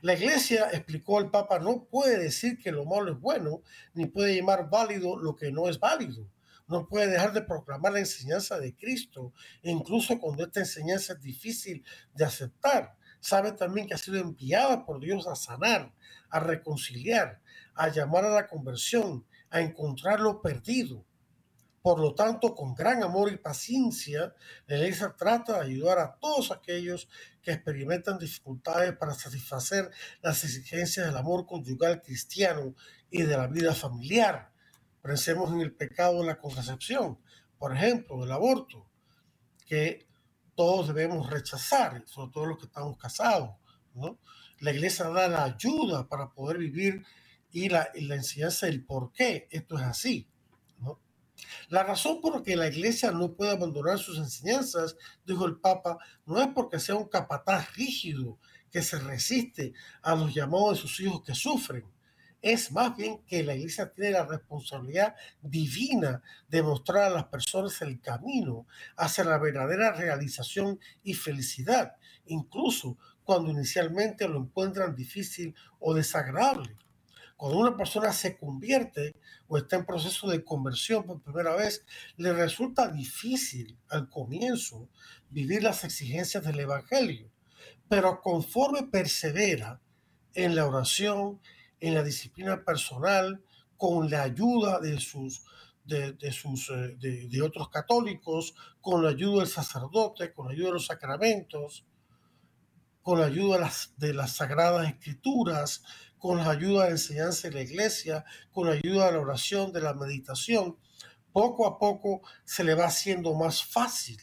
La 0.00 0.14
iglesia, 0.14 0.70
explicó 0.72 1.20
el 1.20 1.30
Papa, 1.30 1.58
no 1.58 1.84
puede 1.84 2.18
decir 2.18 2.58
que 2.58 2.72
lo 2.72 2.86
malo 2.86 3.12
es 3.12 3.20
bueno, 3.20 3.62
ni 3.92 4.06
puede 4.06 4.34
llamar 4.34 4.70
válido 4.70 5.18
lo 5.18 5.36
que 5.36 5.52
no 5.52 5.68
es 5.68 5.78
válido 5.78 6.26
no 6.72 6.88
puede 6.88 7.08
dejar 7.08 7.32
de 7.32 7.42
proclamar 7.42 7.92
la 7.92 8.00
enseñanza 8.00 8.58
de 8.58 8.74
Cristo, 8.74 9.32
incluso 9.62 10.18
cuando 10.18 10.44
esta 10.44 10.60
enseñanza 10.60 11.12
es 11.12 11.20
difícil 11.20 11.84
de 12.14 12.24
aceptar. 12.24 12.96
Sabe 13.20 13.52
también 13.52 13.86
que 13.86 13.94
ha 13.94 13.98
sido 13.98 14.18
enviada 14.18 14.84
por 14.84 14.98
Dios 14.98 15.28
a 15.28 15.36
sanar, 15.36 15.92
a 16.30 16.40
reconciliar, 16.40 17.40
a 17.74 17.88
llamar 17.88 18.24
a 18.24 18.30
la 18.30 18.48
conversión, 18.48 19.24
a 19.50 19.60
encontrar 19.60 20.18
lo 20.18 20.40
perdido. 20.40 21.04
Por 21.82 22.00
lo 22.00 22.14
tanto, 22.14 22.54
con 22.54 22.74
gran 22.74 23.02
amor 23.02 23.30
y 23.30 23.36
paciencia, 23.36 24.34
la 24.66 25.16
trata 25.16 25.54
de 25.54 25.66
ayudar 25.66 25.98
a 25.98 26.14
todos 26.14 26.52
aquellos 26.52 27.08
que 27.42 27.52
experimentan 27.52 28.18
dificultades 28.18 28.96
para 28.96 29.14
satisfacer 29.14 29.90
las 30.22 30.42
exigencias 30.44 31.06
del 31.06 31.16
amor 31.16 31.44
conyugal 31.44 32.00
cristiano 32.00 32.74
y 33.10 33.22
de 33.22 33.36
la 33.36 33.48
vida 33.48 33.74
familiar 33.74 34.51
Pensemos 35.02 35.52
en 35.52 35.60
el 35.60 35.74
pecado 35.74 36.20
de 36.20 36.26
la 36.26 36.38
contracepción, 36.38 37.18
por 37.58 37.76
ejemplo, 37.76 38.20
del 38.20 38.32
aborto, 38.32 38.88
que 39.66 40.06
todos 40.54 40.88
debemos 40.88 41.28
rechazar, 41.28 42.02
sobre 42.06 42.30
todo 42.32 42.46
los 42.46 42.58
que 42.58 42.66
estamos 42.66 42.96
casados. 42.96 43.50
¿no? 43.94 44.18
La 44.60 44.70
iglesia 44.70 45.08
da 45.08 45.28
la 45.28 45.44
ayuda 45.44 46.08
para 46.08 46.30
poder 46.30 46.58
vivir 46.58 47.04
y 47.50 47.68
la, 47.68 47.90
enseñanza 47.94 48.66
del 48.66 48.84
por 48.84 49.12
qué 49.12 49.48
esto 49.50 49.76
es 49.76 49.82
así. 49.82 50.28
¿no? 50.78 51.00
La 51.68 51.82
razón 51.82 52.20
por 52.20 52.36
la 52.36 52.42
que 52.42 52.56
la 52.56 52.68
iglesia 52.68 53.10
no 53.10 53.34
puede 53.34 53.50
abandonar 53.50 53.98
sus 53.98 54.18
enseñanzas, 54.18 54.96
dijo 55.24 55.46
el 55.46 55.56
Papa, 55.56 55.98
no 56.26 56.40
es 56.40 56.48
porque 56.54 56.78
sea 56.78 56.94
un 56.94 57.08
capataz 57.08 57.74
rígido 57.74 58.38
que 58.70 58.82
se 58.82 58.98
resiste 58.98 59.74
a 60.00 60.14
los 60.14 60.32
llamados 60.32 60.70
de 60.70 60.76
sus 60.76 61.00
hijos 61.00 61.22
que 61.22 61.34
sufren, 61.34 61.84
es 62.42 62.72
más 62.72 62.96
bien 62.96 63.22
que 63.26 63.44
la 63.44 63.54
iglesia 63.54 63.92
tiene 63.92 64.10
la 64.10 64.26
responsabilidad 64.26 65.14
divina 65.40 66.22
de 66.48 66.62
mostrar 66.62 67.04
a 67.04 67.10
las 67.10 67.24
personas 67.26 67.80
el 67.82 68.00
camino 68.00 68.66
hacia 68.96 69.22
la 69.22 69.38
verdadera 69.38 69.92
realización 69.92 70.80
y 71.04 71.14
felicidad, 71.14 71.94
incluso 72.26 72.98
cuando 73.22 73.50
inicialmente 73.50 74.28
lo 74.28 74.38
encuentran 74.40 74.96
difícil 74.96 75.54
o 75.78 75.94
desagradable. 75.94 76.76
Cuando 77.36 77.58
una 77.58 77.76
persona 77.76 78.12
se 78.12 78.36
convierte 78.36 79.14
o 79.46 79.56
está 79.56 79.76
en 79.76 79.86
proceso 79.86 80.28
de 80.28 80.44
conversión 80.44 81.04
por 81.04 81.22
primera 81.22 81.54
vez, 81.54 81.84
le 82.16 82.32
resulta 82.32 82.88
difícil 82.88 83.78
al 83.88 84.08
comienzo 84.08 84.88
vivir 85.30 85.62
las 85.62 85.84
exigencias 85.84 86.44
del 86.44 86.60
Evangelio, 86.60 87.30
pero 87.88 88.20
conforme 88.20 88.84
persevera 88.84 89.80
en 90.34 90.54
la 90.54 90.66
oración, 90.66 91.40
en 91.82 91.94
la 91.94 92.02
disciplina 92.04 92.64
personal 92.64 93.42
con 93.76 94.08
la 94.08 94.22
ayuda 94.22 94.78
de 94.80 94.98
sus 95.00 95.44
de, 95.84 96.16
sus 96.30 96.70
eh, 96.70 96.96
de, 96.96 97.42
otros 97.42 97.68
católicos, 97.68 98.54
con 98.80 99.02
la 99.02 99.10
ayuda 99.10 99.40
del 99.40 99.48
sacerdote, 99.48 100.32
con 100.32 100.46
la 100.46 100.52
ayuda 100.52 100.68
de 100.68 100.74
los 100.74 100.86
sacramentos, 100.86 101.84
con 103.02 103.18
la 103.18 103.26
ayuda 103.26 103.56
de 103.56 103.60
las, 103.62 103.94
de 103.96 104.14
las 104.14 104.36
sagradas 104.36 104.88
escrituras, 104.88 105.82
con 106.18 106.38
la 106.38 106.50
ayuda 106.50 106.84
de 106.84 106.90
la 106.90 106.94
enseñanza 106.94 107.48
de 107.48 107.54
la 107.54 107.62
iglesia, 107.62 108.24
con 108.52 108.68
la 108.68 108.74
ayuda 108.74 109.06
de 109.06 109.12
la 109.12 109.20
oración, 109.20 109.72
de 109.72 109.80
la 109.80 109.92
meditación, 109.92 110.78
poco 111.32 111.66
a 111.66 111.80
poco 111.80 112.22
se 112.44 112.62
le 112.62 112.74
va 112.74 112.86
haciendo 112.86 113.34
más 113.34 113.64
fácil 113.64 114.18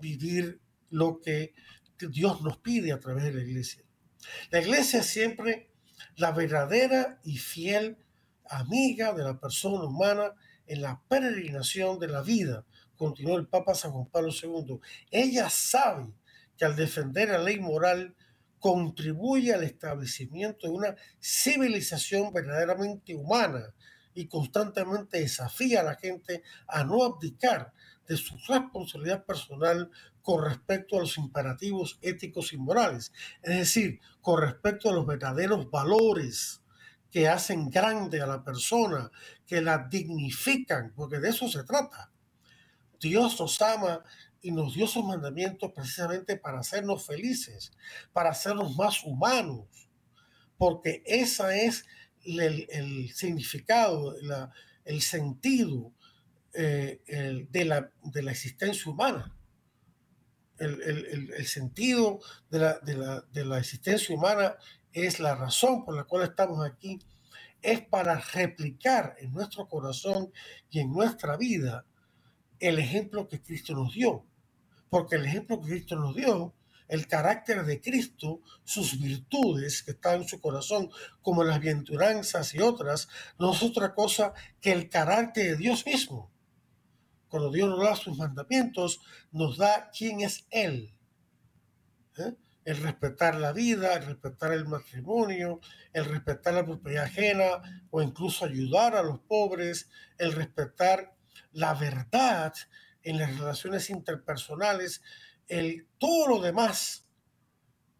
vivir 0.00 0.62
lo 0.88 1.20
que 1.20 1.52
Dios 1.98 2.40
nos 2.40 2.56
pide 2.56 2.90
a 2.92 3.00
través 3.00 3.24
de 3.24 3.34
la 3.34 3.42
iglesia. 3.42 3.82
La 4.50 4.60
iglesia 4.60 5.00
es 5.00 5.06
siempre 5.06 5.75
la 6.16 6.32
verdadera 6.32 7.18
y 7.24 7.38
fiel 7.38 7.96
amiga 8.48 9.12
de 9.12 9.24
la 9.24 9.38
persona 9.38 9.84
humana 9.84 10.34
en 10.66 10.82
la 10.82 11.00
peregrinación 11.08 11.98
de 11.98 12.08
la 12.08 12.22
vida, 12.22 12.64
continuó 12.96 13.36
el 13.36 13.46
Papa 13.46 13.74
San 13.74 13.92
Juan 13.92 14.06
Pablo 14.06 14.30
II. 14.30 14.78
Ella 15.10 15.48
sabe 15.50 16.12
que 16.56 16.64
al 16.64 16.76
defender 16.76 17.28
la 17.28 17.38
ley 17.38 17.60
moral 17.60 18.14
contribuye 18.58 19.54
al 19.54 19.64
establecimiento 19.64 20.66
de 20.66 20.72
una 20.72 20.96
civilización 21.20 22.32
verdaderamente 22.32 23.14
humana 23.14 23.74
y 24.14 24.26
constantemente 24.26 25.20
desafía 25.20 25.80
a 25.80 25.84
la 25.84 25.94
gente 25.94 26.42
a 26.66 26.82
no 26.84 27.04
abdicar 27.04 27.72
de 28.08 28.16
su 28.16 28.36
responsabilidad 28.48 29.24
personal 29.24 29.90
con 30.26 30.44
respecto 30.44 30.96
a 30.96 31.02
los 31.02 31.18
imperativos 31.18 32.00
éticos 32.02 32.52
y 32.52 32.56
morales, 32.56 33.12
es 33.42 33.58
decir, 33.58 34.00
con 34.20 34.42
respecto 34.42 34.90
a 34.90 34.92
los 34.92 35.06
verdaderos 35.06 35.70
valores 35.70 36.62
que 37.12 37.28
hacen 37.28 37.70
grande 37.70 38.20
a 38.20 38.26
la 38.26 38.42
persona, 38.42 39.12
que 39.46 39.60
la 39.60 39.86
dignifican, 39.88 40.92
porque 40.96 41.20
de 41.20 41.28
eso 41.28 41.46
se 41.46 41.62
trata. 41.62 42.10
Dios 43.00 43.38
nos 43.38 43.62
ama 43.62 44.02
y 44.42 44.50
nos 44.50 44.74
dio 44.74 44.88
sus 44.88 45.04
mandamientos 45.04 45.70
precisamente 45.70 46.36
para 46.36 46.58
hacernos 46.58 47.06
felices, 47.06 47.70
para 48.12 48.30
hacernos 48.30 48.74
más 48.74 49.04
humanos, 49.04 49.68
porque 50.58 51.04
ese 51.06 51.66
es 51.66 51.86
el, 52.24 53.12
significado, 53.14 54.16
el 54.84 55.02
sentido 55.02 55.92
eh, 56.52 57.46
de, 57.48 57.64
la, 57.64 57.92
de, 58.02 58.22
la, 58.22 58.32
existencia 58.32 58.90
humana. 58.90 59.35
El, 60.58 61.46
sentido 61.46 62.20
de 62.50 62.58
la, 62.58 62.78
de 63.32 63.44
la 63.44 63.58
existencia 63.58 64.14
humana 64.14 64.56
es 64.92 65.20
la 65.20 65.34
razón 65.34 65.84
por 65.84 65.94
la 65.94 66.04
cual 66.04 66.22
estamos 66.22 66.64
aquí, 66.64 66.98
es 67.62 67.82
para 67.82 68.18
replicar 68.18 69.16
en 69.18 69.32
nuestro 69.32 69.68
corazón 69.68 70.32
y 70.70 70.80
en 70.80 70.92
nuestra 70.92 71.36
vida 71.36 71.84
el 72.60 72.78
ejemplo 72.78 73.28
que 73.28 73.42
Cristo 73.42 73.74
nos 73.74 73.94
dio. 73.94 74.24
Porque 74.88 75.16
el 75.16 75.26
ejemplo 75.26 75.60
que 75.60 75.70
Cristo 75.70 75.96
nos 75.96 76.14
dio, 76.14 76.54
el 76.88 77.06
carácter 77.06 77.64
de 77.64 77.80
Cristo, 77.80 78.40
sus 78.64 79.00
virtudes 79.00 79.82
que 79.82 79.90
están 79.92 80.22
en 80.22 80.28
su 80.28 80.40
corazón, 80.40 80.90
como 81.22 81.42
las 81.42 81.60
bienaventuranzas 81.60 82.54
y 82.54 82.60
otras, 82.60 83.08
no 83.38 83.52
es 83.52 83.62
otra 83.62 83.94
cosa 83.94 84.32
que 84.60 84.72
el 84.72 84.88
carácter 84.88 85.50
de 85.50 85.56
Dios 85.56 85.84
mismo. 85.84 86.30
Cuando 87.36 87.52
Dios 87.52 87.68
nos 87.68 87.82
da 87.82 87.94
sus 87.94 88.16
mandamientos, 88.16 88.98
nos 89.30 89.58
da 89.58 89.90
quién 89.90 90.22
es 90.22 90.46
Él. 90.50 90.94
¿Eh? 92.16 92.34
El 92.64 92.78
respetar 92.78 93.34
la 93.34 93.52
vida, 93.52 93.92
el 93.92 94.06
respetar 94.06 94.54
el 94.54 94.64
matrimonio, 94.66 95.60
el 95.92 96.06
respetar 96.06 96.54
la 96.54 96.64
propiedad 96.64 97.04
ajena 97.04 97.86
o 97.90 98.00
incluso 98.00 98.46
ayudar 98.46 98.96
a 98.96 99.02
los 99.02 99.20
pobres, 99.20 99.90
el 100.16 100.32
respetar 100.32 101.14
la 101.52 101.74
verdad 101.74 102.54
en 103.02 103.18
las 103.18 103.38
relaciones 103.38 103.90
interpersonales, 103.90 105.02
el, 105.46 105.86
todo 105.98 106.28
lo 106.28 106.40
demás 106.40 107.06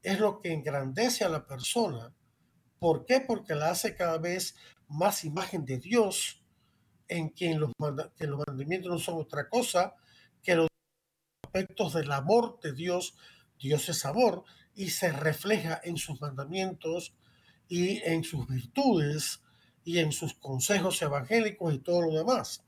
es 0.03 0.18
lo 0.18 0.40
que 0.40 0.55
engrandece 0.55 1.25
a 1.25 1.29
la 1.29 1.46
persona. 1.46 2.11
¿Por 2.79 3.05
qué? 3.05 3.20
Porque 3.20 3.55
la 3.55 3.68
hace 3.68 3.94
cada 3.96 4.16
vez 4.16 4.57
más 4.88 5.25
imagen 5.27 5.66
de 5.66 5.77
Dios, 5.77 6.42
en 7.09 7.31
quien 7.31 7.61
los, 7.61 7.73
que 8.16 8.27
los 8.27 8.42
mandamientos 8.47 8.90
no 8.90 8.99
son 8.99 9.21
otra 9.21 9.49
cosa 9.49 9.95
que 10.42 10.55
los 10.55 10.69
aspectos 11.45 11.95
del 11.95 12.12
amor 12.12 12.61
de 12.61 12.73
Dios. 12.73 13.14
Dios 13.59 13.88
es 13.88 14.05
amor 14.05 14.45
y 14.75 14.90
se 14.90 15.11
refleja 15.11 15.81
en 15.83 15.97
sus 15.97 16.21
mandamientos 16.21 17.14
y 17.69 18.03
en 18.05 18.23
sus 18.25 18.47
virtudes 18.47 19.40
y 19.85 19.99
en 19.99 20.12
sus 20.12 20.35
consejos 20.35 21.01
evangélicos 21.03 21.73
y 21.73 21.79
todo 21.79 22.03
lo 22.03 22.12
demás. 22.12 22.62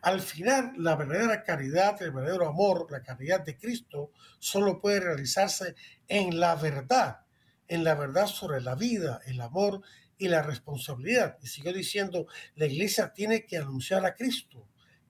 Al 0.00 0.20
final, 0.20 0.72
la 0.78 0.96
verdadera 0.96 1.42
caridad, 1.42 2.00
el 2.02 2.12
verdadero 2.12 2.48
amor, 2.48 2.86
la 2.90 3.02
caridad 3.02 3.44
de 3.44 3.58
Cristo, 3.58 4.12
solo 4.38 4.80
puede 4.80 5.00
realizarse 5.00 5.74
en 6.08 6.40
la 6.40 6.54
verdad, 6.54 7.20
en 7.68 7.84
la 7.84 7.94
verdad 7.94 8.26
sobre 8.26 8.60
la 8.60 8.74
vida, 8.74 9.20
el 9.26 9.40
amor 9.40 9.82
y 10.18 10.28
la 10.28 10.42
responsabilidad. 10.42 11.38
Y 11.42 11.46
siguió 11.46 11.72
diciendo, 11.72 12.26
la 12.54 12.66
iglesia 12.66 13.12
tiene 13.12 13.46
que 13.46 13.58
anunciar 13.58 14.04
a 14.04 14.14
Cristo, 14.14 14.68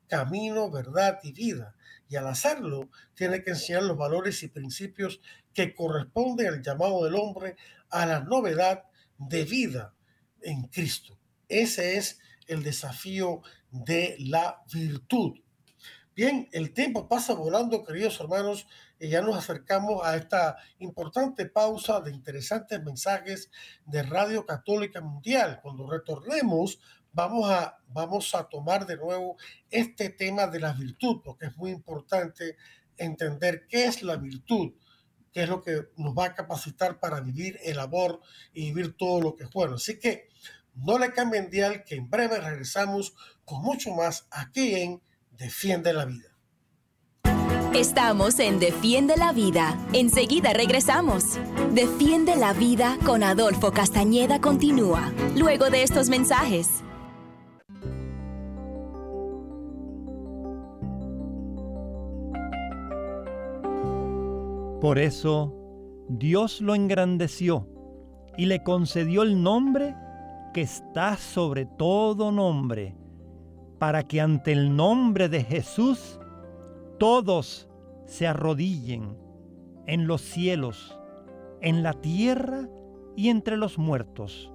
camino, 0.08 0.70
verdad 0.70 1.18
y 1.22 1.32
vida. 1.32 1.74
Y 2.08 2.16
al 2.16 2.26
hacerlo, 2.26 2.90
tiene 3.14 3.42
que 3.42 3.50
enseñar 3.50 3.84
los 3.84 3.96
valores 3.96 4.42
y 4.42 4.48
principios 4.48 5.20
que 5.54 5.74
corresponden 5.74 6.48
al 6.48 6.62
llamado 6.62 7.04
del 7.04 7.14
hombre 7.14 7.56
a 7.90 8.06
la 8.06 8.20
novedad 8.20 8.84
de 9.18 9.44
vida 9.44 9.94
en 10.42 10.64
Cristo. 10.64 11.18
Ese 11.48 11.96
es 11.96 12.18
el 12.46 12.62
desafío 12.62 13.42
de 13.70 14.16
la 14.18 14.62
virtud. 14.72 15.38
Bien, 16.14 16.46
el 16.52 16.74
tiempo 16.74 17.08
pasa 17.08 17.32
volando, 17.32 17.84
queridos 17.84 18.20
hermanos, 18.20 18.66
y 19.00 19.08
ya 19.08 19.22
nos 19.22 19.34
acercamos 19.38 20.04
a 20.04 20.14
esta 20.14 20.58
importante 20.78 21.46
pausa 21.46 22.02
de 22.02 22.10
interesantes 22.10 22.82
mensajes 22.82 23.50
de 23.86 24.02
Radio 24.02 24.44
Católica 24.44 25.00
Mundial. 25.00 25.60
Cuando 25.62 25.88
retornemos, 25.88 26.80
vamos 27.14 27.50
a, 27.50 27.78
vamos 27.88 28.34
a 28.34 28.46
tomar 28.46 28.84
de 28.84 28.98
nuevo 28.98 29.38
este 29.70 30.10
tema 30.10 30.46
de 30.48 30.60
la 30.60 30.74
virtud, 30.74 31.22
porque 31.24 31.46
es 31.46 31.56
muy 31.56 31.70
importante 31.70 32.58
entender 32.98 33.66
qué 33.66 33.86
es 33.86 34.02
la 34.02 34.16
virtud, 34.16 34.74
qué 35.32 35.44
es 35.44 35.48
lo 35.48 35.62
que 35.62 35.88
nos 35.96 36.14
va 36.14 36.26
a 36.26 36.34
capacitar 36.34 37.00
para 37.00 37.20
vivir 37.22 37.58
el 37.62 37.78
amor 37.78 38.20
y 38.52 38.66
vivir 38.66 38.98
todo 38.98 39.18
lo 39.18 39.34
que 39.34 39.44
es 39.44 39.50
bueno. 39.50 39.76
Así 39.76 39.98
que 39.98 40.28
no 40.74 40.98
le 40.98 41.14
cambien 41.14 41.48
dial, 41.48 41.84
que 41.84 41.94
en 41.94 42.10
breve 42.10 42.38
regresamos 42.38 43.14
con 43.46 43.62
mucho 43.62 43.94
más 43.94 44.26
aquí 44.30 44.74
en 44.74 45.00
Defiende 45.42 45.92
la 45.92 46.04
Vida. 46.04 46.28
Estamos 47.74 48.38
en 48.38 48.60
Defiende 48.60 49.16
la 49.16 49.32
Vida. 49.32 49.76
Enseguida 49.92 50.52
regresamos. 50.52 51.36
Defiende 51.74 52.36
la 52.36 52.52
Vida 52.52 52.96
con 53.04 53.24
Adolfo 53.24 53.72
Castañeda 53.72 54.40
continúa, 54.40 55.12
luego 55.36 55.68
de 55.68 55.82
estos 55.82 56.08
mensajes. 56.08 56.84
Por 64.80 65.00
eso, 65.00 65.52
Dios 66.08 66.60
lo 66.60 66.76
engrandeció 66.76 67.66
y 68.38 68.46
le 68.46 68.62
concedió 68.62 69.24
el 69.24 69.42
nombre 69.42 69.96
que 70.54 70.60
está 70.60 71.16
sobre 71.16 71.66
todo 71.66 72.30
nombre, 72.30 72.94
para 73.82 74.04
que 74.04 74.20
ante 74.20 74.52
el 74.52 74.76
nombre 74.76 75.28
de 75.28 75.42
Jesús 75.42 76.20
todos 77.00 77.68
se 78.06 78.28
arrodillen 78.28 79.18
en 79.88 80.06
los 80.06 80.20
cielos, 80.20 80.96
en 81.60 81.82
la 81.82 81.92
tierra 81.92 82.68
y 83.16 83.28
entre 83.28 83.56
los 83.56 83.78
muertos, 83.78 84.52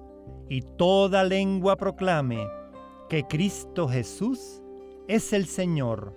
y 0.48 0.62
toda 0.62 1.24
lengua 1.24 1.76
proclame 1.76 2.38
que 3.10 3.24
Cristo 3.24 3.86
Jesús 3.86 4.62
es 5.08 5.34
el 5.34 5.44
Señor, 5.44 6.14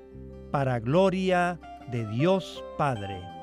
para 0.49 0.79
gloria 0.79 1.59
de 1.91 2.07
Dios 2.11 2.63
Padre. 2.77 3.40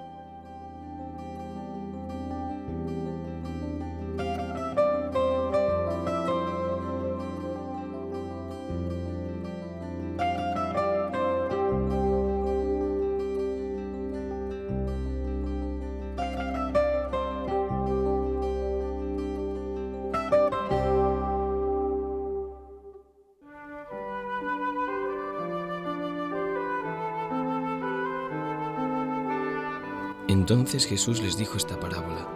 Entonces 30.28 30.86
Jesús 30.86 31.22
les 31.22 31.38
dijo 31.38 31.56
esta 31.56 31.80
parábola. 31.80 32.28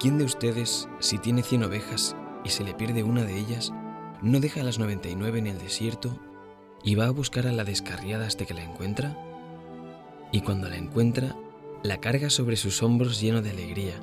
¿Quién 0.00 0.18
de 0.18 0.24
ustedes, 0.24 0.88
si 0.98 1.18
tiene 1.18 1.44
cien 1.44 1.62
ovejas 1.62 2.16
y 2.44 2.48
se 2.48 2.64
le 2.64 2.74
pierde 2.74 3.04
una 3.04 3.22
de 3.22 3.38
ellas, 3.38 3.72
no 4.20 4.40
deja 4.40 4.64
las 4.64 4.80
noventa 4.80 5.08
y 5.08 5.14
nueve 5.14 5.38
en 5.38 5.46
el 5.46 5.58
desierto 5.58 6.18
y 6.82 6.96
va 6.96 7.06
a 7.06 7.10
buscar 7.10 7.46
a 7.46 7.52
la 7.52 7.62
descarriada 7.62 8.26
hasta 8.26 8.44
que 8.44 8.54
la 8.54 8.64
encuentra? 8.64 9.16
Y 10.32 10.40
cuando 10.40 10.68
la 10.68 10.76
encuentra, 10.76 11.36
la 11.84 11.98
carga 11.98 12.30
sobre 12.30 12.56
sus 12.56 12.82
hombros 12.82 13.20
lleno 13.20 13.40
de 13.40 13.50
alegría, 13.50 13.94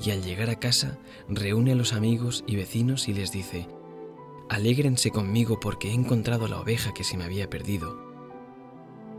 y 0.00 0.12
al 0.12 0.22
llegar 0.22 0.48
a 0.48 0.60
casa 0.60 0.96
reúne 1.28 1.72
a 1.72 1.76
los 1.76 1.92
amigos 1.92 2.44
y 2.46 2.54
vecinos 2.54 3.08
y 3.08 3.14
les 3.14 3.32
dice, 3.32 3.66
Alégrense 4.48 5.10
conmigo 5.10 5.58
porque 5.58 5.88
he 5.88 5.92
encontrado 5.92 6.46
la 6.46 6.60
oveja 6.60 6.94
que 6.94 7.02
se 7.02 7.16
me 7.16 7.24
había 7.24 7.50
perdido. 7.50 7.98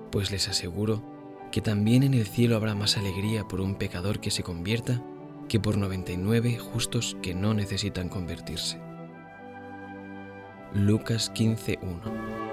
Pues 0.09 0.31
les 0.31 0.47
aseguro 0.47 1.16
que 1.51 1.61
también 1.61 2.03
en 2.03 2.13
el 2.13 2.25
cielo 2.25 2.55
habrá 2.55 2.75
más 2.75 2.97
alegría 2.97 3.47
por 3.47 3.61
un 3.61 3.75
pecador 3.75 4.19
que 4.19 4.31
se 4.31 4.43
convierta 4.43 5.01
que 5.47 5.59
por 5.59 5.77
99 5.77 6.57
justos 6.57 7.17
que 7.21 7.33
no 7.33 7.53
necesitan 7.53 8.09
convertirse. 8.09 8.79
Lucas 10.73 11.31
15.1 11.33 12.46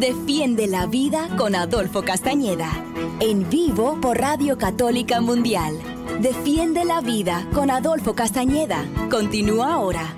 Defiende 0.00 0.66
la 0.66 0.86
Vida 0.86 1.28
con 1.36 1.54
Adolfo 1.54 2.00
Castañeda. 2.00 2.70
En 3.20 3.50
vivo 3.50 4.00
por 4.00 4.16
Radio 4.16 4.56
Católica 4.56 5.20
Mundial. 5.20 5.78
Defiende 6.22 6.86
la 6.86 7.02
Vida 7.02 7.46
con 7.52 7.70
Adolfo 7.70 8.14
Castañeda. 8.14 8.82
Continúa 9.10 9.74
ahora. 9.74 10.16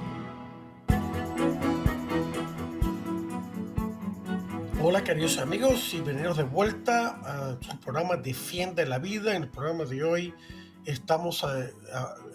Hola 4.80 5.02
queridos 5.02 5.38
amigos 5.38 5.92
y 5.94 5.96
bienvenidos 5.96 6.36
de 6.36 6.44
vuelta 6.44 7.18
a 7.24 7.58
su 7.60 7.76
programa 7.80 8.14
Defiende 8.14 8.86
la 8.86 9.00
Vida. 9.00 9.34
En 9.34 9.42
el 9.42 9.48
programa 9.48 9.84
de 9.84 10.04
hoy 10.04 10.34
estamos 10.84 11.42
eh, 11.42 11.74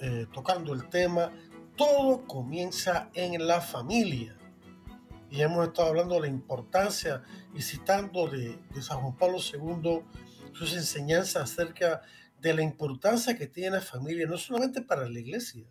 eh, 0.02 0.26
tocando 0.34 0.74
el 0.74 0.90
tema 0.90 1.32
Todo 1.78 2.28
comienza 2.28 3.10
en 3.14 3.48
la 3.48 3.62
familia 3.62 4.38
y 5.30 5.42
hemos 5.42 5.68
estado 5.68 5.90
hablando 5.90 6.16
de 6.16 6.22
la 6.22 6.28
importancia 6.28 7.24
y 7.54 7.62
citando 7.62 8.28
de, 8.28 8.58
San 8.82 9.02
Juan 9.02 9.18
Pablo 9.18 9.38
II 9.38 10.04
sus 10.54 10.74
enseñanzas 10.74 11.52
acerca 11.52 12.02
de 12.40 12.54
la 12.54 12.62
importancia 12.62 13.38
que 13.38 13.48
tiene 13.48 13.78
la 13.78 13.82
familia, 13.82 14.28
no 14.28 14.38
solamente 14.38 14.82
para 14.82 15.08
la 15.10 15.20
iglesia, 15.20 15.66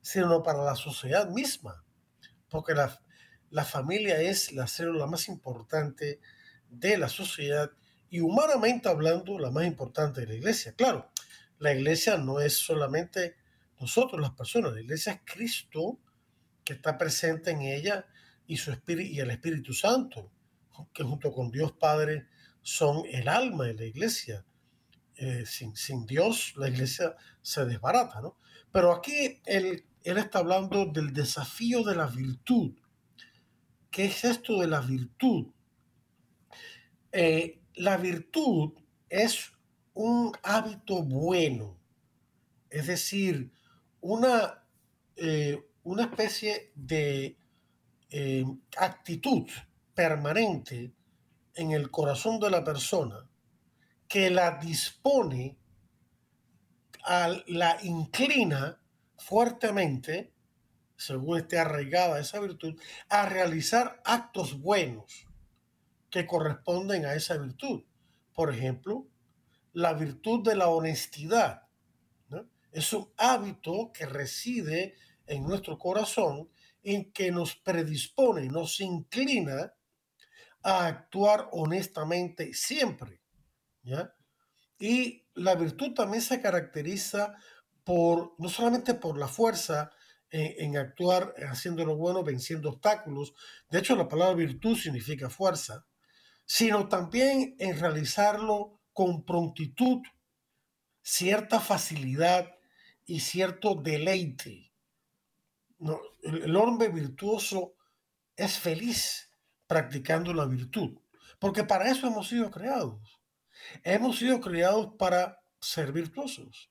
sino 0.00 0.42
para 0.42 0.62
la 0.62 0.76
sociedad 0.76 1.28
misma, 1.28 1.84
porque 2.48 2.74
la, 2.74 3.00
la 3.50 3.64
familia 3.64 4.20
es 4.20 4.52
la 4.52 4.66
célula 4.66 5.06
más 5.06 5.28
importante 5.28 6.20
de 6.68 6.98
la 6.98 7.08
sociedad 7.08 7.70
y 8.08 8.20
humanamente 8.20 8.88
hablando 8.88 9.38
la 9.38 9.50
más 9.50 9.66
importante 9.66 10.22
de 10.22 10.26
la 10.28 10.34
iglesia. 10.34 10.74
Claro, 10.74 11.10
la 11.58 11.72
iglesia 11.72 12.16
no 12.16 12.40
es 12.40 12.56
solamente 12.56 13.36
nosotros 13.80 14.20
las 14.20 14.32
personas, 14.32 14.72
la 14.72 14.80
iglesia 14.80 15.12
es 15.12 15.20
Cristo 15.24 15.98
que 16.64 16.74
está 16.74 16.98
presente 16.98 17.50
en 17.50 17.62
ella 17.62 18.06
y, 18.50 18.56
su 18.56 18.72
espíritu, 18.72 19.12
y 19.12 19.20
el 19.20 19.30
Espíritu 19.30 19.72
Santo, 19.72 20.28
que 20.92 21.04
junto 21.04 21.32
con 21.32 21.52
Dios 21.52 21.70
Padre 21.70 22.26
son 22.62 23.04
el 23.08 23.28
alma 23.28 23.66
de 23.66 23.74
la 23.74 23.84
iglesia. 23.84 24.44
Eh, 25.14 25.44
sin, 25.46 25.76
sin, 25.76 26.04
Dios 26.04 26.54
la 26.56 26.68
iglesia 26.68 27.14
se 27.40 27.64
desbarata, 27.64 28.20
¿no? 28.20 28.38
Pero 28.72 28.92
aquí 28.92 29.40
él, 29.44 29.84
él 30.02 30.18
está 30.18 30.40
hablando 30.40 30.86
del 30.86 31.12
desafío 31.12 31.84
de 31.84 31.94
la 31.94 32.06
virtud. 32.06 32.72
¿Qué 33.88 34.06
es 34.06 34.24
esto 34.24 34.60
de 34.60 34.66
la 34.66 34.80
virtud? 34.80 35.46
Eh, 37.12 37.60
la 37.74 37.98
virtud 37.98 38.72
es 39.08 39.52
un 39.94 40.32
hábito 40.42 41.04
bueno, 41.04 41.78
es 42.68 42.88
decir, 42.88 43.52
una, 44.00 44.64
eh, 45.14 45.62
una 45.84 46.02
especie 46.02 46.72
de 46.74 47.36
eh, 48.10 48.44
actitud 48.76 49.46
permanente 49.94 50.92
en 51.54 51.72
el 51.72 51.90
corazón 51.90 52.40
de 52.40 52.50
la 52.50 52.64
persona 52.64 53.28
que 54.08 54.28
la 54.28 54.58
dispone, 54.58 55.56
la 57.46 57.78
inclina 57.82 58.80
fuertemente, 59.16 60.32
según 60.96 61.38
esté 61.38 61.58
arraigada 61.58 62.18
esa 62.18 62.40
virtud, 62.40 62.78
a 63.08 63.26
realizar 63.26 64.02
actos 64.04 64.60
buenos 64.60 65.28
que 66.10 66.26
corresponden 66.26 67.06
a 67.06 67.14
esa 67.14 67.36
virtud. 67.36 67.84
Por 68.34 68.52
ejemplo, 68.52 69.06
la 69.72 69.92
virtud 69.92 70.42
de 70.42 70.56
la 70.56 70.68
honestidad. 70.68 71.68
Es 72.72 72.92
un 72.92 73.12
hábito 73.16 73.92
que 73.92 74.06
reside 74.06 74.94
en 75.26 75.44
nuestro 75.44 75.78
corazón 75.78 76.48
en 76.82 77.12
que 77.12 77.30
nos 77.30 77.56
predispone, 77.56 78.46
nos 78.48 78.80
inclina 78.80 79.74
a 80.62 80.86
actuar 80.86 81.48
honestamente 81.52 82.52
siempre. 82.54 83.20
¿ya? 83.82 84.14
Y 84.78 85.26
la 85.34 85.54
virtud 85.54 85.94
también 85.94 86.22
se 86.22 86.40
caracteriza 86.40 87.34
por, 87.84 88.34
no 88.38 88.48
solamente 88.48 88.94
por 88.94 89.18
la 89.18 89.28
fuerza 89.28 89.90
en, 90.30 90.76
actuar 90.76 91.34
haciendo 91.48 91.84
lo 91.84 91.96
bueno, 91.96 92.22
venciendo 92.22 92.68
obstáculos, 92.68 93.34
de 93.68 93.80
hecho 93.80 93.96
la 93.96 94.08
palabra 94.08 94.34
virtud 94.34 94.76
significa 94.76 95.28
fuerza, 95.28 95.86
sino 96.46 96.88
también 96.88 97.56
en 97.58 97.78
realizarlo 97.78 98.80
con 98.92 99.24
prontitud, 99.24 100.02
cierta 101.02 101.58
facilidad 101.58 102.48
y 103.06 103.20
cierto 103.20 103.74
deleite 103.74 104.69
el 106.22 106.56
hombre 106.56 106.88
virtuoso 106.88 107.74
es 108.36 108.58
feliz 108.58 109.30
practicando 109.66 110.32
la 110.34 110.46
virtud, 110.46 110.98
porque 111.38 111.64
para 111.64 111.90
eso 111.90 112.06
hemos 112.06 112.28
sido 112.28 112.50
creados. 112.50 113.20
Hemos 113.82 114.18
sido 114.18 114.40
creados 114.40 114.94
para 114.98 115.42
ser 115.60 115.92
virtuosos. 115.92 116.70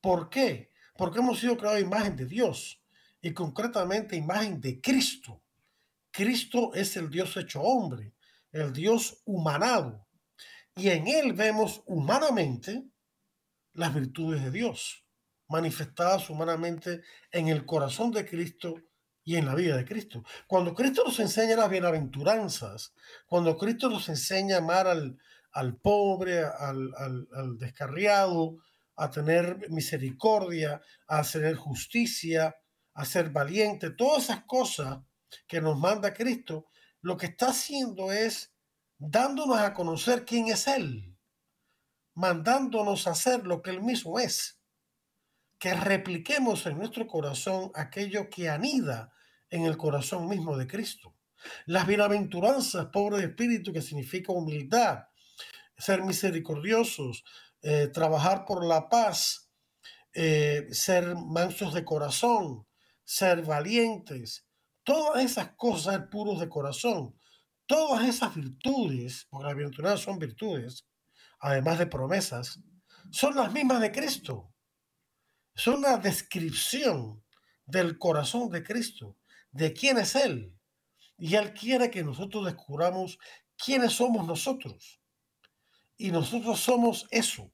¿Por 0.00 0.30
qué? 0.30 0.70
Porque 0.96 1.18
hemos 1.18 1.40
sido 1.40 1.56
creados 1.56 1.78
a 1.78 1.86
imagen 1.86 2.16
de 2.16 2.26
Dios 2.26 2.80
y 3.20 3.32
concretamente 3.32 4.16
imagen 4.16 4.60
de 4.60 4.80
Cristo. 4.80 5.42
Cristo 6.10 6.72
es 6.74 6.96
el 6.96 7.10
Dios 7.10 7.36
hecho 7.36 7.60
hombre, 7.62 8.14
el 8.52 8.72
Dios 8.72 9.20
humanado. 9.24 10.06
Y 10.76 10.88
en 10.88 11.08
él 11.08 11.32
vemos 11.32 11.82
humanamente 11.86 12.84
las 13.74 13.94
virtudes 13.94 14.42
de 14.42 14.50
Dios 14.50 15.04
manifestadas 15.50 16.30
humanamente 16.30 17.02
en 17.32 17.48
el 17.48 17.66
corazón 17.66 18.12
de 18.12 18.24
Cristo 18.24 18.76
y 19.24 19.36
en 19.36 19.46
la 19.46 19.54
vida 19.54 19.76
de 19.76 19.84
Cristo. 19.84 20.24
Cuando 20.46 20.74
Cristo 20.74 21.02
nos 21.04 21.18
enseña 21.18 21.56
las 21.56 21.68
bienaventuranzas, 21.68 22.94
cuando 23.26 23.56
Cristo 23.58 23.90
nos 23.90 24.08
enseña 24.08 24.56
a 24.56 24.58
amar 24.58 24.86
al, 24.86 25.18
al 25.52 25.76
pobre, 25.76 26.44
al, 26.44 26.92
al, 26.96 27.58
descarriado, 27.58 28.58
a 28.96 29.10
tener 29.10 29.68
misericordia, 29.70 30.80
a 31.08 31.22
tener 31.22 31.56
justicia, 31.56 32.56
a 32.94 33.04
ser 33.04 33.30
valiente, 33.30 33.90
todas 33.90 34.24
esas 34.24 34.44
cosas 34.44 35.00
que 35.48 35.60
nos 35.60 35.76
manda 35.76 36.14
Cristo, 36.14 36.66
lo 37.00 37.16
que 37.16 37.26
está 37.26 37.48
haciendo 37.48 38.12
es 38.12 38.52
dándonos 38.98 39.58
a 39.58 39.74
conocer 39.74 40.24
quién 40.24 40.46
es 40.48 40.68
Él, 40.68 41.16
mandándonos 42.14 43.08
a 43.08 43.12
hacer 43.12 43.46
lo 43.46 43.62
que 43.62 43.70
Él 43.70 43.82
mismo 43.82 44.20
es 44.20 44.59
que 45.60 45.74
repliquemos 45.74 46.64
en 46.64 46.78
nuestro 46.78 47.06
corazón 47.06 47.70
aquello 47.74 48.30
que 48.30 48.48
anida 48.48 49.12
en 49.50 49.66
el 49.66 49.76
corazón 49.76 50.26
mismo 50.26 50.56
de 50.56 50.66
Cristo. 50.66 51.14
Las 51.66 51.86
bienaventuranzas, 51.86 52.86
pobre 52.86 53.18
de 53.18 53.26
espíritu, 53.26 53.70
que 53.70 53.82
significa 53.82 54.32
humildad, 54.32 55.04
ser 55.76 56.02
misericordiosos, 56.02 57.24
eh, 57.60 57.88
trabajar 57.88 58.46
por 58.46 58.64
la 58.64 58.88
paz, 58.88 59.50
eh, 60.14 60.66
ser 60.70 61.14
mansos 61.14 61.74
de 61.74 61.84
corazón, 61.84 62.66
ser 63.04 63.42
valientes, 63.42 64.46
todas 64.82 65.22
esas 65.22 65.52
cosas, 65.56 65.94
ser 65.94 66.08
puros 66.08 66.40
de 66.40 66.48
corazón, 66.48 67.18
todas 67.66 68.08
esas 68.08 68.34
virtudes, 68.34 69.26
porque 69.28 69.46
las 69.46 69.56
bienaventuranzas 69.56 70.00
son 70.00 70.18
virtudes, 70.18 70.86
además 71.38 71.78
de 71.78 71.86
promesas, 71.86 72.60
son 73.10 73.36
las 73.36 73.52
mismas 73.52 73.82
de 73.82 73.92
Cristo. 73.92 74.49
Es 75.60 75.66
una 75.66 75.98
descripción 75.98 77.22
del 77.66 77.98
corazón 77.98 78.48
de 78.48 78.62
Cristo, 78.62 79.18
de 79.52 79.74
quién 79.74 79.98
es 79.98 80.14
Él. 80.14 80.56
Y 81.18 81.34
Él 81.34 81.52
quiere 81.52 81.90
que 81.90 82.02
nosotros 82.02 82.46
descubramos 82.46 83.18
quiénes 83.62 83.92
somos 83.92 84.26
nosotros. 84.26 85.02
Y 85.98 86.12
nosotros 86.12 86.60
somos 86.60 87.06
eso, 87.10 87.52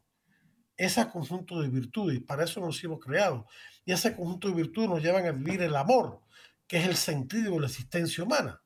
ese 0.76 1.10
conjunto 1.10 1.60
de 1.60 1.68
virtudes. 1.68 2.22
Para 2.22 2.44
eso 2.44 2.60
nos 2.60 2.82
hemos 2.84 3.00
creado. 3.00 3.48
Y 3.84 3.90
ese 3.90 4.14
conjunto 4.14 4.46
de 4.46 4.54
virtudes 4.54 4.88
nos 4.88 5.02
llevan 5.02 5.26
a 5.26 5.32
vivir 5.32 5.62
el 5.62 5.74
amor, 5.74 6.22
que 6.68 6.76
es 6.76 6.86
el 6.86 6.94
sentido 6.94 7.54
de 7.54 7.60
la 7.62 7.66
existencia 7.66 8.22
humana. 8.22 8.62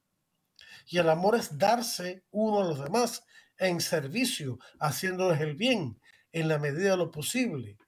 Y 0.85 0.99
el 0.99 1.09
amor 1.09 1.37
es 1.37 1.57
darse 1.57 2.27
uno 2.31 2.61
a 2.61 2.65
los 2.65 2.79
demás 2.85 3.25
en 3.57 3.81
servicio, 3.81 4.59
haciéndoles 4.79 5.41
el 5.41 5.55
bien, 5.55 5.99
en 6.31 6.49
la 6.49 6.59
medida 6.59 6.91
de 6.91 6.97
lo 6.99 7.11
posible, 7.11 7.79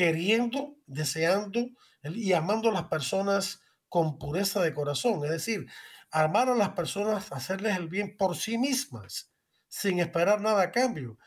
queriendo, 0.00 0.78
deseando 0.86 1.68
y 2.02 2.32
amando 2.32 2.70
a 2.70 2.72
las 2.72 2.84
personas 2.84 3.60
con 3.90 4.18
pureza 4.18 4.62
de 4.62 4.72
corazón, 4.72 5.22
es 5.26 5.30
decir, 5.30 5.66
amar 6.10 6.48
a 6.48 6.54
las 6.54 6.70
personas, 6.70 7.30
hacerles 7.32 7.76
el 7.76 7.90
bien 7.90 8.16
por 8.16 8.34
sí 8.34 8.56
mismas, 8.56 9.30
sin 9.68 10.00
esperar 10.00 10.40
nada 10.40 10.62
a 10.62 10.70
cambio, 10.70 11.18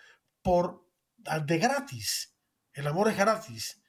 por 0.41 0.89
de 1.17 1.59
gratis. 1.59 2.35
El 2.73 2.87
amor 2.87 3.09
es 3.09 3.15
gratis, 3.17 3.79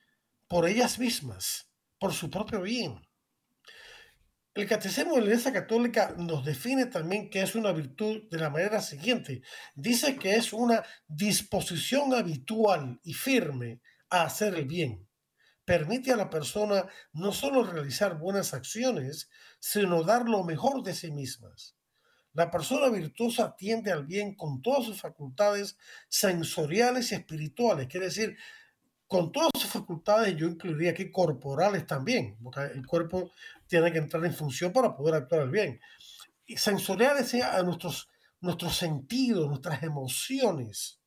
por 0.48 0.68
ellas 0.68 0.98
mismas, 0.98 1.70
por 1.98 2.12
su 2.12 2.28
propio 2.28 2.60
bien. 2.60 3.00
El 4.52 4.68
Catecismo 4.68 5.14
de 5.14 5.22
la 5.22 5.26
Iglesia 5.28 5.54
Católica 5.54 6.14
nos 6.18 6.44
define 6.44 6.84
también 6.84 7.30
que 7.30 7.40
es 7.40 7.54
una 7.54 7.72
virtud 7.72 8.28
de 8.30 8.36
la 8.36 8.50
manera 8.50 8.82
siguiente. 8.82 9.40
Dice 9.74 10.16
que 10.16 10.34
es 10.34 10.52
una 10.52 10.84
disposición 11.08 12.12
habitual 12.12 13.00
y 13.02 13.14
firme 13.14 13.80
a 14.20 14.24
hacer 14.24 14.54
el 14.54 14.66
bien. 14.66 15.06
Permite 15.64 16.12
a 16.12 16.16
la 16.16 16.28
persona 16.28 16.86
no 17.12 17.32
solo 17.32 17.64
realizar 17.64 18.18
buenas 18.18 18.52
acciones, 18.52 19.30
sino 19.58 20.02
dar 20.02 20.28
lo 20.28 20.44
mejor 20.44 20.82
de 20.82 20.94
sí 20.94 21.10
mismas. 21.10 21.74
La 22.34 22.50
persona 22.50 22.88
virtuosa 22.88 23.54
tiende 23.56 23.92
al 23.92 24.04
bien 24.04 24.34
con 24.34 24.60
todas 24.60 24.84
sus 24.84 25.00
facultades 25.00 25.78
sensoriales 26.08 27.12
y 27.12 27.14
espirituales, 27.14 27.86
quiere 27.86 28.06
decir, 28.06 28.36
con 29.06 29.30
todas 29.30 29.50
sus 29.56 29.70
facultades, 29.70 30.36
yo 30.36 30.48
incluiría 30.48 30.90
aquí 30.90 31.10
corporales 31.10 31.86
también, 31.86 32.36
porque 32.42 32.62
el 32.62 32.84
cuerpo 32.86 33.30
tiene 33.66 33.92
que 33.92 33.98
entrar 33.98 34.24
en 34.24 34.34
función 34.34 34.72
para 34.72 34.96
poder 34.96 35.14
actuar 35.14 35.48
bien. 35.48 35.80
Y 36.46 36.56
sensoriales 36.56 37.32
a 37.34 37.62
nuestros, 37.62 38.08
nuestros 38.40 38.76
sentidos, 38.76 39.48
nuestras 39.48 39.82
emociones 39.82 41.00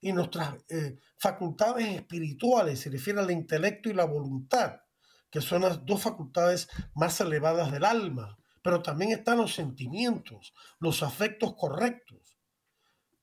y 0.00 0.12
nuestras 0.12 0.56
eh, 0.68 0.98
facultades 1.24 1.88
espirituales, 1.88 2.80
se 2.80 2.90
refiere 2.90 3.18
al 3.18 3.30
intelecto 3.30 3.88
y 3.88 3.94
la 3.94 4.04
voluntad, 4.04 4.82
que 5.30 5.40
son 5.40 5.62
las 5.62 5.82
dos 5.86 6.02
facultades 6.02 6.68
más 6.94 7.18
elevadas 7.18 7.72
del 7.72 7.86
alma, 7.86 8.36
pero 8.60 8.82
también 8.82 9.12
están 9.12 9.38
los 9.38 9.54
sentimientos, 9.54 10.52
los 10.80 11.02
afectos 11.02 11.54
correctos. 11.56 12.18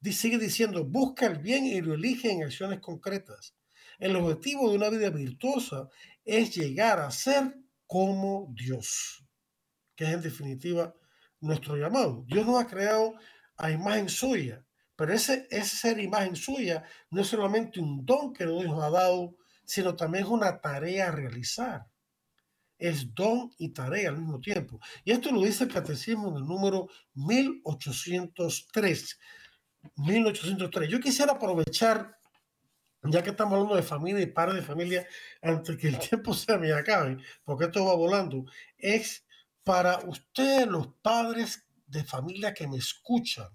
Sigue 0.02 0.39
diciendo, 0.39 0.84
busca 0.84 1.28
el 1.28 1.38
bien 1.38 1.68
y 1.68 1.80
lo 1.80 1.93
elige 1.93 2.32
en 2.32 2.43
acciones 2.43 2.80
concretas. 2.80 3.54
El 3.99 4.16
objetivo 4.16 4.72
de 4.72 4.78
una 4.78 4.89
vida 4.89 5.12
virtuosa 5.12 5.88
es 6.26 6.56
llegar 6.56 6.99
a 6.99 7.12
ser 7.12 7.56
como 7.86 8.52
Dios, 8.56 9.24
que 9.95 10.06
es 10.06 10.10
en 10.10 10.24
definitiva 10.24 10.91
nuestro 11.39 11.76
llamado. 11.76 12.26
Dios 12.28 12.47
nos 12.47 12.60
ha 12.60 12.66
creado 12.66 13.14
a 13.58 13.70
imagen 13.70 14.10
suya, 14.10 14.66
pero 15.02 15.16
ese, 15.16 15.47
ser 15.64 15.99
imagen 15.99 16.36
suya 16.36 16.84
no 17.10 17.22
es 17.22 17.28
solamente 17.28 17.80
un 17.80 18.06
don 18.06 18.32
que 18.32 18.45
Dios 18.45 18.66
nos 18.66 18.84
ha 18.84 18.91
dado, 18.91 19.36
sino 19.66 19.95
también 19.95 20.26
es 20.26 20.30
una 20.30 20.62
tarea 20.62 21.08
a 21.08 21.12
realizar. 21.12 21.88
Es 22.78 23.12
don 23.16 23.49
y 23.58 23.70
tarea 23.70 24.10
al 24.10 24.20
mismo 24.20 24.39
tiempo. 24.39 24.80
Y 25.04 25.12
esto 25.12 25.32
lo 25.32 25.41
dice 25.41 25.64
el 25.64 25.74
Catecismo 25.74 26.30
en 26.30 26.36
el 26.36 26.45
número 26.45 26.88
1803. 27.16 29.20
1803. 29.95 30.88
Yo 30.88 30.99
quisiera 30.99 31.32
aprovechar 31.32 32.20
ya 33.02 33.24
que 33.24 33.32
estamos 33.32 33.54
hablando 33.54 33.76
de 33.76 33.82
familia 33.82 34.22
y 34.22 34.28
padres 34.28 34.58
de 34.58 34.68
familia, 34.68 35.08
antes 35.41 35.78
que 35.78 35.88
el 35.88 35.97
tiempo 35.97 36.32
se 36.36 36.56
me 36.60 36.72
acabe, 36.74 37.18
porque 37.43 37.66
esto 37.66 37.84
va 37.84 37.95
volando, 37.95 38.45
es 38.78 39.26
para 39.64 39.97
ustedes 40.06 40.68
los 40.68 40.89
padres 41.02 41.66
de 41.88 42.04
familia 42.04 42.54
que 42.54 42.68
me 42.68 42.78
escuchan. 42.78 43.49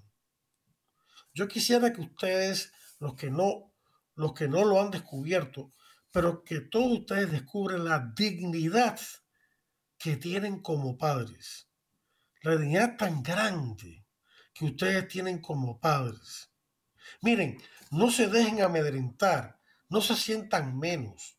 Yo 1.37 1.49
quisiera 1.49 1.93
que 1.93 2.01
ustedes, 2.01 2.73
los 2.99 3.15
que 3.15 3.31
no, 3.31 3.75
los 4.15 4.33
que 4.33 4.49
no 4.49 4.65
lo 4.65 4.81
han 4.81 4.91
descubierto, 4.91 5.71
pero 6.11 6.43
que 6.43 6.63
todos 6.63 7.01
ustedes 7.01 7.31
descubren 7.31 7.85
la 7.85 8.11
dignidad 8.17 8.99
que 9.99 10.17
tienen 10.17 10.63
como 10.63 10.97
padres. 10.97 11.69
La 12.41 12.57
dignidad 12.57 12.97
tan 12.97 13.23
grande 13.23 14.07
que 14.55 14.65
ustedes 14.65 15.09
tienen 15.09 15.43
como 15.43 15.79
padres. 15.79 16.51
Miren, 17.21 17.63
no 17.91 18.11
se 18.11 18.29
dejen 18.29 18.63
amedrentar, 18.63 19.61
no 19.91 20.01
se 20.01 20.17
sientan 20.17 20.79
menos. 20.79 21.36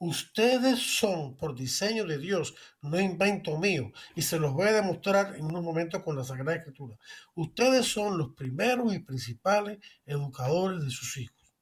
Ustedes 0.00 0.78
son 0.78 1.36
por 1.36 1.56
diseño 1.56 2.04
de 2.04 2.18
Dios, 2.18 2.54
no 2.82 3.00
invento 3.00 3.58
mío, 3.58 3.90
y 4.14 4.22
se 4.22 4.38
los 4.38 4.52
voy 4.52 4.68
a 4.68 4.72
demostrar 4.72 5.34
en 5.34 5.44
unos 5.44 5.64
momentos 5.64 6.04
con 6.04 6.16
la 6.16 6.22
Sagrada 6.22 6.54
Escritura. 6.54 6.96
Ustedes 7.34 7.86
son 7.86 8.16
los 8.16 8.34
primeros 8.34 8.94
y 8.94 9.00
principales 9.00 9.78
educadores 10.06 10.84
de 10.84 10.90
sus 10.90 11.16
hijos. 11.16 11.52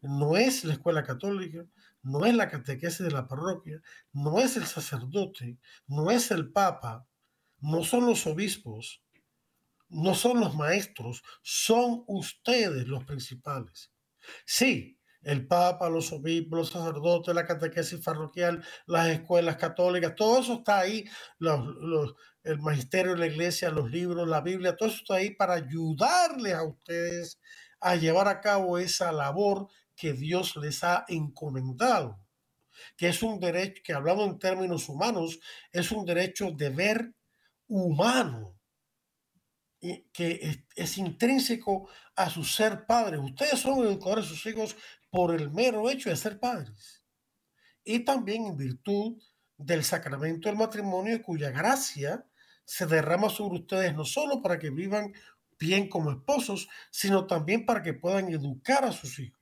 No 0.00 0.36
es 0.36 0.64
la 0.64 0.74
escuela 0.74 1.02
católica, 1.02 1.66
no 2.02 2.24
es 2.24 2.34
la 2.34 2.48
catequesis 2.48 3.00
de 3.00 3.10
la 3.10 3.26
parroquia, 3.26 3.82
no 4.12 4.38
es 4.38 4.56
el 4.56 4.66
sacerdote, 4.66 5.58
no 5.88 6.12
es 6.12 6.30
el 6.30 6.52
papa, 6.52 7.04
no 7.58 7.82
son 7.82 8.06
los 8.06 8.28
obispos, 8.28 9.02
no 9.88 10.14
son 10.14 10.38
los 10.38 10.54
maestros, 10.54 11.24
son 11.42 12.04
ustedes 12.06 12.86
los 12.86 13.04
principales. 13.04 13.92
Sí, 14.44 14.95
el 15.26 15.44
Papa, 15.48 15.90
los 15.90 16.12
obispos, 16.12 16.58
los 16.58 16.70
sacerdotes, 16.70 17.34
la 17.34 17.44
catequesis 17.44 18.00
parroquial, 18.00 18.64
las 18.86 19.08
escuelas 19.08 19.56
católicas, 19.56 20.14
todo 20.14 20.38
eso 20.40 20.54
está 20.54 20.78
ahí, 20.78 21.04
el 22.44 22.58
magisterio 22.60 23.12
de 23.12 23.18
la 23.18 23.26
iglesia, 23.26 23.70
los 23.70 23.90
libros, 23.90 24.28
la 24.28 24.40
Biblia, 24.40 24.76
todo 24.76 24.88
eso 24.88 24.98
está 24.98 25.16
ahí 25.16 25.34
para 25.34 25.54
ayudarles 25.54 26.54
a 26.54 26.62
ustedes 26.62 27.40
a 27.80 27.96
llevar 27.96 28.28
a 28.28 28.40
cabo 28.40 28.78
esa 28.78 29.10
labor 29.10 29.66
que 29.96 30.12
Dios 30.12 30.54
les 30.56 30.84
ha 30.84 31.04
encomendado, 31.08 32.20
que 32.96 33.08
es 33.08 33.20
un 33.20 33.40
derecho, 33.40 33.82
que 33.84 33.94
hablando 33.94 34.24
en 34.24 34.38
términos 34.38 34.88
humanos, 34.88 35.40
es 35.72 35.90
un 35.90 36.06
derecho 36.06 36.52
de 36.52 36.70
ver 36.70 37.14
humano 37.66 38.56
que 40.12 40.64
es, 40.74 40.98
intrínseco 40.98 41.88
a 42.14 42.30
su 42.30 42.44
ser 42.44 42.86
padre. 42.86 43.18
Ustedes 43.18 43.60
son 43.60 43.84
educadores 43.84 44.24
de 44.24 44.36
sus 44.36 44.46
hijos 44.46 44.76
por 45.16 45.34
el 45.34 45.50
mero 45.50 45.88
hecho 45.88 46.10
de 46.10 46.16
ser 46.16 46.38
padres. 46.38 47.02
Y 47.82 48.00
también 48.00 48.44
en 48.44 48.56
virtud 48.58 49.16
del 49.56 49.82
sacramento 49.82 50.50
del 50.50 50.58
matrimonio 50.58 51.22
cuya 51.22 51.50
gracia 51.50 52.26
se 52.66 52.84
derrama 52.84 53.30
sobre 53.30 53.60
ustedes 53.60 53.94
no 53.94 54.04
solo 54.04 54.42
para 54.42 54.58
que 54.58 54.68
vivan 54.68 55.14
bien 55.58 55.88
como 55.88 56.10
esposos, 56.10 56.68
sino 56.90 57.26
también 57.26 57.64
para 57.64 57.82
que 57.82 57.94
puedan 57.94 58.28
educar 58.28 58.84
a 58.84 58.92
sus 58.92 59.18
hijos. 59.18 59.40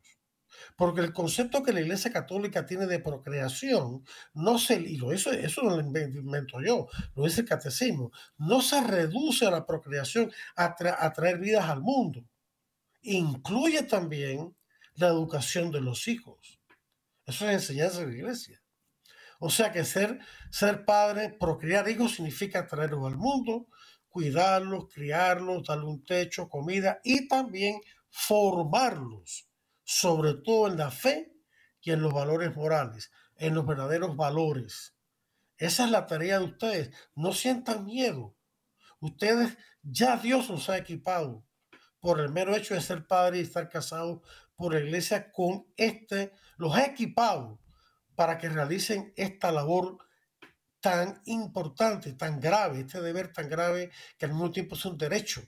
Porque 0.76 1.00
el 1.00 1.12
concepto 1.12 1.64
que 1.64 1.72
la 1.72 1.80
Iglesia 1.80 2.12
Católica 2.12 2.64
tiene 2.64 2.86
de 2.86 3.00
procreación, 3.00 4.04
no 4.32 4.60
se, 4.60 4.76
y 4.76 4.96
lo, 4.96 5.10
eso, 5.10 5.32
eso 5.32 5.62
no 5.64 5.70
lo 5.70 5.80
invento 5.80 6.62
yo, 6.62 6.86
lo 7.16 7.24
dice 7.24 7.40
el 7.40 7.48
catecismo, 7.48 8.12
no 8.38 8.60
se 8.60 8.80
reduce 8.80 9.44
a 9.44 9.50
la 9.50 9.66
procreación, 9.66 10.30
a, 10.54 10.76
traer 11.12 11.38
vidas 11.38 11.68
al 11.68 11.80
mundo. 11.80 12.24
Incluye 13.02 13.82
también 13.82 14.54
la 14.94 15.08
educación 15.08 15.70
de 15.70 15.80
los 15.80 16.08
hijos. 16.08 16.60
Eso 17.26 17.48
es 17.48 17.54
enseñanza 17.54 18.00
de 18.00 18.06
la 18.06 18.12
iglesia. 18.14 18.62
O 19.38 19.50
sea 19.50 19.72
que 19.72 19.84
ser, 19.84 20.20
ser 20.50 20.84
padre, 20.84 21.36
procrear 21.38 21.88
hijos 21.88 22.14
significa 22.14 22.66
traerlos 22.66 23.06
al 23.06 23.16
mundo, 23.16 23.68
cuidarlos, 24.08 24.86
criarlos, 24.92 25.66
darle 25.66 25.86
un 25.86 26.04
techo, 26.04 26.48
comida 26.48 27.00
y 27.02 27.26
también 27.28 27.80
formarlos 28.08 29.48
sobre 29.84 30.34
todo 30.34 30.68
en 30.68 30.78
la 30.78 30.90
fe 30.90 31.32
y 31.82 31.92
en 31.92 32.00
los 32.00 32.12
valores 32.12 32.56
morales, 32.56 33.12
en 33.36 33.54
los 33.54 33.66
verdaderos 33.66 34.16
valores. 34.16 34.94
Esa 35.58 35.84
es 35.84 35.90
la 35.90 36.06
tarea 36.06 36.38
de 36.38 36.46
ustedes. 36.46 36.96
No 37.14 37.32
sientan 37.32 37.84
miedo. 37.84 38.34
Ustedes 39.00 39.56
ya 39.82 40.16
Dios 40.16 40.48
los 40.48 40.70
ha 40.70 40.78
equipado 40.78 41.44
por 42.00 42.20
el 42.20 42.30
mero 42.30 42.56
hecho 42.56 42.74
de 42.74 42.80
ser 42.80 43.06
padre 43.06 43.38
y 43.38 43.42
estar 43.42 43.68
casado 43.68 44.22
por 44.56 44.74
la 44.74 44.80
iglesia 44.80 45.32
con 45.32 45.66
este, 45.76 46.32
los 46.56 46.74
ha 46.74 46.84
equipado 46.84 47.60
para 48.14 48.38
que 48.38 48.48
realicen 48.48 49.12
esta 49.16 49.50
labor 49.50 49.98
tan 50.80 51.22
importante, 51.24 52.12
tan 52.12 52.40
grave, 52.40 52.80
este 52.80 53.00
deber 53.00 53.32
tan 53.32 53.48
grave 53.48 53.90
que 54.18 54.26
al 54.26 54.32
mismo 54.32 54.50
tiempo 54.50 54.74
es 54.74 54.84
un 54.84 54.98
derecho 54.98 55.42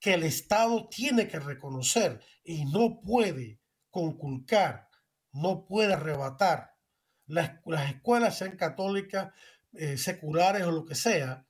que 0.00 0.14
el 0.14 0.22
Estado 0.22 0.88
tiene 0.88 1.28
que 1.28 1.40
reconocer 1.40 2.20
y 2.44 2.64
no 2.64 3.00
puede 3.00 3.60
conculcar, 3.90 4.88
no 5.32 5.64
puede 5.66 5.94
arrebatar. 5.94 6.74
Las, 7.26 7.50
escuelas, 7.90 8.38
sean 8.38 8.56
católicas, 8.56 9.32
eh, 9.74 9.98
seculares 9.98 10.62
o 10.62 10.70
lo 10.70 10.84
que 10.86 10.94
sea, 10.94 11.46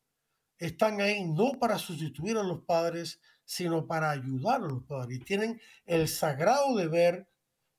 están 0.59 1.01
ahí 1.01 1.25
no 1.25 1.53
para 1.61 1.79
sustituir 1.79 2.37
a 2.37 2.43
los 2.43 2.65
padres, 2.65 3.21
sino 3.49 3.87
para 3.87 4.11
ayudar 4.11 4.57
a 4.57 4.67
los 4.67 4.83
padres. 4.83 5.19
Y 5.19 5.25
tienen 5.25 5.59
el 5.87 6.07
sagrado 6.07 6.77
deber, 6.77 7.31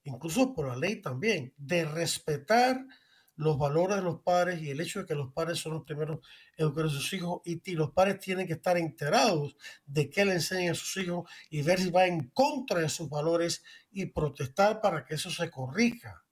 incluso 0.04 0.56
por 0.56 0.68
la 0.68 0.76
ley 0.76 1.00
también, 1.00 1.54
de 1.58 1.86
respetar 1.86 2.88
los 3.36 3.60
valores 3.60 3.98
de 3.98 4.02
los 4.02 4.22
padres 4.22 4.64
y 4.64 4.72
el 4.72 4.82
hecho 4.82 5.02
de 5.02 5.06
que 5.06 5.14
los 5.14 5.32
padres 5.32 5.60
son 5.60 5.74
los 5.74 5.84
primeros 5.84 6.22
educadores 6.58 6.94
de 6.94 6.98
sus 6.98 7.14
hijos 7.14 7.42
y, 7.46 7.62
los 7.76 7.92
padres 7.92 8.18
tienen 8.18 8.48
que 8.48 8.54
estar 8.54 8.80
enterados 8.80 9.56
de 9.86 10.10
qué 10.10 10.26
le 10.26 10.34
enseñan 10.34 10.72
a 10.72 10.76
sus 10.76 10.98
hijos 10.98 11.30
y 11.52 11.62
ver 11.62 11.80
si 11.80 11.92
va 11.92 12.08
en 12.08 12.30
contra 12.30 12.80
de 12.80 12.90
sus 12.90 13.08
valores 13.08 13.62
y 13.92 14.08
protestar 14.08 14.82
para 14.82 15.06
que 15.06 15.16
eso 15.16 15.30
se 15.30 15.52
corrija. 15.52 16.26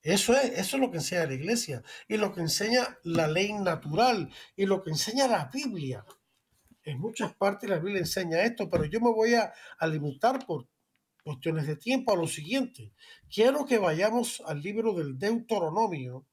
Eso 0.00 0.34
es, 0.34 0.58
eso 0.58 0.76
es 0.76 0.80
lo 0.80 0.90
que 0.90 0.98
enseña 0.98 1.26
la 1.26 1.34
iglesia 1.34 1.82
y 2.08 2.16
lo 2.16 2.32
que 2.32 2.40
enseña 2.40 2.98
la 3.02 3.28
ley 3.28 3.52
natural 3.52 4.32
y 4.56 4.64
lo 4.64 4.82
que 4.82 4.90
enseña 4.90 5.28
la 5.28 5.50
Biblia. 5.52 6.06
En 6.84 7.00
muchas 7.00 7.34
partes 7.34 7.68
la 7.68 7.78
Biblia 7.78 8.00
enseña 8.00 8.42
esto, 8.42 8.68
pero 8.68 8.84
yo 8.84 9.00
me 9.00 9.10
voy 9.10 9.34
a, 9.34 9.52
a 9.78 9.86
limitar 9.86 10.44
por 10.46 10.68
cuestiones 11.22 11.66
de 11.66 11.76
tiempo 11.76 12.12
a 12.12 12.16
lo 12.16 12.26
siguiente. 12.26 12.92
Quiero 13.32 13.64
que 13.64 13.78
vayamos 13.78 14.42
al 14.46 14.60
libro 14.60 14.92
del 14.92 15.18
Deuteronomio, 15.18 16.26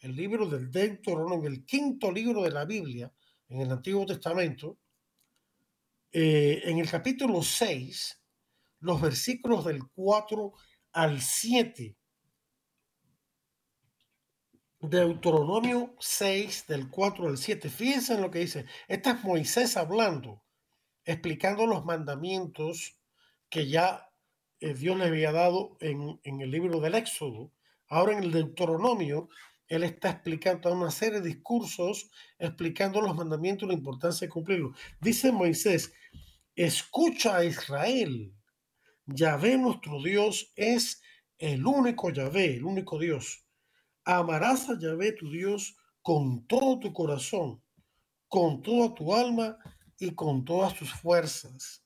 el 0.00 0.14
libro 0.14 0.46
del 0.46 0.70
Deuteronomio, 0.70 1.48
el 1.48 1.64
quinto 1.64 2.12
libro 2.12 2.42
de 2.42 2.50
la 2.50 2.66
Biblia 2.66 3.10
en 3.48 3.62
el 3.62 3.70
Antiguo 3.70 4.04
Testamento, 4.04 4.78
eh, 6.12 6.60
en 6.64 6.78
el 6.78 6.88
capítulo 6.88 7.42
6, 7.42 8.20
los 8.80 9.00
versículos 9.00 9.64
del 9.64 9.88
4 9.94 10.52
al 10.92 11.20
7. 11.20 11.96
Deuteronomio 14.90 15.94
6, 15.98 16.66
del 16.68 16.90
4 16.90 17.28
al 17.28 17.38
7. 17.38 17.68
Fíjense 17.70 18.14
en 18.14 18.22
lo 18.22 18.30
que 18.30 18.40
dice. 18.40 18.66
Este 18.88 19.10
es 19.10 19.24
Moisés 19.24 19.76
hablando, 19.76 20.42
explicando 21.04 21.66
los 21.66 21.84
mandamientos 21.84 22.96
que 23.48 23.68
ya 23.68 24.10
eh, 24.60 24.74
Dios 24.74 24.96
le 24.96 25.04
había 25.04 25.32
dado 25.32 25.76
en, 25.80 26.20
el 26.24 26.50
libro 26.50 26.80
del 26.80 26.94
Éxodo. 26.94 27.52
Ahora 27.88 28.16
en 28.16 28.24
el 28.24 28.32
Deuteronomio, 28.32 29.28
él 29.68 29.84
está 29.84 30.10
explicando 30.10 30.72
una 30.72 30.90
serie 30.90 31.20
de 31.20 31.28
discursos 31.28 32.10
explicando 32.38 33.00
los 33.00 33.14
mandamientos 33.14 33.66
y 33.66 33.68
la 33.68 33.78
importancia 33.78 34.26
de 34.26 34.32
cumplirlos. 34.32 34.76
Dice 35.00 35.32
Moisés, 35.32 35.92
escucha 36.56 37.36
a 37.36 37.44
Israel. 37.44 38.32
Yahvé 39.06 39.58
nuestro 39.58 40.02
Dios 40.02 40.52
es 40.56 41.02
el 41.38 41.66
único 41.66 42.10
Yahvé, 42.10 42.56
el 42.56 42.64
único 42.64 42.98
Dios. 42.98 43.43
Amarás 44.04 44.68
a 44.68 44.78
Yahvé 44.78 45.12
tu 45.12 45.30
Dios 45.30 45.76
con 46.02 46.46
todo 46.46 46.78
tu 46.78 46.92
corazón, 46.92 47.62
con 48.28 48.62
toda 48.62 48.94
tu 48.94 49.14
alma 49.14 49.58
y 49.98 50.14
con 50.14 50.44
todas 50.44 50.74
tus 50.74 50.92
fuerzas 50.92 51.84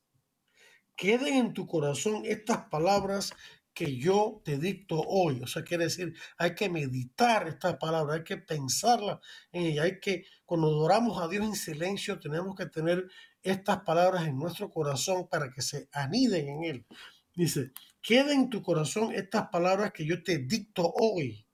queden 0.98 1.34
en 1.34 1.54
tu 1.54 1.66
corazón 1.66 2.22
estas 2.24 2.64
palabras 2.68 3.32
que 3.72 3.96
yo 3.96 4.42
te 4.44 4.58
dicto 4.58 5.00
hoy. 5.00 5.40
O 5.42 5.46
sea, 5.46 5.62
quiere 5.62 5.84
decir, 5.84 6.12
hay 6.36 6.56
que 6.56 6.68
meditar 6.68 7.46
estas 7.46 7.76
palabras, 7.76 8.18
hay 8.18 8.24
que 8.24 8.36
pensarlas 8.36 9.20
en 9.52 9.66
ella, 9.66 9.84
hay 9.84 10.00
que, 10.00 10.24
cuando 10.44 10.66
adoramos 10.66 11.22
a 11.22 11.28
Dios 11.28 11.46
en 11.46 11.54
silencio, 11.54 12.18
tenemos 12.18 12.56
que 12.56 12.66
tener 12.66 13.08
estas 13.40 13.82
palabras 13.82 14.26
en 14.26 14.36
nuestro 14.36 14.68
corazón 14.70 15.28
para 15.28 15.50
que 15.52 15.62
se 15.62 15.88
aniden 15.92 16.48
en 16.48 16.64
él. 16.64 16.86
Dice, 17.32 17.70
queden 18.02 18.40
en 18.40 18.50
tu 18.50 18.60
corazón 18.60 19.12
estas 19.14 19.48
palabras 19.50 19.92
que 19.92 20.04
yo 20.04 20.24
te 20.24 20.38
dicto 20.38 20.92
hoy. 20.96 21.46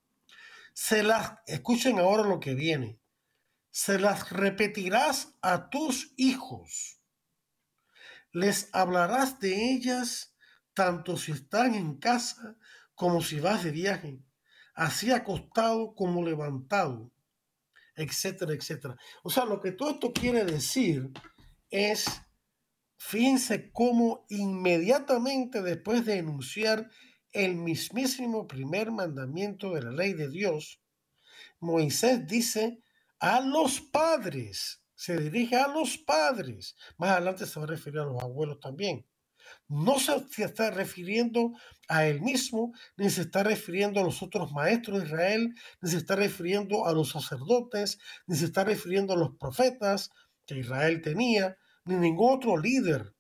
Se 0.75 1.03
las, 1.03 1.39
escuchen 1.47 1.99
ahora 1.99 2.25
lo 2.25 2.39
que 2.41 2.55
viene, 2.55 3.01
se 3.70 3.99
las 3.99 4.31
repetirás 4.31 5.35
a 5.41 5.70
tus 5.70 6.12
hijos 6.16 7.01
les 8.35 8.68
hablarás 8.72 9.39
de 9.39 9.72
ellas 9.72 10.35
tanto 10.75 11.16
si 11.16 11.33
están 11.33 11.75
en 11.75 11.97
casa 11.99 12.57
como 12.95 13.22
si 13.22 13.39
vas 13.39 13.62
de 13.62 13.70
viaje, 13.70 14.20
así 14.75 15.12
acostado 15.12 15.95
como 15.95 16.22
levantado, 16.25 17.12
etcétera, 17.95 18.53
etcétera. 18.53 18.97
O 19.22 19.31
sea, 19.31 19.45
lo 19.45 19.61
que 19.61 19.70
todo 19.70 19.93
esto 19.93 20.12
quiere 20.12 20.45
decir 20.45 21.12
es, 21.70 22.07
fíjense 22.99 23.70
cómo 23.70 24.27
inmediatamente 24.29 25.62
después 25.62 26.05
de 26.05 26.18
enunciar 26.18 26.91
el 27.35 27.57
mismísimo 27.57 28.47
primer 28.47 28.93
mandamiento 28.93 29.74
de 29.74 29.82
la 29.82 29.91
ley 29.91 30.14
de 30.14 30.30
Dios, 30.30 30.80
Moisés 31.61 32.26
dice 32.26 32.80
a 33.18 33.41
los 33.41 33.80
padres, 33.80 34.82
se 34.95 35.18
dirige 35.18 35.57
a 35.57 35.68
los 35.68 35.99
padres. 35.99 36.76
Más 36.97 37.11
adelante 37.11 37.47
se 37.47 37.59
va 37.59 37.64
a 37.64 37.68
referir 37.68 38.01
a 38.01 38.05
los 38.05 38.22
abuelos 38.22 38.61
también. 38.61 39.07
No 39.68 39.99
se 39.99 40.45
está 40.45 40.70
refiriendo 40.70 41.53
a 41.89 42.07
él 42.07 42.22
mismo, 42.22 42.72
ni 42.97 43.11
se 43.11 43.22
está 43.22 43.43
refiriendo 43.43 44.01
a 44.01 44.05
los 44.05 44.22
otros 44.22 44.53
maestros 44.53 45.01
de 45.01 45.07
Israel, 45.07 45.55
ni 45.82 45.91
se 45.91 45.97
está 45.99 46.16
refiriendo 46.16 46.87
a 46.87 46.93
los 46.93 47.11
sacerdotes, 47.11 47.99
ni 48.26 48.37
se 48.37 48.47
está 48.47 48.64
refiriendo 48.64 49.12
a 49.12 49.16
los 49.16 49.37
profetas 49.37 50.11
que 50.47 50.59
Israel 50.59 51.03
tenía, 51.03 51.59
ni 51.85 51.97
ningún 51.97 52.37
otro 52.37 52.57
líder 52.57 53.14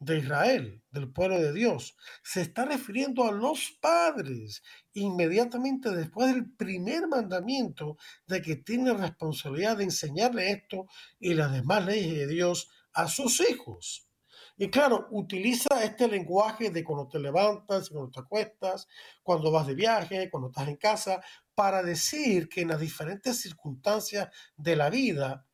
de 0.00 0.18
Israel, 0.18 0.82
del 0.90 1.12
pueblo 1.12 1.40
de 1.40 1.52
Dios. 1.52 1.96
Se 2.22 2.40
está 2.42 2.64
refiriendo 2.64 3.24
a 3.24 3.32
los 3.32 3.76
padres 3.80 4.62
inmediatamente 4.92 5.90
después 5.90 6.34
del 6.34 6.50
primer 6.52 7.08
mandamiento 7.08 7.96
de 8.26 8.40
que 8.40 8.56
tiene 8.56 8.92
responsabilidad 8.94 9.76
de 9.76 9.84
enseñarle 9.84 10.50
esto 10.50 10.86
y 11.18 11.34
las 11.34 11.52
demás 11.52 11.84
leyes 11.84 12.14
de 12.14 12.26
Dios 12.26 12.70
a 12.92 13.08
sus 13.08 13.40
hijos. 13.40 14.08
Y 14.60 14.70
claro, 14.70 15.06
utiliza 15.12 15.84
este 15.84 16.08
lenguaje 16.08 16.70
de 16.70 16.82
cuando 16.82 17.08
te 17.08 17.20
levantas, 17.20 17.90
cuando 17.90 18.10
te 18.10 18.20
acuestas, 18.20 18.88
cuando 19.22 19.52
vas 19.52 19.68
de 19.68 19.74
viaje, 19.74 20.28
cuando 20.30 20.48
estás 20.48 20.66
en 20.66 20.76
casa, 20.76 21.20
para 21.54 21.82
decir 21.82 22.48
que 22.48 22.62
en 22.62 22.68
las 22.68 22.80
diferentes 22.80 23.40
circunstancias 23.40 24.28
de 24.56 24.74
la 24.74 24.90
vida 24.90 25.46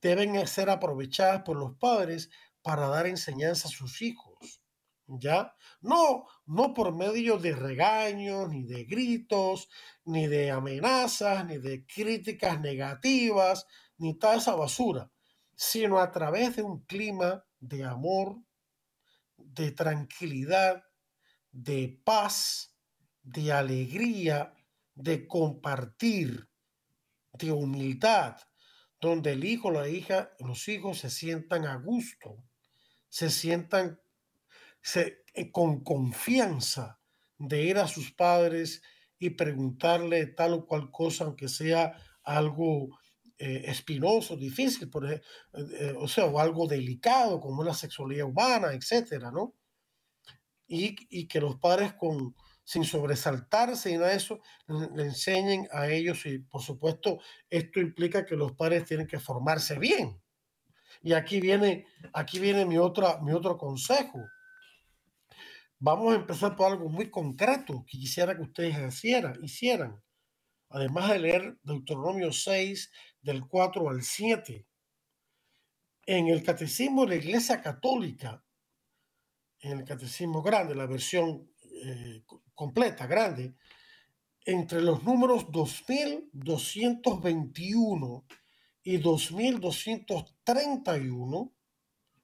deben 0.00 0.46
ser 0.46 0.70
aprovechadas 0.70 1.42
por 1.42 1.56
los 1.56 1.76
padres 1.76 2.30
para 2.64 2.88
dar 2.88 3.06
enseñanza 3.06 3.68
a 3.68 3.70
sus 3.70 4.00
hijos. 4.00 4.62
¿Ya? 5.06 5.54
No, 5.82 6.24
no 6.46 6.72
por 6.72 6.94
medio 6.96 7.36
de 7.36 7.54
regaños, 7.54 8.48
ni 8.48 8.64
de 8.64 8.84
gritos, 8.84 9.68
ni 10.06 10.26
de 10.26 10.50
amenazas, 10.50 11.44
ni 11.44 11.58
de 11.58 11.84
críticas 11.84 12.58
negativas, 12.58 13.66
ni 13.98 14.18
toda 14.18 14.36
esa 14.36 14.54
basura, 14.54 15.12
sino 15.54 15.98
a 15.98 16.10
través 16.10 16.56
de 16.56 16.62
un 16.62 16.82
clima 16.86 17.44
de 17.60 17.84
amor, 17.84 18.38
de 19.36 19.70
tranquilidad, 19.72 20.84
de 21.52 22.00
paz, 22.02 22.74
de 23.22 23.52
alegría, 23.52 24.54
de 24.94 25.28
compartir, 25.28 26.48
de 27.34 27.52
humildad, 27.52 28.38
donde 29.02 29.32
el 29.32 29.44
hijo, 29.44 29.70
la 29.70 29.86
hija, 29.86 30.30
los 30.38 30.66
hijos 30.68 31.00
se 31.00 31.10
sientan 31.10 31.66
a 31.66 31.76
gusto 31.76 32.42
se 33.14 33.30
sientan 33.30 34.00
eh, 34.96 35.52
con 35.52 35.84
confianza 35.84 36.98
de 37.38 37.62
ir 37.62 37.78
a 37.78 37.86
sus 37.86 38.10
padres 38.10 38.82
y 39.20 39.30
preguntarle 39.30 40.26
tal 40.26 40.54
o 40.54 40.66
cual 40.66 40.90
cosa, 40.90 41.22
aunque 41.22 41.48
sea 41.48 41.96
algo 42.24 42.88
eh, 43.38 43.66
espinoso, 43.66 44.36
difícil, 44.36 44.90
por 44.90 45.04
ejemplo, 45.04 45.28
eh, 45.78 45.94
o 45.96 46.08
sea, 46.08 46.24
o 46.24 46.40
algo 46.40 46.66
delicado 46.66 47.38
como 47.38 47.62
la 47.62 47.72
sexualidad 47.72 48.26
humana, 48.26 48.72
etcétera, 48.72 49.30
¿no? 49.30 49.54
Y, 50.66 51.28
que 51.28 51.40
los 51.40 51.60
padres 51.60 51.92
con, 51.92 52.34
sin 52.64 52.82
sobresaltarse 52.82 53.92
y 53.92 53.94
nada 53.94 54.08
de 54.08 54.16
eso, 54.16 54.40
le, 54.66 55.04
enseñen 55.04 55.68
a 55.70 55.86
ellos 55.86 56.26
y 56.26 56.40
por 56.40 56.62
supuesto 56.62 57.20
esto 57.48 57.78
implica 57.78 58.26
que 58.26 58.34
los 58.34 58.54
padres 58.54 58.84
tienen 58.86 59.06
que 59.06 59.20
formarse 59.20 59.78
bien, 59.78 60.20
y 61.04 61.12
aquí 61.12 61.38
viene, 61.38 61.86
aquí 62.14 62.38
viene 62.38 62.64
mi, 62.64 62.78
otra, 62.78 63.20
mi 63.20 63.32
otro 63.32 63.58
consejo. 63.58 64.26
Vamos 65.78 66.14
a 66.14 66.16
empezar 66.16 66.56
por 66.56 66.72
algo 66.72 66.88
muy 66.88 67.10
concreto 67.10 67.84
que 67.86 67.98
quisiera 67.98 68.34
que 68.34 68.40
ustedes 68.40 68.74
hicieran. 68.88 69.44
hicieran. 69.44 70.02
Además 70.70 71.10
de 71.10 71.18
leer 71.18 71.58
Deuteronomio 71.62 72.32
6, 72.32 72.90
del 73.20 73.46
4 73.46 73.90
al 73.90 74.02
7. 74.02 74.66
En 76.06 76.28
el 76.28 76.42
Catecismo 76.42 77.02
de 77.02 77.08
la 77.08 77.16
Iglesia 77.16 77.60
Católica, 77.60 78.42
en 79.60 79.80
el 79.80 79.84
Catecismo 79.84 80.40
Grande, 80.40 80.74
la 80.74 80.86
versión 80.86 81.52
eh, 81.84 82.24
completa, 82.54 83.06
grande, 83.06 83.54
entre 84.46 84.80
los 84.80 85.04
números 85.04 85.52
2221 85.52 88.24
y 88.84 88.98
2231, 88.98 91.52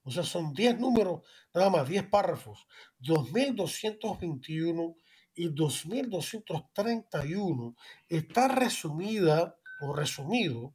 o 0.02 0.10
sea, 0.10 0.22
son 0.22 0.52
10 0.52 0.78
números, 0.78 1.22
nada 1.54 1.70
más, 1.70 1.88
10 1.88 2.08
párrafos, 2.08 2.66
2221 2.98 4.94
y 5.34 5.48
2231, 5.48 7.74
está 8.08 8.48
resumida 8.48 9.56
o 9.80 9.94
resumido 9.94 10.74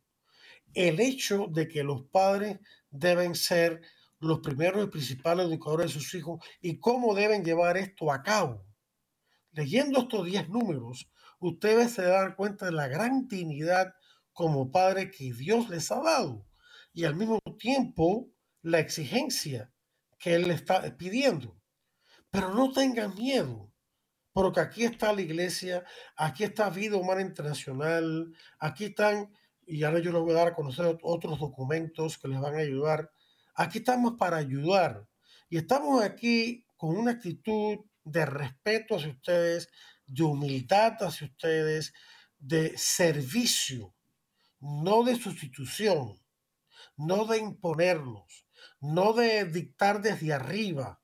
el 0.74 1.00
hecho 1.00 1.46
de 1.52 1.68
que 1.68 1.84
los 1.84 2.08
padres 2.08 2.58
deben 2.90 3.36
ser 3.36 3.84
los 4.20 4.40
primeros 4.40 4.86
y 4.86 4.90
principales 4.90 5.46
educadores 5.46 5.94
de 5.94 6.00
sus 6.00 6.16
hijos 6.16 6.44
y 6.62 6.80
cómo 6.80 7.14
deben 7.14 7.46
llevar 7.46 7.78
esto 7.78 8.12
a 8.12 8.24
cabo. 8.24 8.66
leyendo 9.52 10.00
estos 10.02 10.26
10 10.26 10.50
números, 10.50 11.10
ustedes 11.40 11.94
se 11.94 12.02
dan 12.02 12.36
cuenta 12.36 12.66
de 12.66 12.74
la 12.74 12.90
gran 12.90 13.26
dignidad 13.28 13.94
como 14.36 14.70
padre 14.70 15.10
que 15.10 15.32
Dios 15.34 15.70
les 15.70 15.90
ha 15.92 16.02
dado 16.02 16.46
y 16.94 17.06
al 17.06 17.16
mismo 17.16 17.40
tiempo 17.58 18.30
la 18.62 18.80
exigencia 18.80 19.72
que 20.20 20.36
Él 20.36 20.50
le 20.50 20.54
está 20.54 20.98
pidiendo. 20.98 21.58
Pero 22.30 22.54
no 22.54 22.74
tengan 22.74 23.16
miedo, 23.16 23.72
porque 24.34 24.60
aquí 24.60 24.84
está 24.84 25.14
la 25.14 25.22
iglesia, 25.22 25.86
aquí 26.18 26.44
está 26.44 26.70
Vida 26.70 26.98
Humana 26.98 27.22
Internacional, 27.22 28.34
aquí 28.60 28.86
están, 28.86 29.32
y 29.66 29.84
ahora 29.84 30.00
yo 30.00 30.12
les 30.12 30.22
voy 30.22 30.32
a 30.32 30.40
dar 30.40 30.48
a 30.50 30.54
conocer 30.54 30.98
otros 31.02 31.40
documentos 31.40 32.18
que 32.18 32.28
les 32.28 32.40
van 32.42 32.56
a 32.56 32.60
ayudar. 32.60 33.10
Aquí 33.56 33.78
estamos 33.78 34.16
para 34.20 34.36
ayudar 34.36 35.08
y 35.50 35.58
estamos 35.58 36.04
aquí 36.04 36.66
con 36.76 36.98
una 36.98 37.12
actitud 37.12 37.78
de 38.04 38.26
respeto 38.26 38.98
hacia 38.98 39.12
ustedes, 39.12 39.70
de 40.06 40.24
humildad 40.24 40.98
hacia 41.00 41.28
ustedes, 41.28 41.94
de 42.38 42.78
servicio, 42.78 43.95
no 44.66 45.04
de 45.04 45.16
sustitución, 45.16 46.20
no 46.98 47.26
de 47.26 47.38
imponernos, 47.38 48.48
no 48.80 49.14
de 49.14 49.46
dictar 49.46 50.02
desde 50.02 50.34
arriba, 50.34 51.02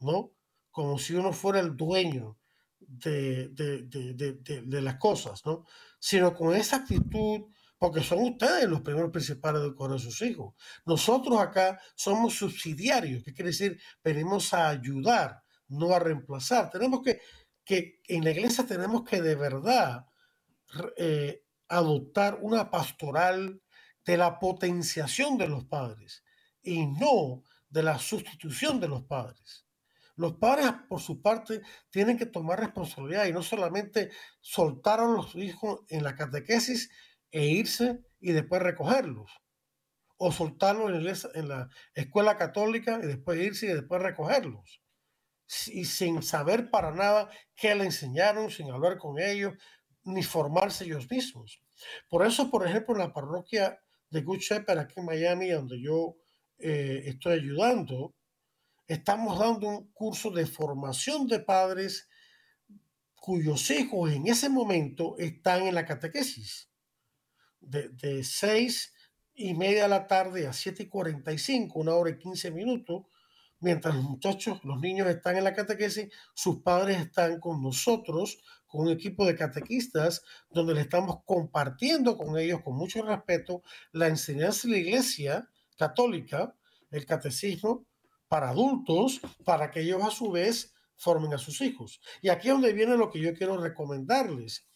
¿no? 0.00 0.32
Como 0.70 0.98
si 0.98 1.14
uno 1.14 1.32
fuera 1.32 1.60
el 1.60 1.76
dueño 1.76 2.38
de, 2.78 3.48
de, 3.48 4.82
las 4.82 4.96
cosas, 4.96 5.44
¿no? 5.44 5.64
Sino 5.98 6.34
con 6.34 6.54
esa 6.54 6.76
actitud, 6.76 7.46
porque 7.78 8.02
son 8.02 8.22
ustedes 8.22 8.68
los 8.68 8.80
primeros 8.80 9.10
principales 9.10 9.60
del 9.62 9.74
corazón 9.74 9.98
de 9.98 10.12
sus 10.12 10.22
hijos. 10.22 10.54
Nosotros 10.86 11.38
acá 11.38 11.78
somos 11.94 12.34
subsidiarios, 12.34 13.22
¿qué 13.24 13.34
quiere 13.34 13.50
decir? 13.50 13.78
Venimos 14.02 14.54
a 14.54 14.70
ayudar, 14.70 15.42
no 15.68 15.92
a 15.92 15.98
reemplazar. 15.98 16.70
Tenemos 16.70 17.02
que, 17.02 17.20
que 17.62 18.00
en 18.08 18.24
la 18.24 18.30
iglesia 18.30 18.64
tenemos 18.64 19.04
que 19.04 19.20
de 19.20 19.34
verdad 19.34 20.06
eh, 20.96 21.45
adoptar 21.68 22.38
una 22.40 22.70
pastoral 22.70 23.60
de 24.04 24.16
la 24.16 24.38
potenciación 24.38 25.36
de 25.36 25.48
los 25.48 25.64
padres 25.64 26.22
y 26.62 26.86
no 26.86 27.42
de 27.68 27.82
la 27.82 27.98
sustitución 27.98 28.80
de 28.80 28.88
los 28.88 29.02
padres. 29.04 29.66
Los 30.16 30.36
padres, 30.36 30.72
por 30.88 31.00
su 31.00 31.20
parte, 31.20 31.60
tienen 31.90 32.16
que 32.16 32.24
tomar 32.24 32.58
responsabilidad 32.58 33.26
y 33.26 33.32
no 33.32 33.42
solamente 33.42 34.10
soltar 34.40 35.00
a 35.00 35.06
los 35.06 35.34
hijos 35.34 35.80
en 35.88 36.04
la 36.04 36.16
catequesis 36.16 36.90
e 37.30 37.46
irse 37.46 38.00
y 38.18 38.32
después 38.32 38.62
recogerlos. 38.62 39.30
O 40.16 40.32
soltarlos 40.32 41.28
en, 41.34 41.48
la 41.48 41.68
escuela 41.92 42.38
católica 42.38 42.98
y 43.02 43.06
después 43.06 43.38
irse 43.38 43.66
y 43.66 43.74
después 43.74 44.00
recogerlos. 44.00 44.80
Y 45.66 45.84
sin 45.84 46.22
saber 46.22 46.70
para 46.70 46.92
nada 46.92 47.28
qué 47.54 47.74
le 47.74 47.84
enseñaron, 47.84 48.50
sin 48.50 48.70
hablar 48.70 48.96
con 48.96 49.18
ellos, 49.20 49.52
ni 50.06 50.22
formarse 50.22 50.84
ellos 50.84 51.10
mismos. 51.10 51.60
Por 52.08 52.24
eso, 52.24 52.50
por 52.50 52.66
ejemplo, 52.66 52.94
en 52.94 53.00
la 53.00 53.12
parroquia 53.12 53.78
de 54.10 54.22
Good 54.22 54.38
Shepherd 54.38 54.78
aquí 54.78 55.00
en 55.00 55.06
Miami, 55.06 55.50
donde 55.50 55.80
yo 55.80 56.16
eh, 56.58 57.02
estoy 57.06 57.34
ayudando, 57.34 58.14
estamos 58.86 59.38
dando 59.38 59.68
un 59.68 59.92
curso 59.92 60.30
de 60.30 60.46
formación 60.46 61.26
de 61.26 61.40
padres 61.40 62.08
cuyos 63.16 63.70
hijos 63.70 64.12
en 64.12 64.28
ese 64.28 64.48
momento 64.48 65.16
están 65.18 65.66
en 65.66 65.74
la 65.74 65.84
catequesis. 65.84 66.70
De, 67.60 67.88
de 67.88 68.22
6 68.22 68.94
y 69.34 69.54
media 69.54 69.82
de 69.82 69.88
la 69.88 70.06
tarde 70.06 70.46
a 70.46 70.52
7 70.52 70.84
y 70.84 70.88
45, 70.88 71.80
una 71.80 71.94
hora 71.94 72.10
y 72.10 72.18
15 72.18 72.52
minutos, 72.52 73.06
mientras 73.60 73.94
los 73.94 74.04
muchachos, 74.04 74.60
los 74.64 74.80
niños 74.80 75.08
están 75.08 75.36
en 75.36 75.44
la 75.44 75.54
catequesis, 75.54 76.12
sus 76.34 76.62
padres 76.62 76.98
están 76.98 77.40
con 77.40 77.62
nosotros, 77.62 78.38
un 78.80 78.90
equipo 78.90 79.26
de 79.26 79.36
catequistas, 79.36 80.22
donde 80.50 80.74
le 80.74 80.82
estamos 80.82 81.22
compartiendo 81.24 82.16
con 82.16 82.38
ellos 82.38 82.62
con 82.62 82.76
mucho 82.76 83.02
respeto 83.02 83.62
la 83.92 84.08
enseñanza 84.08 84.68
de 84.68 84.72
la 84.72 84.78
iglesia 84.78 85.50
católica, 85.76 86.54
el 86.90 87.06
catecismo 87.06 87.86
para 88.28 88.50
adultos, 88.50 89.20
para 89.44 89.70
que 89.70 89.80
ellos 89.80 90.02
a 90.02 90.10
su 90.10 90.30
vez 90.30 90.74
formen 90.96 91.34
a 91.34 91.38
sus 91.38 91.60
hijos. 91.60 92.00
Y 92.22 92.28
aquí 92.28 92.48
es 92.48 92.54
donde 92.54 92.72
viene 92.72 92.96
lo 92.96 93.10
que 93.10 93.20
yo 93.20 93.34
quiero 93.34 93.56
recomendarles. 93.56 94.66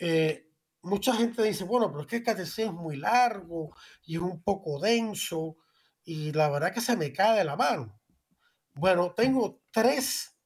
Eh, 0.00 0.48
mucha 0.82 1.14
gente 1.14 1.42
dice, 1.42 1.64
bueno, 1.64 1.90
pero 1.90 2.02
es 2.02 2.06
que 2.06 2.16
el 2.16 2.22
catecismo 2.22 2.72
es 2.72 2.78
muy 2.78 2.96
largo 2.96 3.74
y 4.04 4.16
es 4.16 4.22
un 4.22 4.42
poco 4.42 4.78
denso 4.80 5.56
y 6.04 6.32
la 6.32 6.48
verdad 6.48 6.72
que 6.72 6.80
se 6.80 6.96
me 6.96 7.12
cae 7.12 7.38
de 7.38 7.44
la 7.44 7.56
mano. 7.56 8.00
Bueno, 8.74 9.12
tengo 9.12 9.60
tres, 9.72 10.36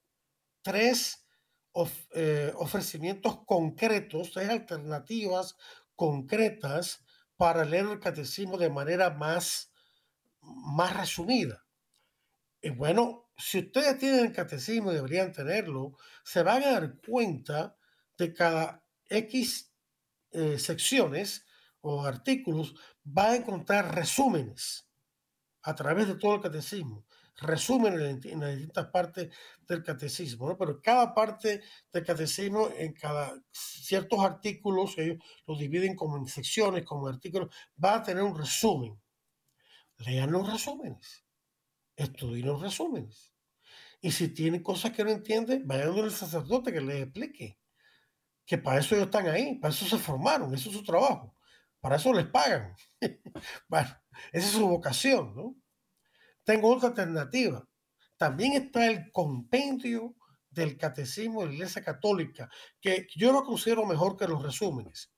tres 0.62 1.19
eh, 2.14 2.52
ofrecimientos 2.56 3.44
concretos, 3.46 4.32
tres 4.32 4.48
alternativas 4.48 5.56
concretas 5.94 7.04
para 7.36 7.64
leer 7.64 7.86
el 7.86 8.00
catecismo 8.00 8.58
de 8.58 8.70
manera 8.70 9.10
más, 9.10 9.72
más 10.40 10.96
resumida. 10.96 11.64
Y 12.60 12.70
bueno, 12.70 13.30
si 13.36 13.60
ustedes 13.60 13.98
tienen 13.98 14.26
el 14.26 14.32
catecismo, 14.32 14.92
deberían 14.92 15.32
tenerlo, 15.32 15.96
se 16.24 16.42
van 16.42 16.62
a 16.62 16.72
dar 16.72 17.00
cuenta 17.00 17.76
de 18.18 18.34
cada 18.34 18.84
X 19.08 19.72
eh, 20.32 20.58
secciones 20.58 21.46
o 21.80 22.04
artículos, 22.04 22.74
va 23.06 23.30
a 23.30 23.36
encontrar 23.36 23.94
resúmenes 23.94 24.88
a 25.62 25.74
través 25.74 26.08
de 26.08 26.16
todo 26.16 26.34
el 26.34 26.42
catecismo 26.42 27.06
resumen 27.40 27.94
en, 27.94 28.40
las 28.40 28.56
distintas 28.56 28.86
partes 28.86 29.34
del 29.66 29.82
catecismo, 29.82 30.48
¿no? 30.48 30.56
pero 30.56 30.80
cada 30.80 31.14
parte 31.14 31.62
del 31.92 32.04
catecismo, 32.04 32.68
en 32.76 32.92
cada 32.92 33.40
ciertos 33.50 34.20
artículos, 34.20 34.96
ellos 34.98 35.22
los 35.46 35.58
dividen 35.58 35.96
como 35.96 36.16
en 36.16 36.26
secciones, 36.26 36.84
como 36.84 37.08
artículos, 37.08 37.54
va 37.82 37.96
a 37.96 38.02
tener 38.02 38.22
un 38.22 38.36
resumen. 38.36 39.00
Lean 39.98 40.32
los 40.32 40.50
resúmenes, 40.50 41.24
estudien 41.96 42.46
los 42.46 42.60
resúmenes. 42.60 43.34
Y 44.00 44.12
si 44.12 44.28
tienen 44.28 44.62
cosas 44.62 44.92
que 44.92 45.04
no 45.04 45.10
entienden, 45.10 45.66
vayan 45.66 45.98
al 45.98 46.10
sacerdote 46.10 46.72
que 46.72 46.80
les 46.80 47.02
explique. 47.02 47.58
Que 48.46 48.58
para 48.58 48.80
eso 48.80 48.94
ellos 48.94 49.06
están 49.06 49.28
ahí, 49.28 49.56
para 49.56 49.72
eso 49.72 49.84
se 49.84 49.98
formaron, 49.98 50.54
eso 50.54 50.70
es 50.70 50.76
su 50.76 50.82
trabajo, 50.82 51.36
para 51.80 51.96
eso 51.96 52.12
les 52.12 52.26
pagan. 52.26 52.74
bueno, 53.68 53.88
esa 54.32 54.46
es 54.46 54.52
su 54.52 54.66
vocación, 54.66 55.34
¿no? 55.36 55.59
Tengo 56.44 56.74
otra 56.74 56.88
alternativa. 56.88 57.66
También 58.16 58.52
está 58.52 58.86
el 58.86 59.10
compendio 59.12 60.14
del 60.50 60.76
catecismo 60.76 61.40
de 61.40 61.48
la 61.48 61.54
Iglesia 61.54 61.82
Católica, 61.82 62.50
que 62.80 63.06
yo 63.16 63.32
lo 63.32 63.44
considero 63.44 63.86
mejor 63.86 64.16
que 64.16 64.26
los 64.26 64.42
resúmenes, 64.42 65.12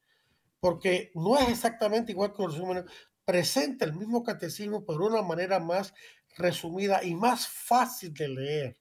porque 0.61 1.11
no 1.15 1.39
es 1.39 1.49
exactamente 1.49 2.13
igual 2.13 2.33
que 2.33 2.43
los 2.43 2.55
resúmenes, 2.55 2.85
presenta 3.25 3.85
el 3.85 3.95
mismo 3.95 4.23
catecismo, 4.23 4.85
pero 4.85 4.99
de 4.99 5.07
una 5.07 5.23
manera 5.23 5.59
más 5.59 5.95
resumida 6.37 7.03
y 7.03 7.15
más 7.15 7.49
fácil 7.49 8.13
de 8.13 8.29
leer, 8.29 8.79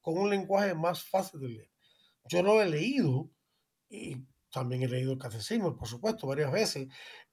con 0.00 0.16
un 0.16 0.30
lenguaje 0.30 0.74
más 0.74 1.04
fácil 1.04 1.40
de 1.40 1.48
leer. 1.48 1.70
Yo 2.24 2.42
lo 2.42 2.62
he 2.62 2.68
leído 2.68 3.30
y 3.88 4.16
también 4.50 4.82
he 4.82 4.88
leído 4.88 5.12
el 5.12 5.18
catecismo, 5.18 5.76
por 5.76 5.88
supuesto, 5.88 6.26
varias 6.26 6.50
veces, 6.50 6.88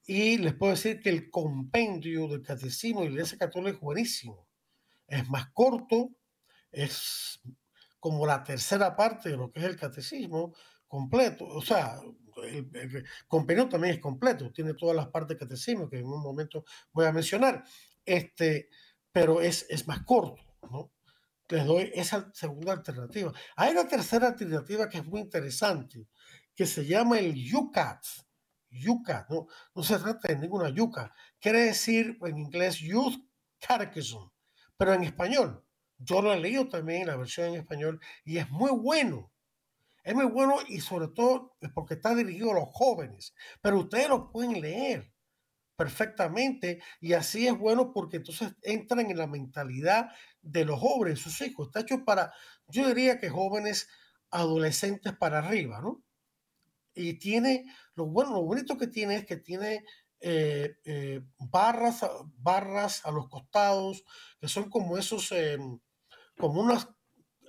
y 0.05 0.38
les 0.38 0.53
puedo 0.55 0.74
decir 0.74 0.99
que 0.99 1.10
el 1.10 1.30
compendio 1.30 2.28
del 2.28 2.41
catecismo 2.41 3.01
de 3.01 3.08
la 3.08 3.14
Iglesia 3.14 3.38
Católica 3.38 3.72
es 3.72 3.80
buenísimo 3.80 4.47
es 5.08 5.30
más 5.30 5.49
corto, 5.53 6.12
es 6.72 7.39
como 7.99 8.26
la 8.26 8.43
tercera 8.43 8.95
parte 8.95 9.30
de 9.30 9.38
lo 9.38 9.51
que 9.51 9.60
es 9.60 9.66
el 9.66 9.78
catecismo 9.78 10.53
completo, 10.88 11.45
o 11.47 11.62
sea, 11.62 11.99
el, 12.43 12.70
el 12.74 13.70
también 13.70 13.95
es 13.95 13.99
completo, 13.99 14.51
tiene 14.51 14.74
todas 14.74 14.95
las 14.95 15.08
partes 15.08 15.30
del 15.30 15.47
catecismo 15.47 15.89
que 15.89 15.99
en 15.99 16.05
un 16.05 16.22
momento 16.22 16.64
voy 16.91 17.05
a 17.05 17.12
mencionar, 17.12 17.64
este, 18.05 18.70
pero 19.12 19.41
es, 19.41 19.66
es 19.70 19.88
más 19.88 20.03
corto, 20.03 20.41
¿no? 20.70 20.91
Les 21.49 21.66
doy 21.66 21.91
esa 21.95 22.30
segunda 22.34 22.74
alternativa. 22.74 23.32
Hay 23.55 23.72
una 23.72 23.88
tercera 23.88 24.28
alternativa 24.28 24.89
que 24.89 24.97
es 24.97 25.05
muy 25.05 25.22
interesante, 25.22 26.08
que 26.53 26.66
se 26.66 26.86
llama 26.86 27.20
el 27.20 27.36
UCAT. 27.55 28.03
UCAT, 28.86 29.30
no, 29.30 29.47
no 29.74 29.84
se 29.84 29.97
trata 29.97 30.28
de 30.28 30.38
ninguna 30.38 30.70
yuca, 30.70 31.14
quiere 31.39 31.62
decir 31.62 32.18
en 32.22 32.38
inglés 32.38 32.80
Youth 32.80 33.16
Catechism 33.60 34.30
pero 34.78 34.93
en 34.93 35.03
español. 35.03 35.63
Yo 35.97 36.21
lo 36.21 36.32
he 36.32 36.39
leído 36.39 36.69
también, 36.69 37.07
la 37.07 37.15
versión 37.15 37.49
en 37.49 37.55
español, 37.55 37.99
y 38.23 38.38
es 38.38 38.49
muy 38.49 38.71
bueno. 38.71 39.32
Es 40.03 40.15
muy 40.15 40.25
bueno 40.25 40.57
y 40.69 40.80
sobre 40.80 41.09
todo 41.09 41.57
porque 41.73 41.95
está 41.95 42.15
dirigido 42.15 42.51
a 42.51 42.59
los 42.61 42.69
jóvenes, 42.71 43.36
pero 43.61 43.80
ustedes 43.80 44.07
lo 44.07 44.32
pueden 44.32 44.61
leer 44.61 45.11
perfectamente 45.75 46.82
y 47.01 47.13
así 47.13 47.47
es 47.47 47.57
bueno 47.57 47.91
porque 47.93 48.17
entonces 48.17 48.55
entran 48.61 49.11
en 49.11 49.17
la 49.17 49.28
mentalidad 49.28 50.09
de 50.41 50.65
los 50.65 50.80
jóvenes, 50.80 51.19
sus 51.19 51.41
hijos. 51.41 51.67
Está 51.67 51.82
hecho 51.82 52.05
para, 52.05 52.34
yo 52.67 52.88
diría 52.88 53.19
que 53.19 53.30
jóvenes 53.30 53.89
adolescentes 54.32 55.13
para 55.13 55.39
arriba, 55.39 55.82
¿no? 55.82 56.03
Y 56.95 57.19
tiene, 57.19 57.65
lo 57.95 58.07
bueno, 58.07 58.32
lo 58.32 58.43
bonito 58.43 58.78
que 58.78 58.88
tiene 58.88 59.17
es 59.17 59.25
que 59.25 59.38
tiene 59.38 59.86
eh, 60.20 60.78
eh, 60.84 61.22
barras, 61.38 62.05
barras 62.38 63.05
a 63.05 63.11
los 63.11 63.30
costados, 63.30 64.03
que 64.39 64.47
son 64.47 64.70
como 64.70 64.97
esos, 64.97 65.32
em, 65.32 65.80
como 66.38 66.61
unas 66.61 66.88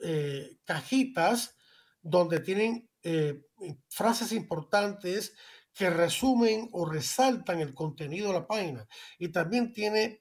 eh, 0.03 0.59
cajitas 0.65 1.57
donde 2.03 2.41
tienen 2.41 2.89
frases 3.89 4.33
importantes 4.33 5.33
que 5.73 5.89
resumen 5.89 6.69
o 6.73 6.85
resaltan 6.85 7.61
el 7.61 7.73
contenido 7.73 8.29
de 8.29 8.35
la 8.35 8.47
página. 8.47 8.87
Y 9.19 9.29
también 9.29 9.73
tiene, 9.73 10.21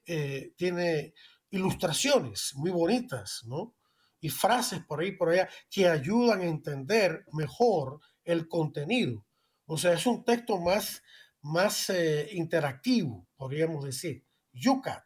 tiene 0.56 1.12
ilustraciones 1.50 2.52
muy 2.54 2.70
bonitas, 2.70 3.42
¿no? 3.44 3.74
Y 4.20 4.30
frases 4.30 4.80
por 4.84 5.00
ahí, 5.00 5.12
por 5.12 5.30
allá, 5.30 5.48
que 5.70 5.86
ayudan 5.86 6.40
a 6.40 6.46
entender 6.46 7.24
mejor 7.32 8.00
el 8.24 8.48
contenido. 8.48 9.26
O 9.66 9.76
sea, 9.76 9.92
es 9.92 10.06
un 10.06 10.24
texto 10.24 10.58
más, 10.58 11.02
más 11.42 11.90
eh, 11.90 12.28
interactivo, 12.32 13.26
podríamos 13.36 13.84
decir. 13.84 14.24
UCAT, 14.52 15.04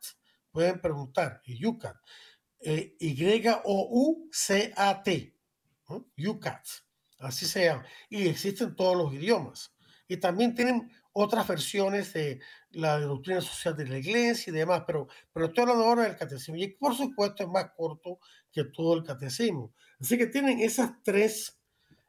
pueden 0.51 0.81
preguntar, 0.81 1.43
UCAT, 1.47 1.97
eh, 2.61 2.97
Y-O-U-C-A-T, 2.99 3.65
UCAT, 6.17 6.67
así 7.19 7.47
se 7.47 7.65
llama. 7.65 7.85
Y 8.09 8.29
existen 8.29 8.75
todos 8.75 8.97
los 8.97 9.13
idiomas. 9.13 9.75
Y 10.09 10.17
también 10.19 10.55
tienen 10.55 10.91
otras 11.13 11.47
versiones 11.47 12.13
de 12.13 12.41
la 12.71 12.99
doctrina 13.01 13.41
social 13.41 13.77
de 13.77 13.87
la 13.87 13.99
iglesia 13.99 14.51
y 14.51 14.55
demás, 14.55 14.83
pero, 14.87 15.09
pero 15.33 15.47
estoy 15.47 15.63
hablando 15.63 15.85
ahora 15.85 16.05
del 16.05 16.17
catecismo. 16.17 16.57
Y 16.57 16.69
por 16.69 16.95
supuesto 16.97 17.43
es 17.43 17.49
más 17.49 17.71
corto 17.77 18.19
que 18.51 18.65
todo 18.65 18.95
el 18.95 19.05
catecismo. 19.05 19.75
Así 20.01 20.17
que 20.19 20.27
tienen 20.27 20.61
esas 20.61 21.03
tres, 21.03 21.61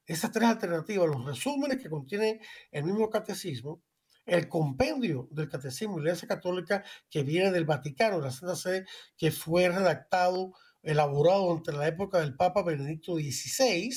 esas 0.06 0.32
tres 0.32 0.50
alternativas, 0.50 1.08
los 1.08 1.26
resúmenes 1.26 1.82
que 1.82 1.90
contienen 1.90 2.40
el 2.72 2.84
mismo 2.84 3.10
catecismo, 3.10 3.82
el 4.26 4.48
compendio 4.48 5.28
del 5.32 5.50
catecismo 5.50 5.96
de 5.98 6.04
la 6.04 6.10
Iglesia 6.10 6.28
Católica 6.28 6.84
que 7.10 7.24
viene 7.24 7.52
del 7.52 7.66
Vaticano, 7.66 8.20
la 8.20 8.32
Santa 8.32 8.56
Sede, 8.56 8.86
que 9.18 9.32
fue 9.32 9.70
redactado, 9.70 10.54
elaborado 10.82 11.52
entre 11.52 11.76
la 11.76 11.88
época 11.88 12.20
del 12.20 12.36
Papa 12.36 12.64
Benedicto 12.64 13.16
XVI, 13.16 13.92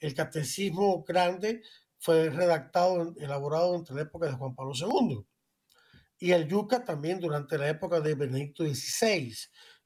el 0.00 0.14
catecismo 0.14 1.02
grande 1.04 1.62
fue 1.98 2.30
redactado, 2.30 3.14
elaborado 3.16 3.74
entre 3.74 3.96
la 3.96 4.02
época 4.02 4.26
de 4.26 4.34
Juan 4.34 4.54
Pablo 4.54 4.72
II. 4.74 5.24
Y 6.18 6.32
el 6.32 6.48
Yuca 6.48 6.84
también 6.84 7.20
durante 7.20 7.58
la 7.58 7.68
época 7.68 8.00
de 8.00 8.14
Benedicto 8.14 8.64
XVI. 8.64 9.34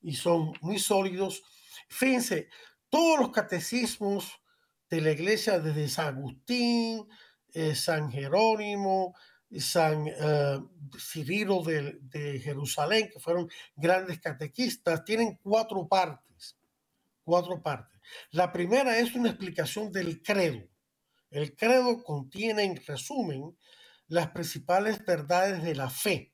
Y 0.03 0.14
son 0.14 0.53
muy 0.61 0.79
sólidos. 0.79 1.43
Fíjense, 1.89 2.49
todos 2.89 3.18
los 3.18 3.31
catecismos 3.31 4.41
de 4.89 5.01
la 5.01 5.12
iglesia 5.12 5.61
desde 5.61 5.89
San 5.89 6.16
Agustín, 6.16 7.09
eh, 7.53 7.75
San 7.75 8.11
Jerónimo, 8.11 9.14
San 9.59 10.07
uh, 10.07 10.71
Cirilo 10.97 11.63
de, 11.63 11.99
de, 12.03 12.39
Jerusalén, 12.39 13.11
que 13.13 13.19
fueron 13.19 13.51
grandes 13.75 14.21
catequistas, 14.21 15.05
tienen 15.05 15.39
cuatro 15.43 15.89
partes. 15.89 16.57
Cuatro 17.25 17.61
partes. 17.61 18.01
La 18.31 18.53
primera 18.53 18.99
es 18.99 19.15
una 19.15 19.31
explicación 19.31 19.91
del 19.91 20.23
credo. 20.23 20.69
El 21.31 21.57
credo 21.57 22.03
contiene, 22.05 22.63
en 22.65 22.77
resumen, 22.85 23.57
las 24.07 24.29
principales 24.31 25.05
verdades 25.05 25.63
de 25.63 25.75
la 25.75 25.91
fe. 25.91 26.33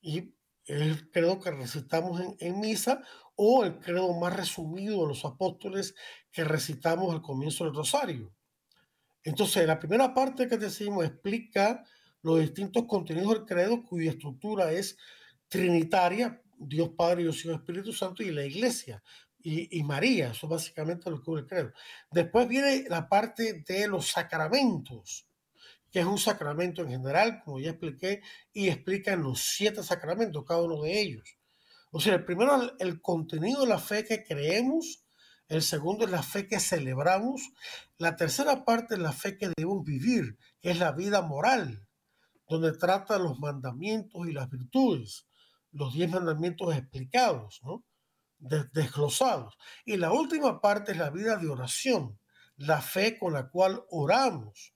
Y 0.00 0.34
el 0.66 1.10
credo 1.10 1.40
que 1.40 1.50
recitamos 1.50 2.20
en, 2.20 2.36
en, 2.38 2.60
misa 2.60 3.02
o 3.34 3.64
el 3.64 3.78
credo 3.78 4.12
más 4.14 4.36
resumido 4.36 5.02
de 5.02 5.08
los 5.08 5.24
apóstoles 5.24 5.94
que 6.30 6.44
recitamos 6.44 7.12
al 7.12 7.22
comienzo 7.22 7.64
del 7.64 7.74
rosario. 7.74 8.32
Entonces, 9.24 9.66
la 9.66 9.78
primera 9.78 10.14
parte 10.14 10.48
que 10.48 10.56
decimos 10.56 11.04
explica 11.04 11.84
los 12.22 12.40
distintos 12.40 12.84
contenidos 12.86 13.34
del 13.34 13.44
credo 13.44 13.82
cuya 13.82 14.10
estructura 14.10 14.72
es 14.72 14.96
trinitaria, 15.48 16.40
Dios 16.56 16.90
Padre, 16.96 17.22
Dios 17.24 17.44
Hijo, 17.44 17.54
Espíritu 17.54 17.92
Santo 17.92 18.22
y 18.22 18.30
la 18.30 18.44
Iglesia 18.44 19.02
y, 19.44 19.82
María, 19.82 20.30
eso 20.30 20.46
básicamente 20.48 21.10
lo 21.10 21.22
que 21.22 21.32
el 21.32 21.46
credo. 21.46 21.72
Después 22.10 22.48
viene 22.48 22.84
la 22.88 23.08
parte 23.08 23.64
de 23.66 23.88
los 23.88 24.08
sacramentos, 24.08 25.26
que 25.90 26.00
es 26.00 26.06
un 26.06 26.18
sacramento 26.18 26.82
en 26.82 26.90
general, 26.90 27.42
como 27.44 27.60
ya 27.60 27.70
expliqué, 27.70 28.22
y 28.52 28.68
explican 28.68 29.22
los 29.22 29.42
siete 29.42 29.82
sacramentos, 29.82 30.44
cada 30.46 30.62
uno 30.62 30.82
de 30.82 31.00
ellos. 31.00 31.36
O 31.90 32.00
sea, 32.00 32.14
el 32.14 32.24
primero, 32.24 32.78
el 32.78 33.02
contenido 33.02 33.62
de 33.62 33.68
la 33.68 33.78
fe 33.78 34.04
que 34.04 34.22
creemos, 34.22 35.04
el 35.48 35.60
segundo 35.60 36.04
es 36.04 36.10
la 36.10 36.22
fe 36.22 36.46
que 36.46 36.60
celebramos, 36.60 37.42
la 37.98 38.16
tercera 38.16 38.64
parte 38.64 38.94
es 38.94 39.00
la 39.00 39.12
fe 39.12 39.36
que 39.36 39.50
debemos 39.54 39.84
vivir, 39.84 40.38
que 40.60 40.70
es 40.70 40.78
la 40.78 40.92
vida 40.92 41.20
moral, 41.20 41.86
donde 42.52 42.72
trata 42.72 43.18
los 43.18 43.38
mandamientos 43.38 44.28
y 44.28 44.32
las 44.32 44.50
virtudes, 44.50 45.26
los 45.70 45.94
diez 45.94 46.10
mandamientos 46.10 46.76
explicados, 46.76 47.60
¿no? 47.62 47.82
desglosados. 48.38 49.56
Y 49.86 49.96
la 49.96 50.12
última 50.12 50.60
parte 50.60 50.92
es 50.92 50.98
la 50.98 51.08
vida 51.08 51.36
de 51.36 51.48
oración, 51.48 52.18
la 52.56 52.82
fe 52.82 53.18
con 53.18 53.32
la 53.32 53.48
cual 53.48 53.82
oramos, 53.88 54.74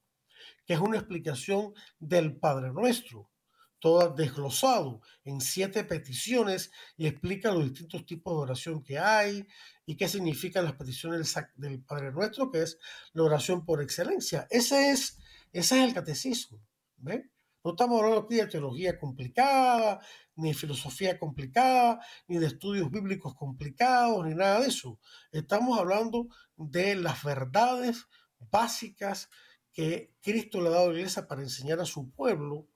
que 0.64 0.72
es 0.72 0.80
una 0.80 0.96
explicación 0.96 1.74
del 1.98 2.38
Padre 2.38 2.72
Nuestro, 2.72 3.30
todo 3.78 4.14
desglosado 4.14 5.02
en 5.24 5.42
siete 5.42 5.84
peticiones 5.84 6.70
y 6.96 7.06
explica 7.06 7.52
los 7.52 7.64
distintos 7.64 8.06
tipos 8.06 8.32
de 8.32 8.42
oración 8.42 8.82
que 8.82 8.98
hay 8.98 9.46
y 9.84 9.96
qué 9.96 10.08
significan 10.08 10.64
las 10.64 10.76
peticiones 10.76 11.34
del, 11.56 11.82
Padre 11.82 12.10
Nuestro, 12.10 12.50
que 12.50 12.62
es 12.62 12.78
la 13.12 13.24
oración 13.24 13.66
por 13.66 13.82
excelencia. 13.82 14.46
Ese 14.48 14.92
es, 14.92 15.18
ese 15.52 15.78
es 15.78 15.88
el 15.88 15.92
catecismo. 15.92 16.58
¿ve? 16.96 17.30
No 17.66 17.72
estamos 17.72 17.98
hablando 17.98 18.20
aquí 18.20 18.36
de 18.36 18.46
teología 18.46 18.96
complicada, 18.96 19.98
ni 20.36 20.54
filosofía 20.54 21.18
complicada, 21.18 21.98
ni 22.28 22.38
de 22.38 22.46
estudios 22.46 22.92
bíblicos 22.92 23.34
complicados, 23.34 24.24
ni 24.24 24.36
nada 24.36 24.60
de 24.60 24.68
eso. 24.68 25.00
Estamos 25.32 25.76
hablando 25.76 26.28
de 26.56 26.94
las 26.94 27.24
verdades 27.24 28.06
básicas 28.52 29.30
que 29.72 30.14
Cristo 30.22 30.60
le 30.60 30.68
ha 30.68 30.70
dado 30.70 30.90
a 30.90 30.92
la 30.92 30.98
iglesia 31.00 31.26
para 31.26 31.42
enseñar 31.42 31.80
a 31.80 31.86
su 31.86 32.08
pueblo 32.12 32.68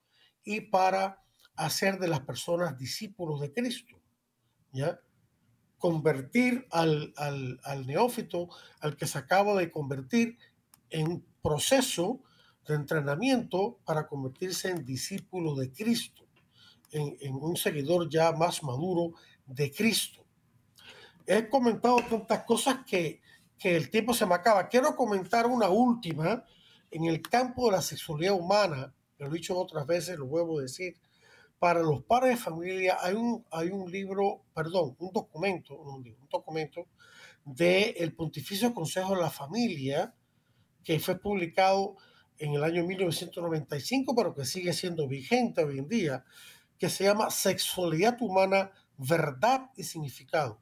y 0.43 0.59
para 0.59 1.23
hacer 1.55 1.97
de 1.97 2.09
las 2.09 2.19
personas 2.25 2.77
discípulos 2.77 3.39
de 3.39 3.53
Cristo. 3.53 3.95
¿Ya? 4.73 4.99
Convertir 5.77 6.67
al, 6.69 7.13
al, 7.15 7.61
al 7.63 7.87
neófito, 7.87 8.49
al 8.81 8.97
que 8.97 9.07
se 9.07 9.19
acaba 9.19 9.53
de 9.55 9.71
convertir, 9.71 10.37
en 10.89 11.25
proceso 11.41 12.23
de 12.67 12.75
entrenamiento 12.75 13.79
para 13.85 14.07
convertirse 14.07 14.69
en 14.69 14.85
discípulo 14.85 15.55
de 15.55 15.71
Cristo, 15.71 16.23
en, 16.91 17.17
en, 17.21 17.35
un 17.35 17.57
seguidor 17.57 18.09
ya 18.09 18.31
más 18.31 18.63
maduro 18.63 19.13
de 19.45 19.71
Cristo. 19.71 20.23
He 21.25 21.49
comentado 21.49 21.97
tantas 22.09 22.43
cosas 22.43 22.79
que, 22.85 23.21
que 23.57 23.75
el 23.75 23.89
tiempo 23.89 24.13
se 24.13 24.25
me 24.25 24.35
acaba. 24.35 24.67
Quiero 24.67 24.95
comentar 24.95 25.45
una 25.45 25.69
última 25.69 26.43
en 26.89 27.05
el 27.05 27.21
campo 27.21 27.67
de 27.67 27.73
la 27.73 27.81
sexualidad 27.81 28.33
humana, 28.33 28.93
lo 29.17 29.27
he 29.27 29.29
dicho 29.29 29.57
otras 29.57 29.85
veces, 29.87 30.17
lo 30.17 30.27
vuelvo 30.27 30.59
a 30.59 30.63
decir. 30.63 30.97
Para 31.57 31.81
los 31.81 32.03
padres 32.03 32.37
de 32.37 32.43
familia 32.43 32.97
hay 33.01 33.13
un, 33.13 33.45
hay 33.51 33.69
un 33.69 33.89
libro, 33.89 34.41
perdón, 34.53 34.95
un 34.99 35.11
documento, 35.13 35.75
un, 35.75 36.03
un 36.03 36.29
documento 36.29 36.87
del 37.45 37.93
el 37.97 38.13
Pontificio 38.13 38.73
Consejo 38.73 39.15
de 39.15 39.21
la 39.21 39.29
Familia 39.29 40.13
que 40.83 40.99
fue 40.99 41.19
publicado 41.19 41.97
en 42.41 42.55
el 42.55 42.63
año 42.63 42.83
1995, 42.83 44.15
pero 44.15 44.33
que 44.33 44.45
sigue 44.45 44.73
siendo 44.73 45.07
vigente 45.07 45.63
hoy 45.63 45.77
en 45.77 45.87
día, 45.87 46.25
que 46.79 46.89
se 46.89 47.03
llama 47.03 47.29
Sexualidad 47.29 48.19
Humana, 48.19 48.71
Verdad 48.97 49.69
y 49.77 49.83
Significado. 49.83 50.59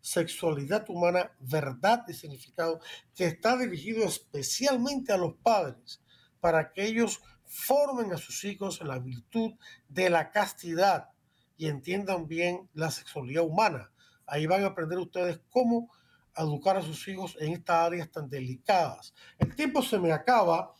Sexualidad 0.00 0.88
Humana, 0.88 1.32
Verdad 1.40 2.04
y 2.06 2.14
Significado, 2.14 2.80
que 3.16 3.26
está 3.26 3.56
dirigido 3.56 4.04
especialmente 4.04 5.12
a 5.12 5.16
los 5.16 5.34
padres, 5.34 6.00
para 6.38 6.72
que 6.72 6.86
ellos 6.86 7.20
formen 7.44 8.12
a 8.12 8.18
sus 8.18 8.44
hijos 8.44 8.80
en 8.80 8.86
la 8.86 9.00
virtud 9.00 9.54
de 9.88 10.10
la 10.10 10.30
castidad 10.30 11.08
y 11.56 11.66
entiendan 11.66 12.28
bien 12.28 12.68
la 12.72 12.92
sexualidad 12.92 13.44
humana. 13.44 13.90
Ahí 14.26 14.46
van 14.46 14.62
a 14.62 14.68
aprender 14.68 14.98
ustedes 14.98 15.40
cómo 15.50 15.90
educar 16.36 16.76
a 16.76 16.82
sus 16.82 17.06
hijos 17.08 17.36
en 17.40 17.52
estas 17.52 17.76
áreas 17.76 18.10
tan 18.10 18.28
delicadas. 18.28 19.14
El 19.38 19.54
tiempo 19.54 19.82
se 19.82 19.98
me 19.98 20.12
acaba. 20.12 20.74